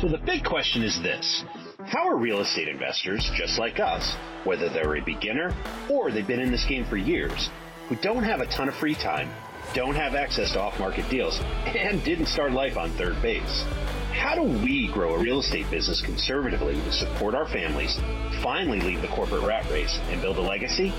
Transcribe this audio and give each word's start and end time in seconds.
So 0.00 0.08
the 0.08 0.16
big 0.16 0.44
question 0.44 0.82
is 0.82 0.98
this. 1.02 1.44
How 1.84 2.08
are 2.08 2.16
real 2.16 2.40
estate 2.40 2.68
investors, 2.68 3.30
just 3.34 3.58
like 3.58 3.80
us, 3.80 4.14
whether 4.44 4.70
they're 4.70 4.96
a 4.96 5.04
beginner 5.04 5.54
or 5.90 6.10
they've 6.10 6.26
been 6.26 6.40
in 6.40 6.50
this 6.50 6.64
game 6.64 6.86
for 6.86 6.96
years, 6.96 7.50
who 7.90 7.96
don't 7.96 8.22
have 8.22 8.40
a 8.40 8.46
ton 8.46 8.70
of 8.70 8.74
free 8.76 8.94
time, 8.94 9.30
don't 9.74 9.94
have 9.94 10.14
access 10.14 10.52
to 10.52 10.60
off-market 10.60 11.06
deals, 11.10 11.38
and 11.66 12.02
didn't 12.02 12.26
start 12.26 12.52
life 12.52 12.78
on 12.78 12.88
third 12.92 13.20
base? 13.20 13.66
How 14.10 14.34
do 14.34 14.42
we 14.42 14.88
grow 14.90 15.16
a 15.16 15.18
real 15.18 15.40
estate 15.40 15.70
business 15.70 16.00
conservatively 16.00 16.76
to 16.76 16.92
support 16.92 17.34
our 17.34 17.46
families, 17.48 17.94
finally 18.42 18.80
leave 18.80 19.02
the 19.02 19.08
corporate 19.08 19.42
rat 19.42 19.70
race, 19.70 19.98
and 20.08 20.22
build 20.22 20.38
a 20.38 20.40
legacy? 20.40 20.94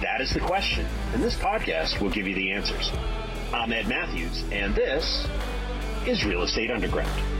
That 0.00 0.20
is 0.20 0.32
the 0.32 0.40
question, 0.40 0.86
and 1.12 1.20
this 1.20 1.34
podcast 1.34 2.00
will 2.00 2.10
give 2.10 2.28
you 2.28 2.36
the 2.36 2.52
answers. 2.52 2.92
I'm 3.52 3.72
Ed 3.72 3.88
Matthews, 3.88 4.44
and 4.52 4.76
this 4.76 5.26
is 6.06 6.24
Real 6.24 6.44
Estate 6.44 6.70
Underground. 6.70 7.37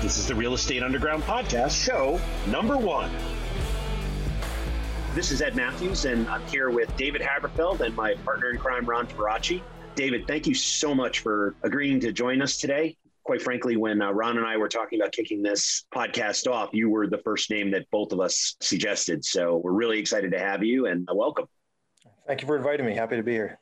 This 0.00 0.16
is 0.16 0.28
the 0.28 0.34
Real 0.34 0.54
Estate 0.54 0.84
Underground 0.84 1.24
podcast, 1.24 1.84
show 1.84 2.20
number 2.46 2.76
one. 2.76 3.10
This 5.12 5.32
is 5.32 5.42
Ed 5.42 5.56
Matthews, 5.56 6.04
and 6.04 6.28
I'm 6.28 6.46
here 6.46 6.70
with 6.70 6.96
David 6.96 7.20
Haberfeld 7.20 7.80
and 7.80 7.96
my 7.96 8.14
partner 8.14 8.50
in 8.50 8.58
crime, 8.58 8.86
Ron 8.86 9.08
Faraci. 9.08 9.60
David, 9.96 10.28
thank 10.28 10.46
you 10.46 10.54
so 10.54 10.94
much 10.94 11.18
for 11.18 11.56
agreeing 11.64 11.98
to 11.98 12.12
join 12.12 12.40
us 12.40 12.58
today. 12.58 12.96
Quite 13.24 13.42
frankly, 13.42 13.76
when 13.76 14.00
uh, 14.00 14.12
Ron 14.12 14.36
and 14.36 14.46
I 14.46 14.56
were 14.56 14.68
talking 14.68 15.00
about 15.00 15.10
kicking 15.10 15.42
this 15.42 15.84
podcast 15.92 16.48
off, 16.48 16.70
you 16.72 16.88
were 16.88 17.08
the 17.08 17.18
first 17.18 17.50
name 17.50 17.72
that 17.72 17.90
both 17.90 18.12
of 18.12 18.20
us 18.20 18.54
suggested. 18.60 19.24
So 19.24 19.56
we're 19.56 19.72
really 19.72 19.98
excited 19.98 20.30
to 20.30 20.38
have 20.38 20.62
you 20.62 20.86
and 20.86 21.08
uh, 21.10 21.14
welcome. 21.16 21.46
Thank 22.24 22.40
you 22.40 22.46
for 22.46 22.56
inviting 22.56 22.86
me. 22.86 22.94
Happy 22.94 23.16
to 23.16 23.24
be 23.24 23.32
here. 23.32 23.58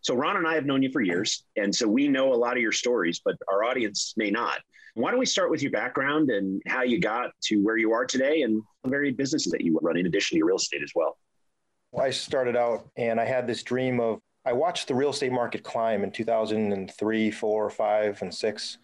So, 0.00 0.14
Ron 0.14 0.38
and 0.38 0.46
I 0.46 0.54
have 0.54 0.64
known 0.64 0.82
you 0.82 0.90
for 0.90 1.02
years, 1.02 1.44
and 1.56 1.74
so 1.74 1.86
we 1.86 2.08
know 2.08 2.32
a 2.32 2.36
lot 2.36 2.56
of 2.56 2.62
your 2.62 2.72
stories, 2.72 3.20
but 3.22 3.36
our 3.52 3.64
audience 3.64 4.14
may 4.16 4.30
not. 4.30 4.60
Why 4.94 5.10
don't 5.10 5.18
we 5.18 5.26
start 5.26 5.50
with 5.50 5.60
your 5.60 5.72
background 5.72 6.30
and 6.30 6.62
how 6.66 6.82
you 6.82 7.00
got 7.00 7.30
to 7.44 7.56
where 7.56 7.76
you 7.76 7.92
are 7.92 8.06
today 8.06 8.42
and 8.42 8.62
the 8.84 8.90
varied 8.90 9.16
businesses 9.16 9.50
that 9.50 9.60
you 9.60 9.76
run 9.82 9.96
in 9.96 10.06
addition 10.06 10.36
to 10.36 10.38
your 10.38 10.46
real 10.46 10.56
estate 10.56 10.82
as 10.82 10.92
well? 10.94 11.18
I 11.98 12.10
started 12.10 12.56
out 12.56 12.88
and 12.96 13.20
I 13.20 13.24
had 13.24 13.46
this 13.46 13.64
dream 13.64 13.98
of, 13.98 14.20
I 14.44 14.52
watched 14.52 14.86
the 14.86 14.94
real 14.94 15.10
estate 15.10 15.32
market 15.32 15.64
climb 15.64 16.04
in 16.04 16.12
2003, 16.12 17.30
four, 17.32 17.70
five, 17.70 18.22
and 18.22 18.32
six. 18.32 18.78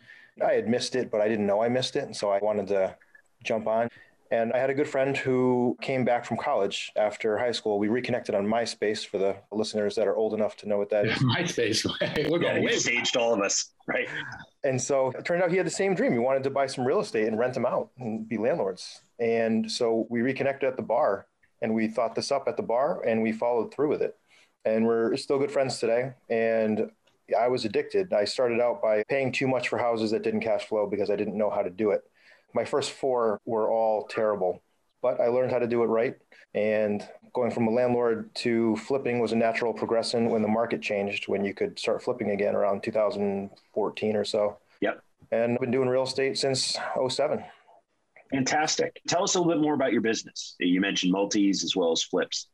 I 0.45 0.53
had 0.53 0.69
missed 0.69 0.97
it, 0.97 1.13
but 1.13 1.21
I 1.21 1.29
didn't 1.29 1.47
know 1.47 1.63
I 1.63 1.69
missed 1.69 1.95
it. 1.95 2.05
And 2.05 2.17
so 2.17 2.31
I 2.31 2.41
wanted 2.41 2.67
to 2.69 2.97
jump 3.45 3.69
on. 3.69 3.89
And 4.33 4.53
I 4.53 4.59
had 4.59 4.71
a 4.71 4.75
good 4.75 4.89
friend 4.89 5.17
who 5.17 5.77
came 5.81 6.05
back 6.05 6.25
from 6.25 6.37
college 6.37 6.93
after 6.95 7.37
high 7.37 7.51
school. 7.51 7.81
We 7.81 7.89
reconnected 7.89 8.35
on 8.35 8.47
MySpace 8.47 9.05
for 9.05 9.19
the 9.19 9.37
listeners 9.51 9.97
that 9.97 10.07
are 10.07 10.15
old 10.15 10.35
enough 10.35 10.57
to 10.59 10.69
know 10.69 10.79
what 10.79 10.89
that 10.91 11.07
is. 11.07 11.19
MySpace. 11.37 11.85
We're 12.31 12.39
going 12.39 12.63
yeah, 12.63 12.91
aged 12.91 13.17
all 13.17 13.35
of 13.35 13.41
us, 13.41 13.73
right? 13.89 14.09
And 14.63 14.81
so 14.81 15.11
it 15.19 15.25
turned 15.25 15.43
out 15.43 15.51
he 15.51 15.57
had 15.57 15.67
the 15.67 15.71
same 15.71 15.95
dream. 15.95 16.13
He 16.13 16.19
wanted 16.19 16.45
to 16.45 16.51
buy 16.51 16.69
some 16.69 16.85
real 16.85 17.01
estate 17.01 17.27
and 17.27 17.39
rent 17.39 17.55
them 17.55 17.67
out 17.67 17.91
and 17.99 18.29
be 18.29 18.39
landlords. 18.39 19.01
And 19.19 19.71
so 19.71 20.07
we 20.11 20.23
reconnected 20.23 20.69
at 20.69 20.77
the 20.77 20.83
bar 20.83 21.27
and 21.61 21.75
we 21.75 21.89
thought 21.89 22.15
this 22.15 22.31
up 22.31 22.47
at 22.47 22.57
the 22.57 22.63
bar 22.63 23.03
and 23.05 23.23
we 23.23 23.33
followed 23.33 23.75
through 23.75 23.89
with 23.89 24.03
it. 24.03 24.17
And 24.65 24.87
we're 24.87 25.17
still 25.17 25.39
good 25.39 25.51
friends 25.51 25.79
today. 25.79 26.13
And 26.29 26.91
I 27.39 27.49
was 27.49 27.65
addicted. 27.65 28.13
I 28.13 28.25
started 28.25 28.61
out 28.61 28.83
by 28.83 29.03
paying 29.09 29.33
too 29.33 29.49
much 29.49 29.69
for 29.69 29.79
houses 29.79 30.11
that 30.13 30.23
didn't 30.23 30.41
cash 30.41 30.67
flow 30.67 30.87
because 30.87 31.11
I 31.11 31.17
didn't 31.17 31.37
know 31.37 31.51
how 31.51 31.63
to 31.63 31.71
do 31.71 31.91
it. 31.91 32.03
My 32.53 32.65
first 32.65 32.93
four 32.93 33.41
were 33.45 33.71
all 33.71 34.07
terrible, 34.07 34.63
but 35.03 35.21
I 35.21 35.29
learned 35.29 35.53
how 35.53 35.59
to 35.59 35.67
do 35.67 35.83
it 35.83 35.87
right. 35.87 36.17
And 36.55 37.07
going 37.33 37.51
from 37.51 37.69
a 37.69 37.71
landlord 37.71 38.35
to 38.37 38.77
flipping 38.77 39.21
was 39.21 39.33
a 39.33 39.37
natural 39.37 39.73
progression 39.73 40.31
when 40.31 40.43
the 40.43 40.49
market 40.49 40.83
changed, 40.83 41.29
when 41.29 41.45
you 41.45 41.55
could 41.55 41.79
start 41.79 42.03
flipping 42.03 42.31
again 42.31 42.57
around 42.57 42.83
2014 42.83 44.17
or 44.17 44.25
so. 44.25 44.59
Yep. 44.81 45.03
And 45.31 45.53
I've 45.53 45.61
been 45.61 45.71
doing 45.71 45.89
real 45.89 46.03
estate 46.03 46.39
since 46.39 46.77
07. 47.09 47.45
Fantastic. 48.33 49.01
Tell 49.07 49.23
us 49.23 49.35
a 49.35 49.39
little 49.39 49.53
bit 49.53 49.63
more 49.63 49.75
about 49.75 49.93
your 49.93 50.01
business. 50.01 50.57
You 50.59 50.81
mentioned 50.81 51.13
multis 51.13 51.65
as 51.65 51.77
well 51.77 51.93
as 51.93 52.03
flips. 52.03 52.49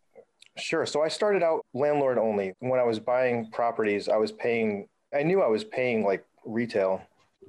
Sure. 0.59 0.87
So 0.87 1.03
I 1.03 1.09
started 1.09 1.43
out 1.43 1.65
landlord 1.75 2.19
only. 2.19 2.55
When 2.61 2.81
I 2.81 2.85
was 2.85 2.99
buying 2.99 3.51
properties, 3.51 4.09
I 4.09 4.17
was 4.17 4.33
paying, 4.33 4.89
I 5.15 5.23
knew 5.23 5.43
I 5.43 5.49
was 5.49 5.65
paying 5.65 6.05
like 6.05 6.25
retail. 6.45 7.03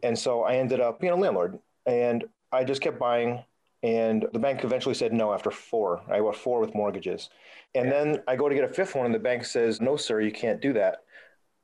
And 0.04 0.18
so 0.18 0.44
I 0.44 0.56
ended 0.56 0.82
up 0.82 1.00
being 1.00 1.14
a 1.14 1.16
landlord. 1.16 1.58
And 1.86 2.26
I 2.52 2.64
just 2.64 2.82
kept 2.82 3.00
buying, 3.00 3.44
and 3.84 4.26
the 4.34 4.40
bank 4.40 4.64
eventually 4.64 4.96
said 4.96 5.14
no 5.14 5.34
after 5.34 5.52
four. 5.52 6.02
I 6.10 6.20
bought 6.20 6.36
four 6.36 6.60
with 6.60 6.74
mortgages. 6.74 7.30
And 7.76 7.92
then 7.92 8.22
I 8.28 8.36
go 8.36 8.50
to 8.50 8.56
get 8.56 8.64
a 8.64 8.74
fifth 8.74 8.96
one, 8.96 9.06
and 9.06 9.16
the 9.16 9.20
bank 9.20 9.46
says, 9.46 9.82
no, 9.82 9.98
sir, 9.98 10.22
you 10.22 10.32
can't 10.32 10.62
do 10.62 10.74
that. 10.74 11.04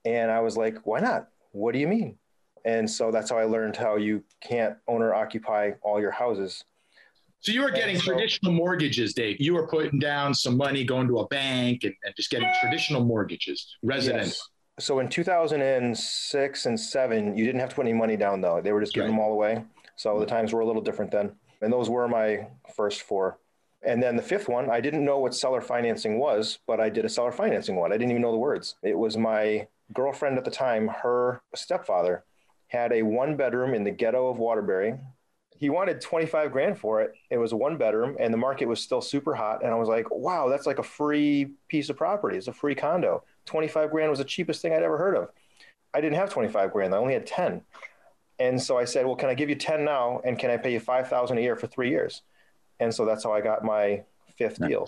And 0.05 0.29
I 0.29 0.41
was 0.41 0.57
like, 0.57 0.85
why 0.85 0.99
not? 0.99 1.29
What 1.51 1.73
do 1.73 1.79
you 1.79 1.87
mean? 1.87 2.17
And 2.65 2.89
so 2.89 3.11
that's 3.11 3.29
how 3.29 3.37
I 3.37 3.45
learned 3.45 3.75
how 3.75 3.97
you 3.97 4.23
can't 4.41 4.75
owner 4.87 5.13
occupy 5.13 5.71
all 5.81 5.99
your 5.99 6.11
houses. 6.11 6.63
So 7.39 7.51
you 7.51 7.61
were 7.61 7.71
getting 7.71 7.97
so, 7.97 8.13
traditional 8.13 8.53
mortgages, 8.53 9.13
Dave. 9.13 9.41
You 9.41 9.53
were 9.53 9.67
putting 9.67 9.99
down 9.99 10.33
some 10.33 10.55
money, 10.55 10.85
going 10.85 11.07
to 11.09 11.19
a 11.19 11.27
bank, 11.27 11.83
and, 11.83 11.93
and 12.05 12.15
just 12.15 12.29
getting 12.29 12.49
traditional 12.61 13.03
mortgages, 13.03 13.75
residential. 13.83 14.27
Yes. 14.27 14.49
So 14.79 14.99
in 14.99 15.09
2006 15.09 16.65
and 16.65 16.79
seven, 16.79 17.37
you 17.37 17.45
didn't 17.45 17.59
have 17.59 17.69
to 17.69 17.75
put 17.75 17.85
any 17.85 17.93
money 17.93 18.15
down 18.15 18.39
though. 18.39 18.61
They 18.61 18.71
were 18.71 18.79
just 18.79 18.93
giving 18.93 19.11
right. 19.11 19.17
them 19.17 19.23
all 19.23 19.33
away. 19.33 19.63
So 19.95 20.19
the 20.19 20.25
times 20.25 20.53
were 20.53 20.61
a 20.61 20.65
little 20.65 20.81
different 20.81 21.11
then. 21.11 21.33
And 21.61 21.71
those 21.71 21.89
were 21.89 22.07
my 22.07 22.47
first 22.75 23.01
four. 23.03 23.39
And 23.85 24.01
then 24.01 24.15
the 24.15 24.21
fifth 24.21 24.47
one, 24.47 24.69
I 24.69 24.79
didn't 24.79 25.03
know 25.03 25.19
what 25.19 25.35
seller 25.35 25.61
financing 25.61 26.17
was, 26.17 26.59
but 26.65 26.79
I 26.79 26.89
did 26.89 27.05
a 27.05 27.09
seller 27.09 27.31
financing 27.31 27.75
one. 27.75 27.91
I 27.91 27.97
didn't 27.97 28.11
even 28.11 28.21
know 28.21 28.31
the 28.31 28.37
words. 28.37 28.75
It 28.81 28.97
was 28.97 29.17
my 29.17 29.67
girlfriend 29.93 30.37
at 30.37 30.45
the 30.45 30.51
time, 30.51 30.87
her 30.87 31.41
stepfather 31.55 32.23
had 32.67 32.91
a 32.91 33.03
one 33.03 33.35
bedroom 33.35 33.73
in 33.73 33.83
the 33.83 33.91
ghetto 33.91 34.29
of 34.29 34.39
Waterbury. 34.39 34.95
He 35.57 35.69
wanted 35.69 36.01
25 36.01 36.51
grand 36.51 36.77
for 36.77 37.01
it. 37.01 37.13
It 37.29 37.37
was 37.37 37.51
a 37.51 37.57
one 37.57 37.77
bedroom 37.77 38.17
and 38.19 38.33
the 38.33 38.37
market 38.37 38.67
was 38.67 38.81
still 38.81 39.01
super 39.01 39.35
hot. 39.35 39.63
And 39.63 39.71
I 39.71 39.75
was 39.75 39.87
like, 39.87 40.09
wow, 40.09 40.49
that's 40.49 40.65
like 40.65 40.79
a 40.79 40.83
free 40.83 41.51
piece 41.67 41.89
of 41.89 41.97
property. 41.97 42.37
It's 42.37 42.47
a 42.47 42.53
free 42.53 42.75
condo. 42.75 43.23
25 43.45 43.91
grand 43.91 44.09
was 44.09 44.19
the 44.19 44.25
cheapest 44.25 44.61
thing 44.61 44.73
I'd 44.73 44.83
ever 44.83 44.97
heard 44.97 45.15
of. 45.15 45.29
I 45.93 46.01
didn't 46.01 46.15
have 46.15 46.31
25 46.31 46.73
grand. 46.73 46.93
I 46.93 46.97
only 46.97 47.13
had 47.13 47.27
10. 47.27 47.61
And 48.39 48.61
so 48.61 48.77
I 48.77 48.85
said, 48.85 49.05
well, 49.05 49.15
can 49.15 49.29
I 49.29 49.33
give 49.33 49.49
you 49.49 49.55
10 49.55 49.85
now? 49.85 50.21
And 50.25 50.37
can 50.37 50.49
I 50.49 50.57
pay 50.57 50.73
you 50.73 50.79
5,000 50.79 51.37
a 51.37 51.41
year 51.41 51.55
for 51.55 51.67
three 51.67 51.89
years? 51.89 52.23
And 52.79 52.93
so 52.93 53.05
that's 53.05 53.23
how 53.23 53.31
I 53.31 53.41
got 53.41 53.63
my 53.63 54.03
fifth 54.37 54.59
nice. 54.59 54.69
deal. 54.69 54.87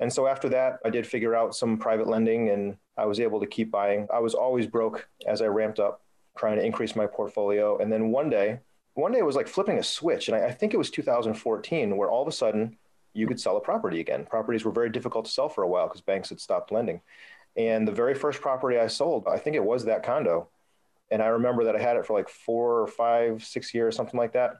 And 0.00 0.12
so 0.12 0.26
after 0.26 0.48
that, 0.48 0.78
I 0.84 0.90
did 0.90 1.06
figure 1.06 1.34
out 1.34 1.54
some 1.54 1.76
private 1.76 2.08
lending 2.08 2.48
and 2.48 2.76
I 2.96 3.04
was 3.04 3.20
able 3.20 3.40
to 3.40 3.46
keep 3.46 3.70
buying. 3.70 4.08
I 4.12 4.18
was 4.20 4.34
always 4.34 4.66
broke 4.66 5.08
as 5.26 5.42
I 5.42 5.46
ramped 5.46 5.78
up, 5.78 6.02
trying 6.38 6.56
to 6.56 6.64
increase 6.64 6.96
my 6.96 7.06
portfolio. 7.06 7.78
And 7.78 7.92
then 7.92 8.10
one 8.10 8.30
day, 8.30 8.60
one 8.94 9.12
day 9.12 9.18
it 9.18 9.26
was 9.26 9.36
like 9.36 9.46
flipping 9.46 9.78
a 9.78 9.82
switch. 9.82 10.28
And 10.28 10.36
I, 10.36 10.46
I 10.46 10.52
think 10.52 10.72
it 10.72 10.78
was 10.78 10.90
2014 10.90 11.96
where 11.96 12.10
all 12.10 12.22
of 12.22 12.28
a 12.28 12.32
sudden 12.32 12.78
you 13.12 13.26
could 13.26 13.40
sell 13.40 13.58
a 13.58 13.60
property 13.60 14.00
again. 14.00 14.24
Properties 14.24 14.64
were 14.64 14.72
very 14.72 14.88
difficult 14.88 15.26
to 15.26 15.30
sell 15.30 15.48
for 15.48 15.62
a 15.62 15.68
while 15.68 15.86
because 15.86 16.00
banks 16.00 16.30
had 16.30 16.40
stopped 16.40 16.72
lending. 16.72 17.02
And 17.56 17.86
the 17.86 17.92
very 17.92 18.14
first 18.14 18.40
property 18.40 18.78
I 18.78 18.86
sold, 18.86 19.26
I 19.28 19.36
think 19.36 19.54
it 19.54 19.64
was 19.64 19.84
that 19.84 20.02
condo 20.02 20.48
and 21.10 21.22
I 21.22 21.26
remember 21.26 21.64
that 21.64 21.76
I 21.76 21.80
had 21.80 21.96
it 21.96 22.06
for 22.06 22.16
like 22.16 22.28
four 22.28 22.80
or 22.80 22.86
five, 22.86 23.44
six 23.44 23.74
years, 23.74 23.96
something 23.96 24.18
like 24.18 24.32
that. 24.32 24.56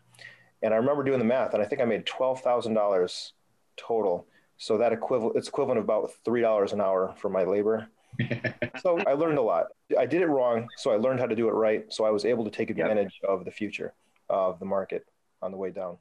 And 0.63 0.75
I 0.75 0.77
remember 0.77 1.05
doing 1.05 1.19
the 1.19 1.25
math, 1.25 1.55
and 1.55 1.63
I 1.63 1.67
think 1.67 1.81
I 1.81 1.85
made 1.85 2.07
twelve 2.07 2.41
thousand 2.43 2.75
dollars 2.75 3.33
total. 3.77 4.27
So 4.59 4.77
that 4.79 4.93
equivalent, 4.93 5.37
it's 5.37 5.49
equivalent 5.49 5.79
of 5.79 5.85
about 5.85 6.11
three 6.25 6.41
dollars 6.41 6.73
an 6.73 6.81
hour 6.81 7.15
for 7.19 7.31
my 7.31 7.45
labor. 7.45 7.89
so 8.83 8.99
I 9.07 9.13
learned 9.13 9.39
a 9.39 9.43
lot. 9.43 9.67
I 9.99 10.05
did 10.07 10.21
it 10.21 10.27
wrong, 10.27 10.69
so 10.77 10.91
I 10.91 10.97
learned 10.97 11.21
how 11.21 11.27
to 11.27 11.37
do 11.37 11.49
it 11.49 11.53
right. 11.53 11.85
So 11.89 12.05
I 12.05 12.11
was 12.11 12.25
able 12.25 12.45
to 12.45 12.51
take 12.51 12.69
advantage 12.69 13.21
yep. 13.23 13.31
of 13.31 13.45
the 13.45 13.51
future 13.51 13.95
of 14.29 14.59
the 14.59 14.67
market 14.67 15.07
on 15.43 15.51
the 15.51 15.57
way 15.57 15.71
down. 15.71 15.97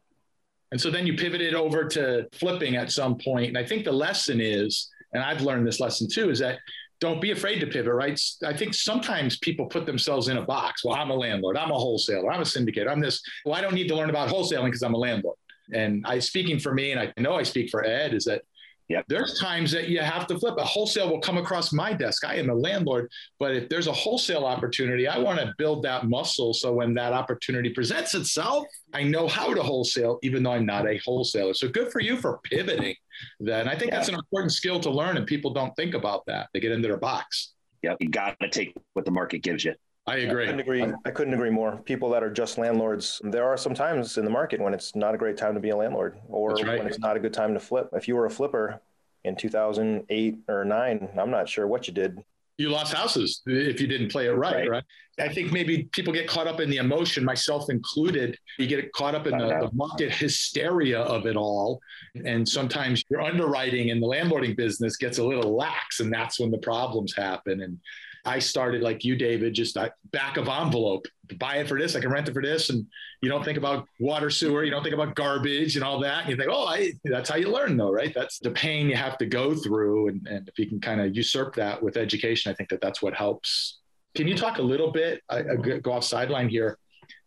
And 0.71 0.79
so 0.79 0.91
then 0.91 1.07
you 1.07 1.15
pivoted 1.15 1.55
over 1.55 1.85
to 1.85 2.27
flipping 2.33 2.75
at 2.75 2.91
some 2.91 3.17
point. 3.17 3.47
And 3.47 3.57
I 3.57 3.63
think 3.63 3.85
the 3.85 3.91
lesson 3.91 4.39
is, 4.39 4.89
and 5.13 5.23
I've 5.23 5.41
learned 5.41 5.65
this 5.65 5.79
lesson 5.79 6.07
too, 6.07 6.29
is 6.29 6.39
that 6.39 6.59
don't 6.99 7.21
be 7.21 7.31
afraid 7.31 7.59
to 7.59 7.67
pivot, 7.67 7.93
right? 7.93 8.19
I 8.45 8.53
think 8.53 8.73
sometimes 8.73 9.37
people 9.37 9.65
put 9.65 9.85
themselves 9.85 10.27
in 10.27 10.37
a 10.37 10.41
box. 10.41 10.83
Well, 10.83 10.95
I'm 10.95 11.11
a 11.11 11.15
landlord, 11.15 11.57
I'm 11.57 11.71
a 11.71 11.77
wholesaler, 11.77 12.31
I'm 12.31 12.41
a 12.41 12.45
syndicate, 12.45 12.87
I'm 12.87 12.99
this. 12.99 13.21
Well, 13.45 13.55
I 13.55 13.61
don't 13.61 13.73
need 13.73 13.87
to 13.87 13.95
learn 13.95 14.09
about 14.09 14.29
wholesaling 14.29 14.65
because 14.65 14.81
I'm 14.81 14.93
a 14.93 14.97
landlord. 14.97 15.37
And 15.73 16.05
I 16.05 16.19
speaking 16.19 16.59
for 16.59 16.73
me, 16.73 16.91
and 16.91 16.99
I 16.99 17.13
know 17.21 17.35
I 17.35 17.43
speak 17.43 17.69
for 17.69 17.85
Ed, 17.85 18.13
is 18.13 18.25
that 18.25 18.41
Yep. 18.89 19.05
There's 19.07 19.39
times 19.39 19.71
that 19.71 19.87
you 19.87 19.99
have 19.99 20.25
to 20.27 20.39
flip. 20.39 20.55
A 20.57 20.63
wholesale 20.63 21.09
will 21.09 21.19
come 21.19 21.37
across 21.37 21.71
my 21.71 21.93
desk. 21.93 22.25
I 22.25 22.35
am 22.35 22.49
a 22.49 22.55
landlord, 22.55 23.11
but 23.39 23.55
if 23.55 23.69
there's 23.69 23.85
a 23.85 23.93
wholesale 23.93 24.45
opportunity, 24.45 25.07
I 25.07 25.19
want 25.19 25.39
to 25.39 25.53
build 25.59 25.83
that 25.83 26.07
muscle 26.07 26.55
so 26.55 26.73
when 26.73 26.95
that 26.95 27.13
opportunity 27.13 27.69
presents 27.69 28.15
itself, 28.15 28.65
I 28.91 29.03
know 29.03 29.27
how 29.27 29.53
to 29.53 29.61
wholesale, 29.61 30.17
even 30.23 30.41
though 30.41 30.53
I'm 30.53 30.65
not 30.65 30.87
a 30.87 30.99
wholesaler. 31.05 31.53
So 31.53 31.67
good 31.67 31.91
for 31.91 32.01
you 32.01 32.17
for 32.17 32.39
pivoting 32.43 32.95
Then 33.39 33.67
I 33.67 33.77
think 33.77 33.91
that's 33.91 34.09
an 34.09 34.15
important 34.15 34.53
skill 34.53 34.79
to 34.79 34.89
learn, 34.89 35.17
and 35.17 35.27
people 35.27 35.53
don't 35.53 35.75
think 35.75 35.93
about 35.93 36.25
that. 36.25 36.49
They 36.53 36.59
get 36.59 36.71
into 36.71 36.87
their 36.87 36.97
box. 36.97 37.53
Yeah, 37.83 37.95
you 37.99 38.09
got 38.09 38.39
to 38.39 38.49
take 38.49 38.75
what 38.93 39.05
the 39.05 39.11
market 39.11 39.39
gives 39.39 39.63
you. 39.63 39.75
I 40.09 40.17
agree. 40.17 40.43
I 40.43 40.47
couldn't 40.47 40.59
agree. 40.59 40.85
I 41.05 41.11
couldn't 41.11 41.33
agree 41.33 41.49
more. 41.49 41.77
People 41.85 42.09
that 42.09 42.23
are 42.23 42.31
just 42.31 42.57
landlords, 42.57 43.21
there 43.23 43.45
are 43.45 43.57
some 43.57 43.73
times 43.73 44.17
in 44.17 44.25
the 44.25 44.31
market 44.31 44.59
when 44.59 44.73
it's 44.73 44.95
not 44.95 45.13
a 45.13 45.17
great 45.17 45.37
time 45.37 45.53
to 45.53 45.59
be 45.59 45.69
a 45.69 45.75
landlord 45.75 46.17
or 46.27 46.53
right. 46.53 46.79
when 46.79 46.87
it's 46.87 46.99
not 46.99 47.15
a 47.15 47.19
good 47.19 47.33
time 47.33 47.53
to 47.53 47.59
flip. 47.59 47.89
If 47.93 48.07
you 48.07 48.15
were 48.15 48.25
a 48.25 48.31
flipper 48.31 48.81
in 49.23 49.35
2008 49.35 50.37
or 50.47 50.65
9, 50.65 51.09
I'm 51.17 51.31
not 51.31 51.47
sure 51.47 51.67
what 51.67 51.87
you 51.87 51.93
did. 51.93 52.23
you 52.57 52.69
lost 52.69 52.93
houses 52.93 53.41
if 53.45 53.79
you 53.79 53.87
didn't 53.87 54.11
play 54.11 54.27
it 54.27 54.31
right, 54.31 54.55
right, 54.55 54.69
right? 54.69 54.83
I 55.19 55.27
think 55.27 55.51
maybe 55.51 55.83
people 55.91 56.13
get 56.13 56.27
caught 56.27 56.47
up 56.47 56.59
in 56.59 56.69
the 56.69 56.77
emotion, 56.77 57.25
myself 57.25 57.69
included. 57.69 58.37
You 58.57 58.67
get 58.67 58.91
caught 58.93 59.15
up 59.15 59.27
in 59.27 59.37
the, 59.37 59.47
the, 59.47 59.69
market 59.73 60.13
hysteria 60.13 61.01
of 61.01 61.25
it 61.25 61.35
all. 61.35 61.81
And 62.25 62.47
sometimes 62.47 63.03
your 63.09 63.21
underwriting 63.21 63.89
in 63.89 63.99
the 63.99 64.07
landlording 64.07 64.55
business 64.55 64.95
gets 64.95 65.17
a 65.17 65.23
little 65.23 65.55
lax, 65.55 65.99
and 65.99 66.11
that's 66.11 66.39
when 66.39 66.51
the 66.51 66.57
problems 66.57 67.13
happen. 67.15 67.61
And 67.61 67.79
I 68.25 68.39
started 68.39 68.81
like 68.81 69.03
you, 69.03 69.15
David, 69.15 69.53
just 69.53 69.77
a 69.77 69.93
back 70.11 70.37
of 70.37 70.47
envelope, 70.47 71.05
buy 71.37 71.57
it 71.57 71.67
for 71.67 71.79
this, 71.79 71.95
I 71.95 72.01
can 72.01 72.11
rent 72.11 72.27
it 72.27 72.33
for 72.33 72.41
this. 72.41 72.69
And 72.69 72.85
you 73.21 73.29
don't 73.29 73.43
think 73.43 73.57
about 73.57 73.85
water, 73.99 74.29
sewer, 74.29 74.63
you 74.63 74.71
don't 74.71 74.83
think 74.83 74.95
about 74.95 75.15
garbage 75.15 75.75
and 75.75 75.83
all 75.83 75.99
that. 75.99 76.21
And 76.21 76.29
you 76.29 76.35
think, 76.35 76.49
oh, 76.51 76.65
I, 76.65 76.91
that's 77.03 77.29
how 77.29 77.35
you 77.37 77.49
learn 77.49 77.77
though, 77.77 77.91
right? 77.91 78.13
That's 78.13 78.39
the 78.39 78.51
pain 78.51 78.89
you 78.89 78.95
have 78.95 79.17
to 79.19 79.25
go 79.25 79.55
through. 79.55 80.09
And, 80.09 80.27
and 80.27 80.47
if 80.47 80.57
you 80.59 80.67
can 80.67 80.79
kind 80.79 81.01
of 81.01 81.15
usurp 81.15 81.55
that 81.55 81.81
with 81.81 81.97
education, 81.97 82.51
I 82.51 82.55
think 82.55 82.69
that 82.69 82.81
that's 82.81 83.01
what 83.01 83.13
helps. 83.13 83.79
Can 84.15 84.27
you 84.27 84.35
talk 84.35 84.57
a 84.57 84.63
little 84.63 84.91
bit, 84.91 85.21
I, 85.29 85.39
I 85.39 85.55
go 85.55 85.93
off 85.93 86.03
sideline 86.03 86.49
here, 86.49 86.77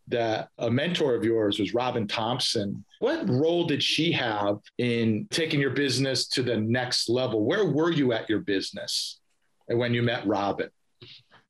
that 0.08 0.48
a 0.58 0.70
mentor 0.70 1.14
of 1.14 1.24
yours 1.24 1.58
was 1.58 1.74
Robin 1.74 2.06
Thompson. 2.08 2.84
What 2.98 3.28
role 3.28 3.64
did 3.64 3.82
she 3.82 4.12
have 4.12 4.58
in 4.78 5.28
taking 5.30 5.60
your 5.60 5.70
business 5.70 6.26
to 6.28 6.42
the 6.42 6.56
next 6.56 7.08
level? 7.08 7.44
Where 7.44 7.64
were 7.64 7.90
you 7.90 8.12
at 8.12 8.28
your 8.28 8.40
business 8.40 9.20
when 9.68 9.94
you 9.94 10.02
met 10.02 10.26
Robin? 10.26 10.68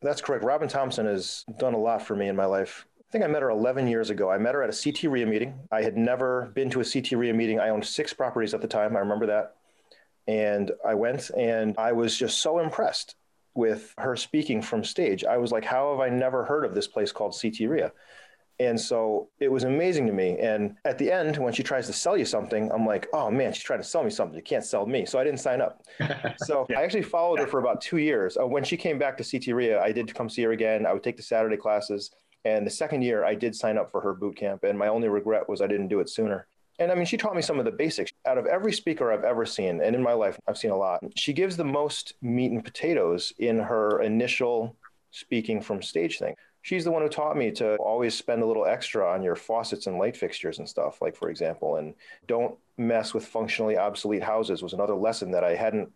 That's 0.03 0.21
correct. 0.21 0.45
Robin 0.45 0.69
Thompson 0.69 1.07
has 1.07 1.45
done 1.59 1.75
a 1.75 1.79
lot 1.79 2.03
for 2.03 2.17
me 2.17 2.29
in 2.29 2.37
my 2.37 2.45
life. 2.45 2.87
I 2.99 3.05
think 3.13 3.25
I 3.25 3.29
met 3.29 3.43
her 3.43 3.51
11 3.51 3.87
years 3.87 4.11
ago. 4.11 4.31
I 4.31 4.39
met 4.39 4.55
her 4.55 4.63
at 4.63 4.71
a 4.71 4.83
CT 4.83 5.11
REIA 5.11 5.27
meeting. 5.27 5.55
I 5.71 5.83
had 5.83 5.97
never 5.97 6.51
been 6.55 6.71
to 6.71 6.81
a 6.81 6.85
CT 6.85 7.13
REIA 7.13 7.35
meeting. 7.35 7.61
I 7.61 7.69
owned 7.69 7.85
six 7.85 8.13
properties 8.13 8.55
at 8.55 8.63
the 8.63 8.69
time. 8.69 8.97
I 8.97 9.01
remember 9.01 9.27
that. 9.27 9.57
And 10.27 10.71
I 10.87 10.95
went 10.95 11.31
and 11.37 11.77
I 11.79 11.93
was 11.93 12.17
just 12.17 12.41
so 12.41 12.59
impressed 12.59 13.17
with 13.55 13.95
her 13.99 14.17
speaking 14.17 14.63
from 14.63 14.83
stage. 14.83 15.25
I 15.25 15.37
was 15.37 15.53
like, 15.53 15.65
how 15.65 15.91
have 15.91 16.01
I 16.01 16.09
never 16.09 16.45
heard 16.45 16.65
of 16.65 16.75
this 16.75 16.87
place 16.87 17.13
called 17.13 17.37
CT 17.41 17.69
REIA? 17.69 17.93
And 18.69 18.81
so 18.81 19.29
it 19.41 19.51
was 19.51 19.65
amazing 19.65 20.07
to 20.07 20.13
me. 20.13 20.39
And 20.39 20.77
at 20.85 20.97
the 20.97 21.11
end, 21.11 21.37
when 21.37 21.53
she 21.53 21.65
tries 21.65 21.89
to 21.89 21.93
sell 21.93 22.17
you 22.17 22.25
something, 22.25 22.71
I'm 22.71 22.87
like, 22.87 23.09
oh 23.13 23.29
man, 23.29 23.53
she's 23.53 23.65
trying 23.65 23.81
to 23.81 23.85
sell 23.85 24.05
me 24.05 24.11
something. 24.11 24.37
You 24.37 24.43
can't 24.43 24.65
sell 24.65 24.87
me. 24.87 25.05
So 25.05 25.19
I 25.19 25.25
didn't 25.25 25.41
sign 25.41 25.61
up. 25.61 25.83
so 26.39 26.67
yeah. 26.71 26.79
I 26.79 26.83
actually 26.83 27.03
followed 27.03 27.41
her 27.41 27.49
for 27.49 27.59
about 27.59 27.81
two 27.81 27.97
years. 27.97 28.37
Uh, 28.41 28.47
when 28.47 28.63
she 28.63 28.77
came 28.77 29.01
back 29.01 29.17
to 29.19 29.25
CT 29.25 29.57
REIA, 29.57 29.83
I 29.83 29.91
did 29.91 30.15
come 30.15 30.29
see 30.29 30.43
her 30.43 30.53
again. 30.53 30.87
I 30.87 30.93
would 30.93 31.03
take 31.03 31.17
the 31.17 31.25
Saturday 31.25 31.57
classes. 31.57 32.13
And 32.45 32.65
the 32.65 32.71
second 32.71 33.03
year, 33.03 33.25
I 33.25 33.35
did 33.35 33.57
sign 33.57 33.79
up 33.79 33.91
for 33.91 34.01
her 34.01 34.15
boot 34.15 34.37
camp. 34.37 34.63
And 34.63 34.79
my 34.79 34.87
only 34.87 35.09
regret 35.09 35.49
was 35.49 35.61
I 35.61 35.67
didn't 35.67 35.89
do 35.89 35.99
it 35.99 36.09
sooner. 36.09 36.47
And 36.79 36.93
I 36.93 36.95
mean, 36.95 37.05
she 37.05 37.17
taught 37.17 37.35
me 37.35 37.43
some 37.43 37.59
of 37.59 37.65
the 37.65 37.73
basics. 37.73 38.13
Out 38.27 38.39
of 38.39 38.47
every 38.47 38.73
speaker 38.73 39.13
I've 39.13 39.25
ever 39.25 39.45
seen, 39.45 39.83
and 39.83 39.97
in 39.97 40.03
my 40.03 40.13
life, 40.13 40.39
I've 40.47 40.57
seen 40.57 40.71
a 40.71 40.77
lot, 40.77 41.01
she 41.17 41.33
gives 41.33 41.57
the 41.57 41.65
most 41.65 42.15
meat 42.23 42.53
and 42.53 42.65
potatoes 42.65 43.33
in 43.39 43.59
her 43.59 44.01
initial 44.03 44.77
speaking 45.11 45.61
from 45.61 45.83
stage 45.83 46.19
thing 46.19 46.35
she's 46.63 46.85
the 46.85 46.91
one 46.91 47.03
who 47.03 47.09
taught 47.09 47.37
me 47.37 47.51
to 47.51 47.77
always 47.77 48.15
spend 48.15 48.43
a 48.43 48.47
little 48.47 48.65
extra 48.65 49.07
on 49.07 49.23
your 49.23 49.37
faucets 49.37 49.87
and 49.87 49.99
light 49.99 50.17
fixtures 50.17 50.59
and 50.59 50.69
stuff 50.69 51.03
like 51.03 51.15
for 51.15 51.29
example 51.29 51.77
and 51.77 51.95
don't 52.27 52.57
mess 52.79 53.13
with 53.13 53.27
functionally 53.27 53.77
obsolete 53.77 54.23
houses 54.23 54.63
was 54.63 54.73
another 54.73 54.95
lesson 54.95 55.31
that 55.31 55.45
i 55.45 55.55
hadn't 55.55 55.91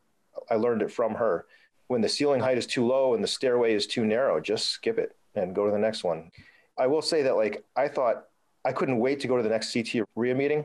i 0.50 0.54
learned 0.54 0.82
it 0.82 0.90
from 0.90 1.14
her 1.14 1.46
when 1.86 2.00
the 2.00 2.08
ceiling 2.08 2.40
height 2.40 2.58
is 2.58 2.66
too 2.66 2.84
low 2.84 3.14
and 3.14 3.24
the 3.24 3.28
stairway 3.28 3.72
is 3.72 3.86
too 3.86 4.04
narrow 4.04 4.40
just 4.40 4.68
skip 4.68 4.98
it 4.98 5.16
and 5.34 5.54
go 5.54 5.64
to 5.64 5.72
the 5.72 5.78
next 5.78 6.04
one 6.04 6.30
i 6.76 6.86
will 6.86 7.02
say 7.02 7.22
that 7.22 7.36
like 7.36 7.64
i 7.76 7.88
thought 7.88 8.24
i 8.64 8.72
couldn't 8.72 8.98
wait 8.98 9.20
to 9.20 9.28
go 9.28 9.36
to 9.36 9.42
the 9.42 9.48
next 9.48 9.72
ct 9.72 9.96
REIA 10.14 10.34
meeting 10.34 10.64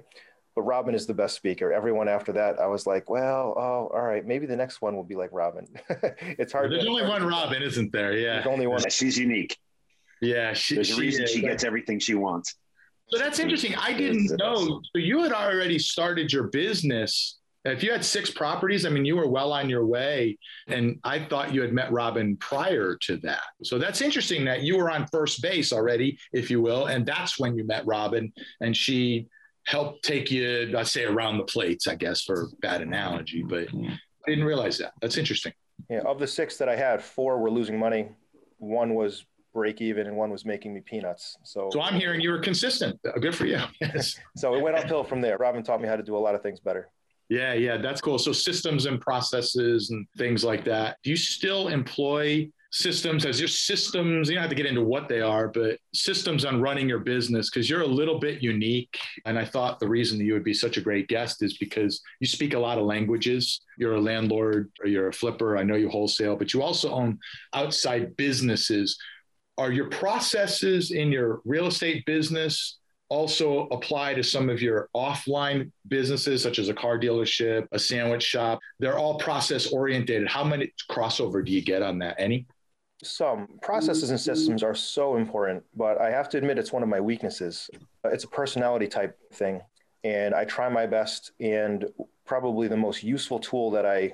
but 0.53 0.63
Robin 0.63 0.94
is 0.94 1.07
the 1.07 1.13
best 1.13 1.38
speaker. 1.38 1.71
Everyone 1.71 2.09
after 2.09 2.33
that, 2.33 2.59
I 2.59 2.68
was 2.68 2.86
like, 2.86 3.09
well, 3.09 3.53
oh, 3.56 3.89
all 3.94 4.01
right, 4.01 4.25
maybe 4.25 4.45
the 4.45 4.56
next 4.57 4.81
one 4.81 4.98
will 4.98 5.03
be 5.06 5.15
like 5.15 5.30
Robin. 5.31 5.65
it's 6.38 6.51
hard. 6.51 6.74
There's 6.74 6.86
only 6.86 7.03
one 7.03 7.25
Robin, 7.25 7.63
isn't 7.63 7.94
there? 7.94 8.18
Yeah. 8.18 8.33
There's 8.33 8.48
only 8.48 8.68
one. 8.68 8.81
She's 8.89 9.18
unique. 9.18 9.57
Yeah, 10.21 10.53
she, 10.53 10.75
there's 10.75 10.91
a 10.91 11.00
reason 11.00 11.27
she, 11.27 11.35
she 11.35 11.41
gets 11.41 11.63
everything 11.63 12.00
she 12.00 12.13
wants. 12.13 12.56
So 13.07 13.18
that's 13.18 13.39
interesting. 13.39 13.75
I 13.75 13.91
didn't 13.91 14.31
know. 14.38 14.81
So 14.83 15.00
you 15.00 15.21
had 15.23 15.33
already 15.33 15.77
started 15.79 16.31
your 16.31 16.44
business. 16.44 17.39
If 17.65 17.83
you 17.83 17.91
had 17.91 18.06
six 18.06 18.31
properties, 18.31 18.85
I 18.85 18.89
mean, 18.89 19.03
you 19.03 19.15
were 19.18 19.27
well 19.27 19.51
on 19.51 19.69
your 19.69 19.85
way. 19.85 20.38
And 20.68 21.00
I 21.03 21.19
thought 21.19 21.53
you 21.53 21.62
had 21.62 21.73
met 21.73 21.91
Robin 21.91 22.38
prior 22.38 22.95
to 23.01 23.18
that. 23.18 23.44
So 23.63 23.77
that's 23.77 24.01
interesting 24.01 24.45
that 24.45 24.63
you 24.63 24.77
were 24.77 24.89
on 24.89 25.07
first 25.12 25.41
base 25.41 25.73
already, 25.73 26.18
if 26.31 26.50
you 26.50 26.62
will. 26.62 26.85
And 26.85 27.06
that's 27.06 27.38
when 27.38 27.56
you 27.56 27.65
met 27.65 27.85
Robin. 27.85 28.31
And 28.62 28.75
she 28.75 29.27
helped 29.67 30.03
take 30.03 30.31
you, 30.31 30.74
I'd 30.75 30.88
say, 30.88 31.03
around 31.03 31.38
the 31.38 31.44
plates, 31.44 31.88
I 31.88 31.95
guess, 31.95 32.24
for 32.24 32.47
bad 32.62 32.81
analogy. 32.81 33.44
But 33.44 33.67
I 33.74 33.97
didn't 34.29 34.45
realize 34.45 34.77
that. 34.77 34.94
That's 35.01 35.17
interesting. 35.17 35.53
Yeah. 35.89 36.00
Of 36.00 36.17
the 36.17 36.27
six 36.27 36.57
that 36.57 36.69
I 36.69 36.75
had, 36.75 37.03
four 37.03 37.39
were 37.39 37.51
losing 37.51 37.77
money. 37.77 38.07
One 38.57 38.95
was 38.95 39.25
break 39.53 39.81
even 39.81 40.07
and 40.07 40.15
one 40.15 40.30
was 40.30 40.45
making 40.45 40.74
me 40.74 40.81
peanuts. 40.81 41.38
So, 41.44 41.69
so 41.71 41.81
I'm 41.81 42.00
hearing 42.00 42.21
you 42.21 42.31
were 42.31 42.39
consistent. 42.39 43.00
Uh, 43.06 43.19
good 43.19 43.36
for 43.36 43.45
you. 43.45 43.59
Yes. 43.81 44.15
so 44.36 44.56
it 44.56 44.62
went 44.62 44.75
uphill 44.75 45.03
from 45.03 45.21
there. 45.21 45.38
Robin 45.38 45.63
taught 45.63 45.81
me 45.81 45.88
how 45.88 45.95
to 45.95 46.03
do 46.03 46.15
a 46.15 46.19
lot 46.19 46.36
of 46.36 46.42
things 46.42 46.59
better. 46.59 46.89
Yeah, 47.30 47.53
yeah, 47.53 47.77
that's 47.77 48.01
cool. 48.01 48.19
So 48.19 48.33
systems 48.33 48.86
and 48.88 49.00
processes 49.00 49.89
and 49.89 50.06
things 50.18 50.44
like 50.44 50.65
that. 50.65 50.98
Do 51.01 51.09
you 51.09 51.15
still 51.15 51.69
employ 51.69 52.50
systems 52.71 53.25
as 53.25 53.39
your 53.39 53.48
systems? 53.48 54.27
You 54.27 54.36
don't 54.36 54.42
have 54.42 54.50
to 54.50 54.56
get 54.56 54.65
into 54.65 54.83
what 54.83 55.07
they 55.07 55.21
are, 55.21 55.48
but 55.48 55.77
systems 55.94 56.44
on 56.44 56.62
running 56.62 56.89
your 56.89 57.00
business 57.00 57.50
because 57.50 57.69
you're 57.69 57.83
a 57.83 57.88
little 57.88 58.19
bit 58.19 58.44
unique. 58.44 58.98
And 59.24 59.39
I 59.39 59.45
thought 59.45 59.80
the 59.80 59.88
reason 59.88 60.18
that 60.18 60.25
you 60.25 60.33
would 60.33 60.44
be 60.44 60.53
such 60.53 60.75
a 60.75 60.81
great 60.81 61.07
guest 61.07 61.42
is 61.42 61.57
because 61.57 62.01
you 62.19 62.27
speak 62.27 62.53
a 62.53 62.59
lot 62.59 62.77
of 62.77 62.83
languages. 62.86 63.62
You're 63.77 63.95
a 63.95 64.01
landlord 64.01 64.69
or 64.81 64.88
you're 64.88 65.07
a 65.07 65.13
flipper. 65.13 65.57
I 65.57 65.63
know 65.63 65.75
you 65.75 65.88
wholesale, 65.88 66.36
but 66.36 66.53
you 66.53 66.62
also 66.62 66.92
own 66.92 67.18
outside 67.53 68.18
businesses 68.18 68.98
are 69.57 69.71
your 69.71 69.89
processes 69.89 70.92
in 70.92 71.12
your 71.12 71.42
real 71.45 71.68
estate 71.68 72.06
business 72.06 72.80
also 73.09 73.68
apply 73.68 74.13
to 74.13 74.24
some 74.24 74.50
of 74.50 74.62
your 74.62 74.89
offline 74.95 75.69
businesses, 75.88 76.42
such 76.42 76.59
as 76.59 76.69
a 76.69 76.74
car 76.74 76.98
dealership, 76.98 77.68
a 77.71 77.80
sandwich 77.80 78.24
shop? 78.24 78.59
They're 78.80 78.98
all 78.98 79.18
process 79.18 79.68
oriented. 79.68 80.27
How 80.27 80.44
many 80.44 80.74
crossover 80.89 81.44
do 81.45 81.51
you 81.51 81.62
get 81.62 81.81
on 81.81 82.00
that? 82.00 82.15
Any? 82.18 82.45
Some 83.03 83.48
processes 83.62 84.12
and 84.12 84.19
systems 84.19 84.63
are 84.63 84.75
so 84.75 85.18
important, 85.18 85.63
but 85.75 86.00
I 86.00 86.12
have 86.12 86.30
to 86.30 86.38
admit 86.38 86.59
it's 86.59 86.71
one 86.71 86.83
of 86.83 86.89
my 86.89 87.01
weaknesses. 87.01 87.69
It's 88.06 88.24
a 88.24 88.30
personality 88.30 88.88
type 88.88 89.18
thing. 89.33 89.59
And 90.03 90.33
I 90.33 90.45
try 90.45 90.69
my 90.69 90.86
best. 90.86 91.31
And 91.39 91.86
probably 92.25 92.68
the 92.68 92.77
most 92.77 93.03
useful 93.03 93.39
tool 93.39 93.71
that 93.71 93.86
I 93.86 94.13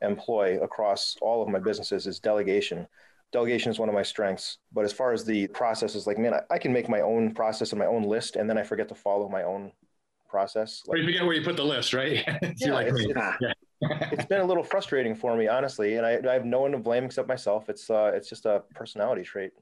employ 0.00 0.58
across 0.62 1.16
all 1.20 1.42
of 1.42 1.48
my 1.48 1.58
businesses 1.58 2.06
is 2.06 2.20
delegation 2.20 2.86
delegation 3.32 3.70
is 3.70 3.78
one 3.78 3.88
of 3.88 3.94
my 3.94 4.02
strengths. 4.02 4.58
But 4.72 4.84
as 4.84 4.92
far 4.92 5.12
as 5.12 5.24
the 5.24 5.46
process 5.48 5.94
is 5.94 6.06
like, 6.06 6.18
man, 6.18 6.34
I, 6.34 6.40
I, 6.50 6.58
can 6.58 6.72
make 6.72 6.88
my 6.88 7.00
own 7.00 7.34
process 7.34 7.72
and 7.72 7.78
my 7.78 7.86
own 7.86 8.02
list, 8.02 8.36
and 8.36 8.48
then 8.48 8.58
I 8.58 8.62
forget 8.62 8.88
to 8.88 8.94
follow 8.94 9.28
my 9.28 9.42
own 9.42 9.72
process. 10.28 10.82
Like, 10.86 10.96
or 10.96 10.98
you 10.98 11.06
forget 11.06 11.24
where 11.24 11.34
you 11.34 11.42
put 11.42 11.56
the 11.56 11.64
list, 11.64 11.94
right? 11.94 12.24
yeah, 12.58 12.72
like, 12.72 12.88
it's, 12.88 13.00
it's, 13.00 13.18
yeah. 13.40 13.52
it's 14.12 14.26
been 14.26 14.40
a 14.40 14.44
little 14.44 14.62
frustrating 14.62 15.14
for 15.14 15.36
me, 15.36 15.48
honestly, 15.48 15.96
and 15.96 16.06
I, 16.06 16.18
I 16.28 16.32
have 16.32 16.44
no 16.44 16.60
one 16.60 16.72
to 16.72 16.78
blame 16.78 17.04
except 17.04 17.28
myself. 17.28 17.68
It's 17.68 17.90
uh, 17.90 18.12
it's 18.14 18.28
just 18.28 18.46
a 18.46 18.62
personality 18.74 19.22
trait. 19.22 19.52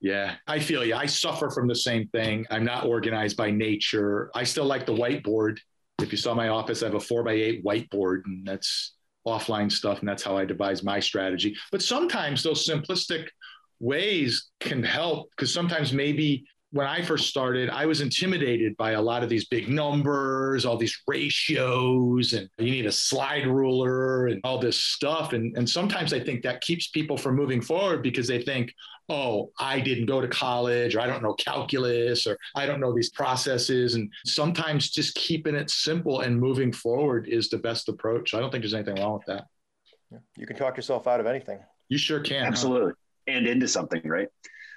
Yeah, 0.00 0.34
I 0.46 0.58
feel 0.58 0.84
you. 0.84 0.94
I 0.94 1.06
suffer 1.06 1.48
from 1.50 1.66
the 1.66 1.74
same 1.74 2.08
thing. 2.08 2.46
I'm 2.50 2.64
not 2.64 2.84
organized 2.84 3.36
by 3.36 3.50
nature. 3.50 4.30
I 4.34 4.44
still 4.44 4.66
like 4.66 4.86
the 4.86 4.92
whiteboard. 4.92 5.58
If 6.02 6.10
you 6.12 6.18
saw 6.18 6.34
my 6.34 6.48
office, 6.48 6.82
I 6.82 6.86
have 6.86 6.94
a 6.94 7.00
four 7.00 7.22
by 7.22 7.32
eight 7.32 7.64
whiteboard, 7.64 8.22
and 8.26 8.46
that's 8.46 8.94
offline 9.26 9.70
stuff, 9.70 10.00
and 10.00 10.08
that's 10.08 10.22
how 10.22 10.36
I 10.36 10.44
devise 10.44 10.82
my 10.82 11.00
strategy. 11.00 11.56
But 11.72 11.82
sometimes 11.82 12.42
those 12.42 12.68
simplistic 12.68 13.28
ways 13.80 14.50
can 14.60 14.82
help 14.82 15.30
because 15.30 15.52
sometimes 15.52 15.92
maybe 15.92 16.44
when 16.74 16.88
I 16.88 17.02
first 17.02 17.28
started, 17.28 17.70
I 17.70 17.86
was 17.86 18.00
intimidated 18.00 18.76
by 18.76 18.92
a 18.92 19.00
lot 19.00 19.22
of 19.22 19.28
these 19.28 19.46
big 19.46 19.68
numbers, 19.68 20.66
all 20.66 20.76
these 20.76 21.00
ratios, 21.06 22.32
and 22.32 22.48
you 22.58 22.72
need 22.72 22.86
a 22.86 22.92
slide 22.92 23.46
ruler 23.46 24.26
and 24.26 24.40
all 24.42 24.58
this 24.58 24.80
stuff. 24.80 25.34
And, 25.34 25.56
and 25.56 25.70
sometimes 25.70 26.12
I 26.12 26.18
think 26.18 26.42
that 26.42 26.62
keeps 26.62 26.88
people 26.88 27.16
from 27.16 27.36
moving 27.36 27.62
forward 27.62 28.02
because 28.02 28.26
they 28.26 28.42
think, 28.42 28.72
oh, 29.08 29.50
I 29.58 29.80
didn't 29.80 30.06
go 30.06 30.20
to 30.20 30.28
college, 30.28 30.96
or 30.96 31.00
I 31.00 31.06
don't 31.06 31.22
know 31.22 31.34
calculus, 31.34 32.26
or 32.26 32.38
I 32.54 32.66
don't 32.66 32.80
know 32.80 32.94
these 32.94 33.10
processes. 33.10 33.94
And 33.94 34.10
sometimes 34.24 34.90
just 34.90 35.14
keeping 35.14 35.54
it 35.54 35.70
simple 35.70 36.20
and 36.20 36.38
moving 36.38 36.72
forward 36.72 37.28
is 37.28 37.48
the 37.48 37.58
best 37.58 37.88
approach. 37.88 38.34
I 38.34 38.40
don't 38.40 38.50
think 38.50 38.62
there's 38.62 38.74
anything 38.74 38.96
wrong 38.96 39.14
with 39.14 39.26
that. 39.26 39.46
You 40.36 40.46
can 40.46 40.56
talk 40.56 40.76
yourself 40.76 41.06
out 41.06 41.20
of 41.20 41.26
anything. 41.26 41.58
You 41.88 41.98
sure 41.98 42.20
can. 42.20 42.44
Absolutely. 42.44 42.92
Huh? 42.92 43.34
And 43.36 43.46
into 43.46 43.68
something, 43.68 44.02
right? 44.04 44.28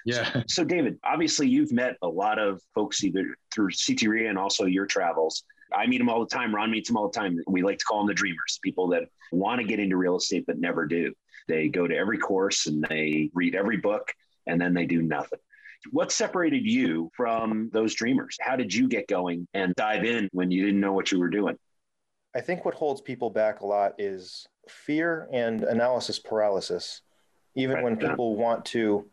Yeah. 0.04 0.32
So, 0.32 0.42
so, 0.48 0.64
David, 0.64 0.98
obviously 1.04 1.48
you've 1.48 1.72
met 1.72 1.96
a 2.02 2.08
lot 2.08 2.38
of 2.38 2.62
folks 2.74 3.04
either 3.04 3.36
through 3.52 3.68
CT 3.68 4.02
REIA 4.02 4.30
and 4.30 4.38
also 4.38 4.64
your 4.64 4.86
travels. 4.86 5.44
I 5.74 5.86
meet 5.86 5.98
them 5.98 6.08
all 6.08 6.20
the 6.20 6.34
time. 6.34 6.54
Ron 6.54 6.70
meets 6.70 6.88
them 6.88 6.96
all 6.96 7.10
the 7.10 7.18
time. 7.18 7.38
We 7.46 7.62
like 7.62 7.78
to 7.78 7.84
call 7.84 7.98
them 7.98 8.06
the 8.06 8.14
dreamers, 8.14 8.58
people 8.62 8.88
that 8.88 9.04
want 9.32 9.60
to 9.60 9.66
get 9.66 9.80
into 9.80 9.96
real 9.96 10.16
estate 10.16 10.44
but 10.46 10.58
never 10.58 10.86
do. 10.86 11.12
They 11.48 11.68
go 11.68 11.88
to 11.88 11.96
every 11.96 12.18
course 12.18 12.66
and 12.66 12.84
they 12.88 13.30
read 13.34 13.54
every 13.54 13.78
book 13.78 14.12
and 14.46 14.60
then 14.60 14.74
they 14.74 14.86
do 14.86 15.02
nothing. 15.02 15.40
What 15.90 16.12
separated 16.12 16.64
you 16.64 17.10
from 17.16 17.70
those 17.72 17.94
dreamers? 17.94 18.36
How 18.40 18.56
did 18.56 18.72
you 18.72 18.88
get 18.88 19.08
going 19.08 19.48
and 19.54 19.74
dive 19.74 20.04
in 20.04 20.28
when 20.32 20.50
you 20.50 20.64
didn't 20.66 20.80
know 20.80 20.92
what 20.92 21.10
you 21.10 21.18
were 21.18 21.30
doing? 21.30 21.56
I 22.36 22.40
think 22.40 22.64
what 22.64 22.74
holds 22.74 23.00
people 23.00 23.30
back 23.30 23.60
a 23.60 23.66
lot 23.66 23.94
is 23.98 24.46
fear 24.68 25.28
and 25.32 25.62
analysis 25.62 26.18
paralysis 26.18 27.00
Even 27.54 27.76
right. 27.76 27.84
when 27.84 27.96
people 27.96 28.36
want 28.36 28.64
to 28.66 29.08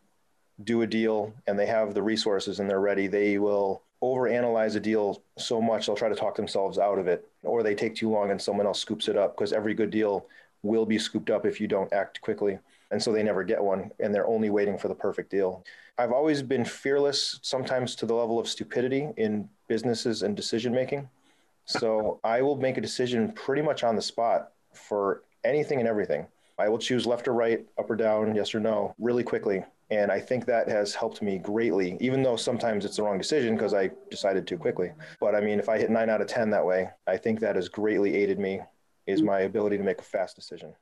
do 0.63 0.81
a 0.81 0.87
deal 0.87 1.33
and 1.47 1.57
they 1.57 1.65
have 1.65 1.93
the 1.93 2.03
resources 2.03 2.59
and 2.59 2.69
they're 2.69 2.81
ready, 2.81 3.07
they 3.07 3.37
will 3.37 3.83
overanalyze 4.03 4.75
a 4.75 4.79
deal 4.79 5.23
so 5.37 5.61
much 5.61 5.85
they'll 5.85 5.95
try 5.95 6.09
to 6.09 6.15
talk 6.15 6.35
themselves 6.35 6.77
out 6.77 6.99
of 6.99 7.07
it, 7.07 7.27
or 7.43 7.63
they 7.63 7.73
take 7.73 7.95
too 7.95 8.09
long 8.09 8.31
and 8.31 8.41
someone 8.41 8.65
else 8.65 8.79
scoops 8.79 9.07
it 9.07 9.17
up 9.17 9.35
because 9.35 9.53
every 9.53 9.73
good 9.73 9.89
deal 9.89 10.27
will 10.65 10.85
be 10.85 10.97
scooped 10.97 11.29
up 11.29 11.45
if 11.45 11.61
you 11.61 11.67
don't 11.67 11.91
act 11.93 12.21
quickly. 12.21 12.59
And 12.91 13.01
so 13.01 13.11
they 13.11 13.23
never 13.23 13.43
get 13.43 13.63
one 13.63 13.91
and 13.99 14.13
they're 14.13 14.27
only 14.27 14.49
waiting 14.49 14.77
for 14.77 14.87
the 14.87 14.95
perfect 14.95 15.31
deal. 15.31 15.63
I've 15.97 16.11
always 16.11 16.41
been 16.41 16.65
fearless, 16.65 17.39
sometimes 17.41 17.95
to 17.95 18.05
the 18.05 18.13
level 18.13 18.39
of 18.39 18.47
stupidity 18.47 19.09
in 19.17 19.49
businesses 19.67 20.23
and 20.23 20.35
decision 20.35 20.73
making. 20.73 21.09
So 21.65 22.19
I 22.23 22.41
will 22.41 22.57
make 22.57 22.77
a 22.77 22.81
decision 22.81 23.31
pretty 23.31 23.61
much 23.61 23.83
on 23.83 23.95
the 23.95 24.01
spot 24.01 24.51
for 24.73 25.23
anything 25.43 25.79
and 25.79 25.87
everything. 25.87 26.27
I 26.57 26.69
will 26.69 26.77
choose 26.77 27.05
left 27.05 27.27
or 27.27 27.33
right, 27.33 27.65
up 27.77 27.89
or 27.89 27.95
down, 27.95 28.35
yes 28.35 28.53
or 28.53 28.59
no, 28.59 28.93
really 28.99 29.23
quickly. 29.23 29.63
And 29.91 30.11
I 30.11 30.19
think 30.19 30.45
that 30.45 30.67
has 30.67 30.95
helped 30.95 31.21
me 31.21 31.37
greatly, 31.37 31.97
even 31.99 32.23
though 32.23 32.37
sometimes 32.37 32.85
it's 32.85 32.97
the 32.97 33.03
wrong 33.03 33.17
decision 33.17 33.55
because 33.55 33.73
I 33.73 33.91
decided 34.09 34.47
too 34.47 34.57
quickly. 34.57 34.91
But 35.19 35.35
I 35.35 35.41
mean, 35.41 35.59
if 35.59 35.69
I 35.69 35.77
hit 35.77 35.91
nine 35.91 36.09
out 36.09 36.21
of 36.21 36.27
10 36.27 36.49
that 36.51 36.65
way, 36.65 36.89
I 37.07 37.17
think 37.17 37.39
that 37.39 37.55
has 37.55 37.69
greatly 37.69 38.15
aided 38.15 38.39
me, 38.39 38.61
is 39.07 39.21
my 39.21 39.41
ability 39.41 39.77
to 39.77 39.83
make 39.83 39.99
a 39.99 40.03
fast 40.03 40.35
decision. 40.35 40.73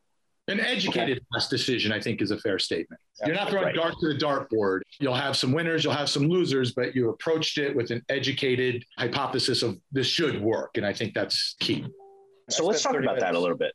An 0.50 0.60
educated 0.60 1.18
okay. 1.18 1.26
fast 1.34 1.50
decision, 1.50 1.94
I 1.94 2.02
think, 2.02 2.22
is 2.22 2.32
a 2.32 2.38
fair 2.38 2.60
statement. 2.60 3.00
You're 3.26 3.36
not 3.36 3.50
throwing 3.50 3.68
right. 3.68 3.76
dart 3.76 3.94
to 4.02 4.14
the 4.14 4.20
dartboard. 4.20 4.82
You'll 5.00 5.14
have 5.14 5.38
some 5.38 5.54
winners, 5.54 5.86
you'll 5.86 5.94
have 5.94 6.10
some 6.10 6.28
losers, 6.28 6.74
but 6.74 6.94
you 6.94 7.10
approached 7.10 7.58
it 7.58 7.74
with 7.74 7.92
an 7.92 8.02
educated 8.10 8.84
hypothesis 8.98 9.64
of 9.64 9.78
this 9.94 10.08
should 10.08 10.42
work. 10.42 10.72
And 10.76 10.86
I 10.86 10.92
think 10.92 11.14
that's 11.14 11.56
key. 11.62 11.86
So 12.50 12.66
let's 12.66 12.82
talk 12.82 12.92
about 12.92 13.04
minutes. 13.04 13.24
that 13.24 13.36
a 13.36 13.40
little 13.40 13.58
bit. 13.58 13.74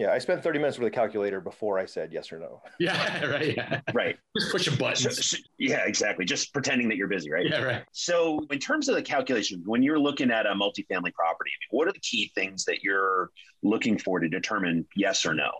Yeah, 0.00 0.12
I 0.12 0.18
spent 0.18 0.42
30 0.42 0.60
minutes 0.60 0.78
with 0.78 0.88
a 0.88 0.90
calculator 0.90 1.42
before 1.42 1.78
I 1.78 1.84
said 1.84 2.10
yes 2.10 2.32
or 2.32 2.38
no. 2.38 2.62
Yeah, 2.80 3.26
right. 3.26 3.54
Yeah. 3.54 3.82
Right. 3.92 4.16
Just 4.34 4.50
push 4.50 4.66
a 4.66 4.74
button. 4.74 4.96
So, 4.96 5.10
so, 5.10 5.36
yeah, 5.58 5.82
exactly. 5.84 6.24
Just 6.24 6.54
pretending 6.54 6.88
that 6.88 6.96
you're 6.96 7.06
busy, 7.06 7.30
right? 7.30 7.46
Yeah, 7.46 7.62
right. 7.62 7.84
So, 7.92 8.46
in 8.50 8.58
terms 8.58 8.88
of 8.88 8.94
the 8.94 9.02
calculation, 9.02 9.62
when 9.66 9.82
you're 9.82 9.98
looking 9.98 10.30
at 10.30 10.46
a 10.46 10.54
multifamily 10.54 11.12
property, 11.12 11.50
what 11.68 11.86
are 11.86 11.92
the 11.92 12.00
key 12.00 12.32
things 12.34 12.64
that 12.64 12.82
you're 12.82 13.28
looking 13.62 13.98
for 13.98 14.20
to 14.20 14.26
determine 14.26 14.86
yes 14.96 15.26
or 15.26 15.34
no? 15.34 15.50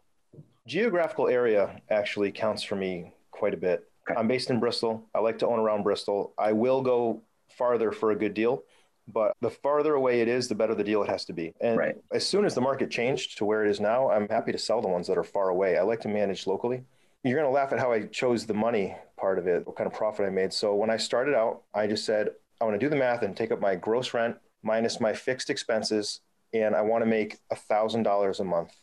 Geographical 0.66 1.28
area 1.28 1.78
actually 1.90 2.32
counts 2.32 2.62
for 2.62 2.76
me 2.76 3.12
quite 3.32 3.52
a 3.52 3.58
bit. 3.58 3.90
Okay. 4.08 4.18
I'm 4.18 4.26
based 4.26 4.48
in 4.48 4.58
Bristol. 4.58 5.06
I 5.14 5.18
like 5.18 5.38
to 5.40 5.48
own 5.48 5.58
around 5.58 5.82
Bristol. 5.82 6.32
I 6.38 6.52
will 6.52 6.80
go 6.80 7.20
farther 7.58 7.92
for 7.92 8.12
a 8.12 8.16
good 8.16 8.32
deal 8.32 8.62
but 9.08 9.34
the 9.40 9.50
farther 9.50 9.94
away 9.94 10.20
it 10.20 10.28
is, 10.28 10.48
the 10.48 10.54
better 10.54 10.74
the 10.74 10.84
deal 10.84 11.02
it 11.02 11.08
has 11.08 11.24
to 11.26 11.32
be. 11.32 11.52
And 11.60 11.78
right. 11.78 11.96
as 12.12 12.26
soon 12.26 12.44
as 12.44 12.54
the 12.54 12.60
market 12.60 12.90
changed 12.90 13.38
to 13.38 13.44
where 13.44 13.64
it 13.64 13.70
is 13.70 13.80
now, 13.80 14.10
I'm 14.10 14.28
happy 14.28 14.52
to 14.52 14.58
sell 14.58 14.80
the 14.80 14.88
ones 14.88 15.06
that 15.08 15.18
are 15.18 15.24
far 15.24 15.48
away. 15.48 15.78
I 15.78 15.82
like 15.82 16.00
to 16.00 16.08
manage 16.08 16.46
locally. 16.46 16.82
You're 17.22 17.38
going 17.38 17.50
to 17.50 17.54
laugh 17.54 17.72
at 17.72 17.78
how 17.78 17.92
I 17.92 18.06
chose 18.06 18.46
the 18.46 18.54
money 18.54 18.96
part 19.18 19.38
of 19.38 19.46
it, 19.46 19.66
what 19.66 19.76
kind 19.76 19.86
of 19.86 19.92
profit 19.92 20.26
I 20.26 20.30
made. 20.30 20.52
So 20.52 20.74
when 20.74 20.90
I 20.90 20.96
started 20.96 21.34
out, 21.34 21.62
I 21.74 21.86
just 21.86 22.04
said, 22.04 22.30
I 22.60 22.64
want 22.64 22.78
to 22.78 22.84
do 22.84 22.88
the 22.88 22.96
math 22.96 23.22
and 23.22 23.36
take 23.36 23.52
up 23.52 23.60
my 23.60 23.74
gross 23.74 24.14
rent 24.14 24.36
minus 24.62 25.00
my 25.00 25.12
fixed 25.12 25.50
expenses, 25.50 26.20
and 26.52 26.74
I 26.74 26.82
want 26.82 27.02
to 27.02 27.06
make 27.06 27.38
$1,000 27.52 28.40
a 28.40 28.44
month. 28.44 28.74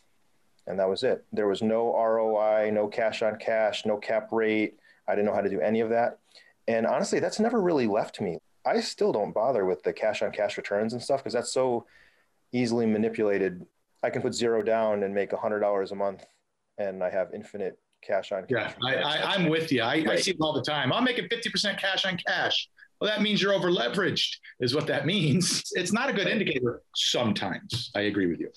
And 0.66 0.78
that 0.78 0.88
was 0.88 1.02
it. 1.02 1.24
There 1.32 1.46
was 1.46 1.62
no 1.62 1.94
ROI, 1.96 2.70
no 2.72 2.88
cash 2.88 3.22
on 3.22 3.36
cash, 3.36 3.86
no 3.86 3.96
cap 3.96 4.28
rate. 4.32 4.78
I 5.06 5.14
didn't 5.14 5.26
know 5.26 5.34
how 5.34 5.40
to 5.40 5.48
do 5.48 5.60
any 5.60 5.80
of 5.80 5.90
that. 5.90 6.18
And 6.66 6.86
honestly, 6.86 7.20
that's 7.20 7.40
never 7.40 7.60
really 7.60 7.86
left 7.86 8.20
me. 8.20 8.38
I 8.68 8.80
still 8.80 9.12
don't 9.12 9.32
bother 9.32 9.64
with 9.64 9.82
the 9.82 9.92
cash 9.92 10.22
on 10.22 10.30
cash 10.30 10.56
returns 10.56 10.92
and 10.92 11.02
stuff 11.02 11.20
because 11.20 11.32
that's 11.32 11.52
so 11.52 11.86
easily 12.52 12.86
manipulated. 12.86 13.64
I 14.02 14.10
can 14.10 14.22
put 14.22 14.34
zero 14.34 14.62
down 14.62 15.02
and 15.02 15.14
make 15.14 15.32
a 15.32 15.36
hundred 15.36 15.60
dollars 15.60 15.90
a 15.90 15.94
month, 15.94 16.24
and 16.76 17.02
I 17.02 17.10
have 17.10 17.34
infinite 17.34 17.78
cash 18.02 18.32
on 18.32 18.46
cash. 18.46 18.74
Yeah, 18.80 19.06
I, 19.06 19.34
am 19.34 19.48
with 19.48 19.72
you. 19.72 19.82
I, 19.82 19.96
right. 19.96 20.10
I, 20.10 20.16
see 20.16 20.32
it 20.32 20.36
all 20.40 20.52
the 20.52 20.62
time. 20.62 20.92
I'm 20.92 21.04
making 21.04 21.28
50% 21.28 21.78
cash 21.78 22.04
on 22.04 22.16
cash. 22.26 22.68
Well, 23.00 23.10
that 23.10 23.22
means 23.22 23.40
you're 23.40 23.54
over 23.54 23.70
leveraged, 23.70 24.36
is 24.60 24.74
what 24.74 24.86
that 24.88 25.06
means. 25.14 25.64
It's 25.72 25.92
not 25.92 26.08
a 26.10 26.12
good 26.12 26.26
indicator 26.26 26.82
sometimes. 26.94 27.90
I 27.94 28.02
agree 28.02 28.26
with 28.26 28.40
you. 28.40 28.50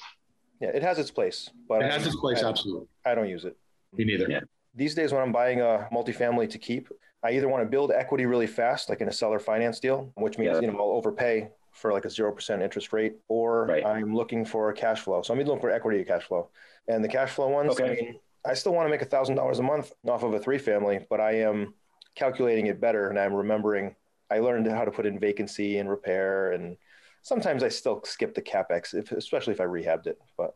Yeah, 0.60 0.70
it 0.70 0.84
has 0.84 1.00
its 1.00 1.10
place, 1.10 1.50
but 1.68 1.82
it 1.82 1.92
has 1.92 2.06
its 2.06 2.16
place. 2.18 2.44
I, 2.44 2.50
absolutely. 2.50 2.88
I 3.06 3.16
don't 3.16 3.30
use 3.30 3.46
it. 3.46 3.58
Me 3.94 4.06
neither. 4.06 4.28
Yeah. 4.30 4.42
These 4.76 4.94
days, 4.94 5.12
when 5.12 5.22
I'm 5.22 5.32
buying 5.32 5.60
a 5.60 5.88
multifamily 5.92 6.50
to 6.52 6.60
keep, 6.60 6.88
I 7.24 7.32
either 7.32 7.48
want 7.48 7.64
to 7.64 7.70
build 7.70 7.92
equity 7.92 8.26
really 8.26 8.48
fast, 8.48 8.90
like 8.90 9.02
in 9.02 9.08
a 9.08 9.12
seller 9.12 9.40
finance 9.40 9.80
deal, 9.80 10.12
which 10.16 10.38
means 10.38 10.56
yeah. 10.56 10.62
you 10.62 10.72
know 10.72 10.80
I'll 10.80 10.98
overpay 10.98 11.50
for 11.72 11.94
like 11.94 12.06
a 12.06 12.10
zero 12.10 12.32
percent 12.32 12.62
interest 12.62 12.92
rate, 12.94 13.16
or 13.28 13.68
right. 13.68 13.86
I'm 13.86 14.16
looking 14.16 14.44
for 14.44 14.72
cash 14.74 15.02
flow. 15.02 15.22
So 15.22 15.34
I'm 15.34 15.40
looking 15.40 15.62
for 15.62 15.70
equity 15.70 16.04
cash 16.04 16.24
flow, 16.24 16.50
and 16.88 17.04
the 17.04 17.10
cash 17.10 17.32
flow 17.32 17.50
ones. 17.50 17.74
Okay. 17.74 17.92
I, 17.92 17.96
mean, 17.96 18.20
I 18.46 18.54
still 18.54 18.74
want 18.74 18.88
to 18.88 18.92
make 18.92 19.02
a 19.02 19.06
thousand 19.06 19.36
dollars 19.36 19.60
a 19.60 19.64
month 19.64 19.92
off 20.08 20.24
of 20.24 20.34
a 20.34 20.40
three 20.40 20.58
family, 20.58 21.06
but 21.10 21.20
I 21.20 21.34
am 21.42 21.74
calculating 22.16 22.68
it 22.68 22.82
better, 22.82 23.10
and 23.10 23.20
I'm 23.20 23.34
remembering. 23.34 23.96
I 24.30 24.40
learned 24.40 24.66
how 24.68 24.86
to 24.86 24.92
put 24.92 25.06
in 25.06 25.20
vacancy 25.20 25.78
and 25.78 25.90
repair, 25.90 26.54
and 26.54 26.78
sometimes 27.22 27.64
I 27.64 27.70
still 27.70 28.02
skip 28.06 28.34
the 28.34 28.42
capex, 28.42 28.94
if, 28.94 29.12
especially 29.12 29.54
if 29.54 29.62
I 29.62 29.66
rehabbed 29.66 30.08
it. 30.08 30.18
But 30.38 30.56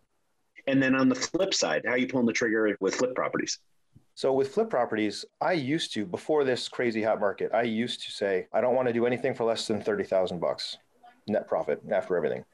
and 0.67 0.81
then 0.81 0.95
on 0.95 1.09
the 1.09 1.15
flip 1.15 1.53
side, 1.53 1.83
how 1.85 1.91
are 1.91 1.97
you 1.97 2.07
pulling 2.07 2.25
the 2.25 2.33
trigger 2.33 2.75
with 2.79 2.95
flip 2.95 3.13
properties? 3.15 3.59
So 4.15 4.31
with 4.31 4.53
flip 4.53 4.69
properties, 4.69 5.25
I 5.41 5.51
used 5.51 5.93
to 5.93 6.05
before 6.05 6.45
this 6.45 6.69
crazy 6.69 7.03
hot 7.03 7.19
market, 7.19 7.51
I 7.53 7.63
used 7.63 8.01
to 8.03 8.11
say 8.11 8.47
I 8.53 8.61
don't 8.61 8.73
want 8.73 8.87
to 8.87 8.93
do 8.93 9.05
anything 9.05 9.33
for 9.33 9.43
less 9.43 9.67
than 9.67 9.81
30,000 9.81 10.39
bucks 10.39 10.77
net 11.27 11.47
profit 11.47 11.81
after 11.91 12.15
everything. 12.15 12.45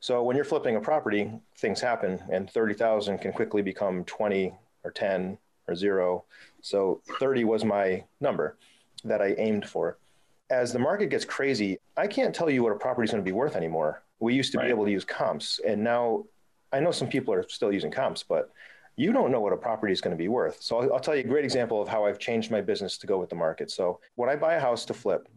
So 0.00 0.22
when 0.22 0.36
you're 0.36 0.44
flipping 0.44 0.76
a 0.76 0.80
property, 0.80 1.32
things 1.56 1.80
happen 1.80 2.22
and 2.30 2.50
30,000 2.50 3.18
can 3.18 3.32
quickly 3.32 3.62
become 3.62 4.04
20 4.04 4.52
or 4.84 4.90
10 4.90 5.38
or 5.66 5.74
0. 5.74 6.24
So 6.60 7.00
30 7.18 7.44
was 7.44 7.64
my 7.64 8.04
number 8.20 8.58
that 9.02 9.22
I 9.22 9.34
aimed 9.38 9.66
for. 9.66 9.96
As 10.50 10.72
the 10.72 10.78
market 10.78 11.08
gets 11.08 11.24
crazy, 11.24 11.78
I 11.96 12.06
can't 12.06 12.34
tell 12.34 12.50
you 12.50 12.62
what 12.62 12.72
a 12.72 12.76
property 12.76 13.06
is 13.06 13.12
going 13.12 13.24
to 13.24 13.28
be 13.28 13.32
worth 13.32 13.56
anymore. 13.56 14.02
We 14.20 14.34
used 14.34 14.52
to 14.52 14.58
right. 14.58 14.64
be 14.64 14.70
able 14.70 14.84
to 14.84 14.90
use 14.90 15.04
comps 15.04 15.58
and 15.66 15.82
now 15.82 16.24
I 16.70 16.80
know 16.80 16.90
some 16.90 17.08
people 17.08 17.32
are 17.32 17.48
still 17.48 17.72
using 17.72 17.90
comps, 17.90 18.22
but 18.22 18.50
you 18.98 19.12
don't 19.12 19.30
know 19.30 19.40
what 19.40 19.52
a 19.52 19.56
property 19.56 19.92
is 19.92 20.00
going 20.00 20.10
to 20.10 20.18
be 20.18 20.26
worth. 20.26 20.60
So 20.60 20.80
I'll, 20.80 20.94
I'll, 20.94 21.00
tell 21.00 21.14
you 21.14 21.20
a 21.20 21.26
great 21.26 21.44
example 21.44 21.80
of 21.80 21.86
how 21.86 22.04
I've 22.04 22.18
changed 22.18 22.50
my 22.50 22.60
business 22.60 22.98
to 22.98 23.06
go 23.06 23.16
with 23.16 23.30
the 23.30 23.36
market. 23.36 23.70
So 23.70 24.00
when 24.16 24.28
I 24.28 24.34
buy 24.34 24.54
a 24.54 24.60
house 24.60 24.84
to 24.86 24.94
flip, 24.94 25.28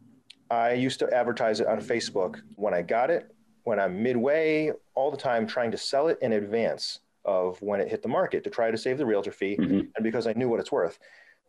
I 0.49 0.73
used 0.73 0.97
to 0.99 1.13
advertise 1.13 1.59
it 1.59 1.67
on 1.67 1.79
Facebook 1.79 2.41
when 2.55 2.73
I 2.73 2.81
got 2.81 3.11
it, 3.11 3.33
when 3.63 3.79
I'm 3.79 4.01
midway, 4.01 4.71
all 4.95 5.11
the 5.11 5.17
time 5.17 5.45
trying 5.45 5.69
to 5.71 5.77
sell 5.77 6.07
it 6.07 6.17
in 6.23 6.33
advance 6.33 7.01
of 7.23 7.61
when 7.61 7.79
it 7.79 7.87
hit 7.87 8.01
the 8.01 8.09
market 8.09 8.43
to 8.45 8.49
try 8.49 8.71
to 8.71 8.77
save 8.77 8.97
the 8.97 9.05
realtor 9.05 9.31
fee 9.31 9.55
mm-hmm. 9.59 9.81
and 9.95 10.03
because 10.03 10.25
I 10.25 10.33
knew 10.33 10.49
what 10.49 10.59
it's 10.59 10.71
worth. 10.71 10.97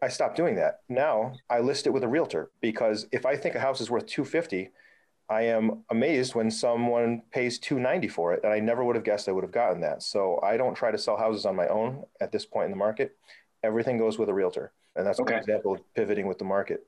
I 0.02 0.08
stopped 0.08 0.36
doing 0.36 0.56
that. 0.56 0.80
Now 0.90 1.32
I 1.48 1.60
list 1.60 1.86
it 1.86 1.90
with 1.90 2.04
a 2.04 2.08
realtor 2.08 2.50
because 2.60 3.06
if 3.10 3.24
I 3.24 3.36
think 3.36 3.54
a 3.54 3.60
house 3.60 3.80
is 3.80 3.90
worth 3.90 4.04
250, 4.04 4.70
I 5.32 5.44
am 5.44 5.82
amazed 5.88 6.34
when 6.34 6.50
someone 6.50 7.22
pays 7.30 7.58
290 7.58 8.08
for 8.08 8.34
it 8.34 8.40
and 8.44 8.52
I 8.52 8.60
never 8.60 8.84
would 8.84 8.96
have 8.96 9.04
guessed 9.04 9.30
I 9.30 9.32
would 9.32 9.44
have 9.44 9.50
gotten 9.50 9.80
that. 9.80 10.02
So 10.02 10.38
I 10.42 10.58
don't 10.58 10.74
try 10.74 10.90
to 10.90 10.98
sell 10.98 11.16
houses 11.16 11.46
on 11.46 11.56
my 11.56 11.68
own 11.68 12.04
at 12.20 12.30
this 12.30 12.44
point 12.44 12.66
in 12.66 12.70
the 12.70 12.76
market. 12.76 13.16
Everything 13.62 13.96
goes 13.96 14.18
with 14.18 14.28
a 14.28 14.34
realtor. 14.34 14.72
And 14.94 15.06
that's 15.06 15.20
okay. 15.20 15.32
an 15.32 15.40
example 15.40 15.72
of 15.72 15.94
pivoting 15.94 16.26
with 16.26 16.38
the 16.38 16.44
market. 16.44 16.86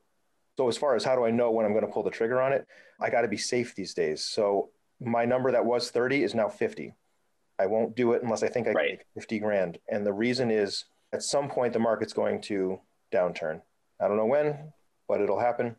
So 0.57 0.67
as 0.67 0.77
far 0.77 0.95
as 0.95 1.03
how 1.03 1.15
do 1.15 1.25
I 1.25 1.31
know 1.31 1.49
when 1.49 1.65
I'm 1.65 1.73
going 1.73 1.87
to 1.87 1.91
pull 1.91 2.03
the 2.03 2.11
trigger 2.11 2.39
on 2.39 2.53
it, 2.53 2.67
I 3.01 3.09
got 3.09 3.21
to 3.21 3.27
be 3.27 3.37
safe 3.37 3.73
these 3.73 3.95
days. 3.95 4.23
So 4.23 4.69
my 5.01 5.25
number 5.25 5.51
that 5.51 5.65
was 5.65 5.89
30 5.89 6.23
is 6.23 6.35
now 6.35 6.47
50. 6.47 6.93
I 7.57 7.65
won't 7.65 7.95
do 7.95 8.13
it 8.13 8.21
unless 8.21 8.43
I 8.43 8.47
think 8.47 8.67
I 8.67 8.73
right. 8.73 8.89
can 8.89 8.97
make 8.97 9.05
50 9.15 9.39
grand. 9.39 9.79
And 9.89 10.05
the 10.05 10.13
reason 10.13 10.51
is 10.51 10.85
at 11.13 11.23
some 11.23 11.49
point 11.49 11.73
the 11.73 11.79
market's 11.79 12.13
going 12.13 12.41
to 12.41 12.79
downturn. 13.11 13.61
I 13.99 14.07
don't 14.07 14.17
know 14.17 14.27
when, 14.27 14.71
but 15.07 15.19
it'll 15.19 15.39
happen. 15.39 15.75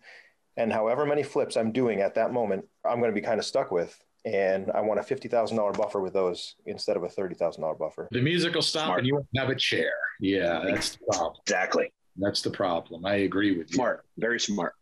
And 0.57 0.73
however 0.73 1.05
many 1.05 1.23
flips 1.23 1.57
I'm 1.57 1.73
doing 1.73 2.01
at 2.01 2.15
that 2.15 2.33
moment, 2.33 2.65
I'm 2.85 2.99
going 2.99 3.11
to 3.11 3.15
be 3.15 3.25
kind 3.25 3.39
of 3.39 3.45
stuck 3.45 3.71
with. 3.71 3.99
And 4.25 4.73
I 4.73 4.81
want 4.81 4.99
a 4.99 5.03
$50,000 5.03 5.77
buffer 5.77 6.01
with 6.01 6.13
those 6.13 6.57
instead 6.67 6.97
of 6.97 7.05
a 7.05 7.09
$30,000 7.09 7.79
buffer. 7.79 8.09
The 8.11 8.21
music 8.21 8.55
will 8.55 8.63
stop 8.63 8.87
Smart. 8.87 8.99
and 8.99 9.07
you 9.07 9.15
won't 9.15 9.27
have 9.37 9.51
a 9.51 9.55
chair. 9.55 9.93
Yeah, 10.21 10.63
that's 10.65 10.97
the 10.97 11.05
problem. 11.13 11.37
Exactly. 11.47 11.93
That's 12.17 12.43
the 12.43 12.51
problem. 12.51 13.07
I 13.07 13.17
agree 13.17 13.57
with 13.57 13.71
you. 13.71 13.75
Smart. 13.75 14.05
Very 14.19 14.41
smart. 14.41 14.73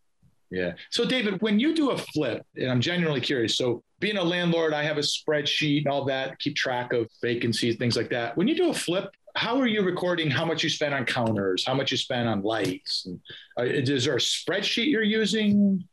Yeah. 0.49 0.73
So, 0.89 1.05
David, 1.05 1.41
when 1.41 1.59
you 1.59 1.75
do 1.75 1.91
a 1.91 1.97
flip, 1.97 2.43
and 2.55 2.71
I'm 2.71 2.81
genuinely 2.81 3.21
curious. 3.21 3.57
So, 3.57 3.83
being 3.99 4.17
a 4.17 4.23
landlord, 4.23 4.73
I 4.73 4.83
have 4.83 4.97
a 4.97 5.01
spreadsheet 5.01 5.79
and 5.79 5.87
all 5.87 6.05
that, 6.05 6.39
keep 6.39 6.55
track 6.55 6.93
of 6.93 7.09
vacancies, 7.21 7.75
things 7.75 7.97
like 7.97 8.09
that. 8.09 8.37
When 8.37 8.47
you 8.47 8.55
do 8.55 8.69
a 8.69 8.73
flip, 8.73 9.09
how 9.35 9.57
are 9.57 9.67
you 9.67 9.81
recording 9.81 10.29
how 10.31 10.45
much 10.45 10.63
you 10.63 10.69
spend 10.69 10.93
on 10.93 11.05
counters, 11.05 11.65
how 11.65 11.73
much 11.73 11.91
you 11.91 11.97
spend 11.97 12.27
on 12.27 12.41
lights? 12.41 13.05
And, 13.05 13.19
uh, 13.59 13.63
is 13.63 14.05
there 14.05 14.15
a 14.15 14.19
spreadsheet 14.19 14.89
you're 14.89 15.03
using? 15.03 15.83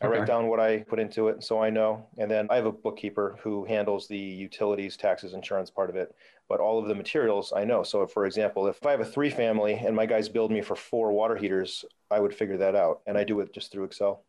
I 0.00 0.06
write 0.06 0.26
down 0.26 0.46
what 0.46 0.60
I 0.60 0.78
put 0.78 1.00
into 1.00 1.26
it 1.28 1.42
so 1.42 1.60
I 1.60 1.70
know. 1.70 2.06
And 2.18 2.30
then 2.30 2.46
I 2.50 2.56
have 2.56 2.66
a 2.66 2.72
bookkeeper 2.72 3.36
who 3.42 3.64
handles 3.64 4.06
the 4.06 4.18
utilities, 4.18 4.96
taxes, 4.96 5.34
insurance 5.34 5.70
part 5.70 5.90
of 5.90 5.96
it. 5.96 6.14
But 6.48 6.60
all 6.60 6.78
of 6.78 6.86
the 6.86 6.94
materials 6.94 7.52
I 7.54 7.64
know. 7.64 7.82
So, 7.82 8.06
for 8.06 8.24
example, 8.24 8.68
if 8.68 8.84
I 8.86 8.92
have 8.92 9.00
a 9.00 9.04
three 9.04 9.28
family 9.28 9.74
and 9.74 9.94
my 9.94 10.06
guys 10.06 10.28
build 10.28 10.50
me 10.50 10.62
for 10.62 10.76
four 10.76 11.12
water 11.12 11.36
heaters, 11.36 11.84
I 12.10 12.20
would 12.20 12.34
figure 12.34 12.56
that 12.58 12.74
out. 12.74 13.00
And 13.06 13.18
I 13.18 13.24
do 13.24 13.40
it 13.40 13.52
just 13.52 13.72
through 13.72 13.84
Excel. 13.84 14.24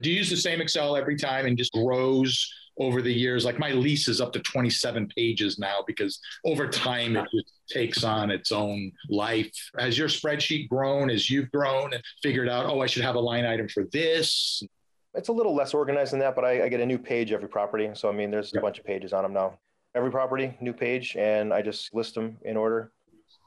Do 0.00 0.08
you 0.08 0.16
use 0.16 0.30
the 0.30 0.36
same 0.36 0.60
Excel 0.60 0.96
every 0.96 1.16
time 1.16 1.46
and 1.46 1.58
just 1.58 1.76
rows 1.76 2.52
over 2.78 3.02
the 3.02 3.12
years. 3.12 3.44
Like 3.44 3.58
my 3.58 3.70
lease 3.70 4.08
is 4.08 4.20
up 4.20 4.32
to 4.32 4.40
27 4.40 5.08
pages 5.14 5.58
now 5.58 5.78
because 5.86 6.20
over 6.44 6.68
time 6.68 7.16
it 7.16 7.26
just 7.34 7.52
takes 7.68 8.04
on 8.04 8.30
its 8.30 8.52
own 8.52 8.92
life. 9.08 9.50
Has 9.78 9.98
your 9.98 10.08
spreadsheet 10.08 10.68
grown 10.68 11.10
as 11.10 11.30
you've 11.30 11.50
grown 11.50 11.92
and 11.92 12.02
figured 12.22 12.48
out, 12.48 12.66
oh, 12.66 12.80
I 12.80 12.86
should 12.86 13.02
have 13.02 13.16
a 13.16 13.20
line 13.20 13.44
item 13.44 13.68
for 13.68 13.84
this? 13.92 14.62
It's 15.14 15.28
a 15.28 15.32
little 15.32 15.54
less 15.54 15.74
organized 15.74 16.12
than 16.12 16.20
that, 16.20 16.34
but 16.34 16.44
I, 16.44 16.64
I 16.64 16.68
get 16.68 16.80
a 16.80 16.86
new 16.86 16.98
page 16.98 17.32
every 17.32 17.48
property. 17.48 17.90
So, 17.94 18.08
I 18.08 18.12
mean, 18.12 18.30
there's 18.30 18.54
a 18.54 18.60
bunch 18.60 18.78
of 18.78 18.84
pages 18.84 19.12
on 19.12 19.22
them 19.22 19.32
now. 19.32 19.58
Every 19.94 20.10
property, 20.10 20.56
new 20.60 20.72
page, 20.72 21.16
and 21.16 21.52
I 21.52 21.62
just 21.62 21.92
list 21.94 22.14
them 22.14 22.36
in 22.42 22.56
order. 22.56 22.92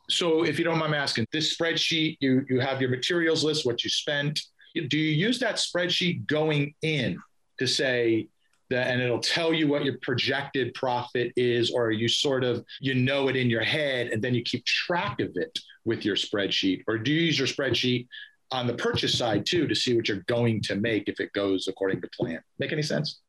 So, 0.10 0.44
if 0.44 0.58
you 0.58 0.66
don't 0.66 0.80
mind 0.80 0.92
me 0.92 0.98
asking, 0.98 1.28
this 1.32 1.56
spreadsheet, 1.56 2.18
you, 2.20 2.46
you 2.50 2.60
have 2.60 2.82
your 2.82 2.90
materials 2.90 3.44
list, 3.44 3.66
what 3.66 3.84
you 3.84 3.90
spent. 3.90 4.42
Do 4.74 4.98
you 4.98 5.12
use 5.16 5.40
that 5.40 5.56
spreadsheet 5.56 6.26
going 6.26 6.74
in 6.82 7.18
to 7.60 7.68
say, 7.68 8.28
and 8.72 9.02
it'll 9.02 9.20
tell 9.20 9.54
you 9.54 9.68
what 9.68 9.84
your 9.84 9.98
projected 10.02 10.74
profit 10.74 11.32
is, 11.36 11.72
or 11.72 11.92
you 11.92 12.08
sort 12.08 12.44
of 12.44 12.64
you 12.80 12.94
know 12.94 13.28
it 13.28 13.36
in 13.36 13.50
your 13.50 13.64
head, 13.64 14.08
and 14.08 14.22
then 14.22 14.34
you 14.34 14.44
keep 14.44 14.66
track 14.66 15.20
of 15.20 15.32
it 15.36 15.58
with 15.86 16.06
your 16.06 16.16
spreadsheet, 16.16 16.84
or 16.88 16.98
do 16.98 17.12
you 17.12 17.22
use 17.22 17.38
your 17.38 17.48
spreadsheet 17.48 18.08
on 18.52 18.68
the 18.68 18.74
purchase 18.74 19.18
side 19.18 19.46
too 19.46 19.68
to 19.68 19.76
see 19.76 19.96
what 19.96 20.08
you're 20.08 20.24
going 20.28 20.62
to 20.62 20.76
make 20.76 21.08
if 21.08 21.20
it 21.20 21.32
goes 21.34 21.68
according 21.68 22.02
to 22.02 22.10
plan? 22.18 22.42
Make 22.60 22.72
any 22.72 22.82
sense? 22.82 23.22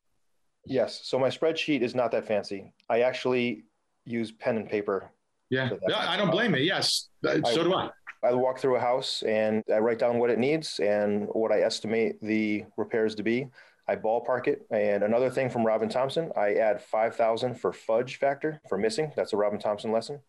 Yes. 0.67 1.01
So 1.05 1.19
my 1.19 1.29
spreadsheet 1.29 1.81
is 1.81 1.95
not 1.95 2.13
that 2.13 2.27
fancy. 2.27 2.73
I 2.89 3.01
actually 3.01 3.65
use 4.05 4.33
pen 4.33 4.57
and 4.57 4.69
paper. 4.69 5.11
Yeah, 5.51 5.71
no, 5.87 5.97
I 5.97 6.17
don't 6.17 6.31
blame 6.31 6.55
you. 6.55 6.63
Yes, 6.63 7.09
uh, 7.29 7.41
so 7.45 7.65
do 7.65 7.75
I. 7.75 7.91
I 8.25 8.33
walk 8.33 8.59
through 8.59 8.77
a 8.77 8.81
house 8.81 9.23
and 9.23 9.65
I 9.73 9.79
write 9.79 9.99
down 9.99 10.19
what 10.19 10.31
it 10.31 10.39
needs 10.39 10.79
and 10.79 11.27
what 11.33 11.51
I 11.51 11.61
estimate 11.61 12.23
the 12.23 12.65
repairs 12.77 13.15
to 13.17 13.23
be. 13.23 13.49
I 13.89 13.97
ballpark 13.97 14.47
it. 14.47 14.67
And 14.71 15.03
another 15.03 15.31
thing 15.31 15.51
from 15.51 15.67
Robin 15.67 15.89
Thompson, 15.89 16.31
I 16.37 16.55
add 16.55 16.83
5,000 16.83 17.55
for 17.55 17.73
fudge 17.73 18.17
factor 18.17 18.61
for 18.69 18.79
missing. 18.79 19.13
That's 19.17 19.33
a 19.33 19.37
Robin 19.37 19.59
Thompson 19.59 19.93
lesson. 19.93 20.21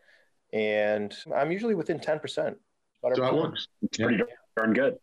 And 0.51 1.15
I'm 1.35 1.51
usually 1.51 1.75
within 1.75 1.99
10%. 1.99 2.55
So 3.01 3.21
that 3.21 3.33
works. 3.33 3.67
It's 3.81 3.99
yeah. 3.99 4.05
pretty 4.05 4.23
darn 4.55 4.73
good. 4.73 4.97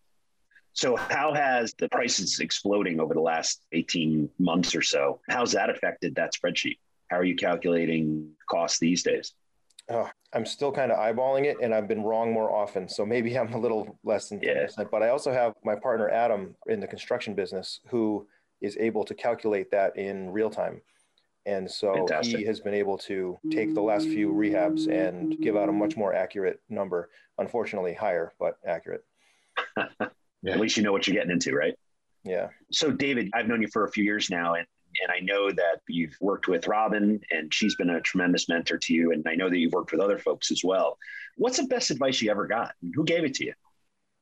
So, 0.73 0.97
how 0.97 1.35
has 1.35 1.75
the 1.79 1.89
prices 1.89 2.39
exploding 2.39 3.01
over 3.01 3.13
the 3.13 3.21
last 3.21 3.67
18 3.73 4.31
months 4.39 4.75
or 4.75 4.83
so? 4.83 5.21
How's 5.29 5.53
that 5.53 5.69
affected 5.69 6.15
that 6.15 6.33
spreadsheet? 6.33 6.79
How 7.09 7.19
are 7.19 7.25
you 7.25 7.35
calculating 7.35 8.31
costs 8.49 8.79
these 8.79 9.03
days? 9.03 9.35
Oh, 9.89 10.09
I'm 10.33 10.47
still 10.47 10.71
kind 10.71 10.93
of 10.93 10.99
eyeballing 10.99 11.45
it, 11.45 11.57
and 11.61 11.75
I've 11.75 11.89
been 11.89 12.03
wrong 12.03 12.33
more 12.33 12.53
often. 12.53 12.89
So 12.89 13.05
maybe 13.05 13.37
I'm 13.39 13.53
a 13.53 13.59
little 13.59 13.99
less 14.05 14.29
than 14.29 14.41
10%. 14.41 14.45
Yeah. 14.79 14.85
But 14.91 15.03
I 15.03 15.09
also 15.09 15.33
have 15.33 15.55
my 15.65 15.75
partner 15.75 16.09
Adam 16.09 16.55
in 16.67 16.81
the 16.81 16.87
construction 16.87 17.35
business 17.35 17.81
who 17.89 18.27
is 18.61 18.77
able 18.79 19.05
to 19.05 19.15
calculate 19.15 19.71
that 19.71 19.97
in 19.97 20.31
real 20.31 20.51
time. 20.51 20.81
And 21.47 21.71
so 21.71 21.95
Fantastic. 21.95 22.39
he 22.39 22.45
has 22.45 22.61
been 22.61 22.75
able 22.75 22.99
to 22.99 23.39
take 23.51 23.75
the 23.75 23.81
last 23.81 24.07
few 24.07 24.31
rehabs 24.31 24.89
and 24.89 25.39
give 25.41 25.57
out 25.57 25.69
a 25.69 25.73
much 25.73 25.97
more 25.97 26.15
accurate 26.15 26.61
number. 26.69 27.11
Unfortunately, 27.39 27.95
higher, 27.95 28.33
but 28.39 28.59
accurate. 28.67 29.05
yeah. 29.77 30.09
At 30.53 30.61
least 30.61 30.77
you 30.77 30.83
know 30.83 30.93
what 30.93 31.07
you're 31.07 31.15
getting 31.15 31.31
into, 31.31 31.55
right? 31.55 31.75
Yeah. 32.25 32.49
So, 32.71 32.91
David, 32.91 33.31
I've 33.33 33.49
known 33.49 33.63
you 33.63 33.69
for 33.69 33.85
a 33.85 33.91
few 33.91 34.05
years 34.05 34.29
now, 34.31 34.55
and 34.55 34.67
and 35.03 35.13
I 35.13 35.21
know 35.21 35.51
that 35.53 35.81
you've 35.89 36.17
worked 36.21 36.49
with 36.49 36.67
Robin, 36.67 37.21
and 37.31 37.53
she's 37.55 37.77
been 37.77 37.91
a 37.91 38.01
tremendous 38.01 38.49
mentor 38.49 38.77
to 38.79 38.93
you. 38.93 39.13
And 39.13 39.25
I 39.27 39.35
know 39.35 39.49
that 39.49 39.59
you've 39.59 39.73
worked 39.73 39.93
with 39.93 40.01
other 40.01 40.19
folks 40.19 40.51
as 40.51 40.63
well. 40.65 40.99
What's 41.37 41.59
the 41.59 41.65
best 41.65 41.91
advice 41.91 42.21
you 42.21 42.31
ever 42.31 42.47
got? 42.47 42.75
Who 42.95 43.05
gave 43.05 43.25
it 43.25 43.35
to 43.35 43.45
you? 43.47 43.55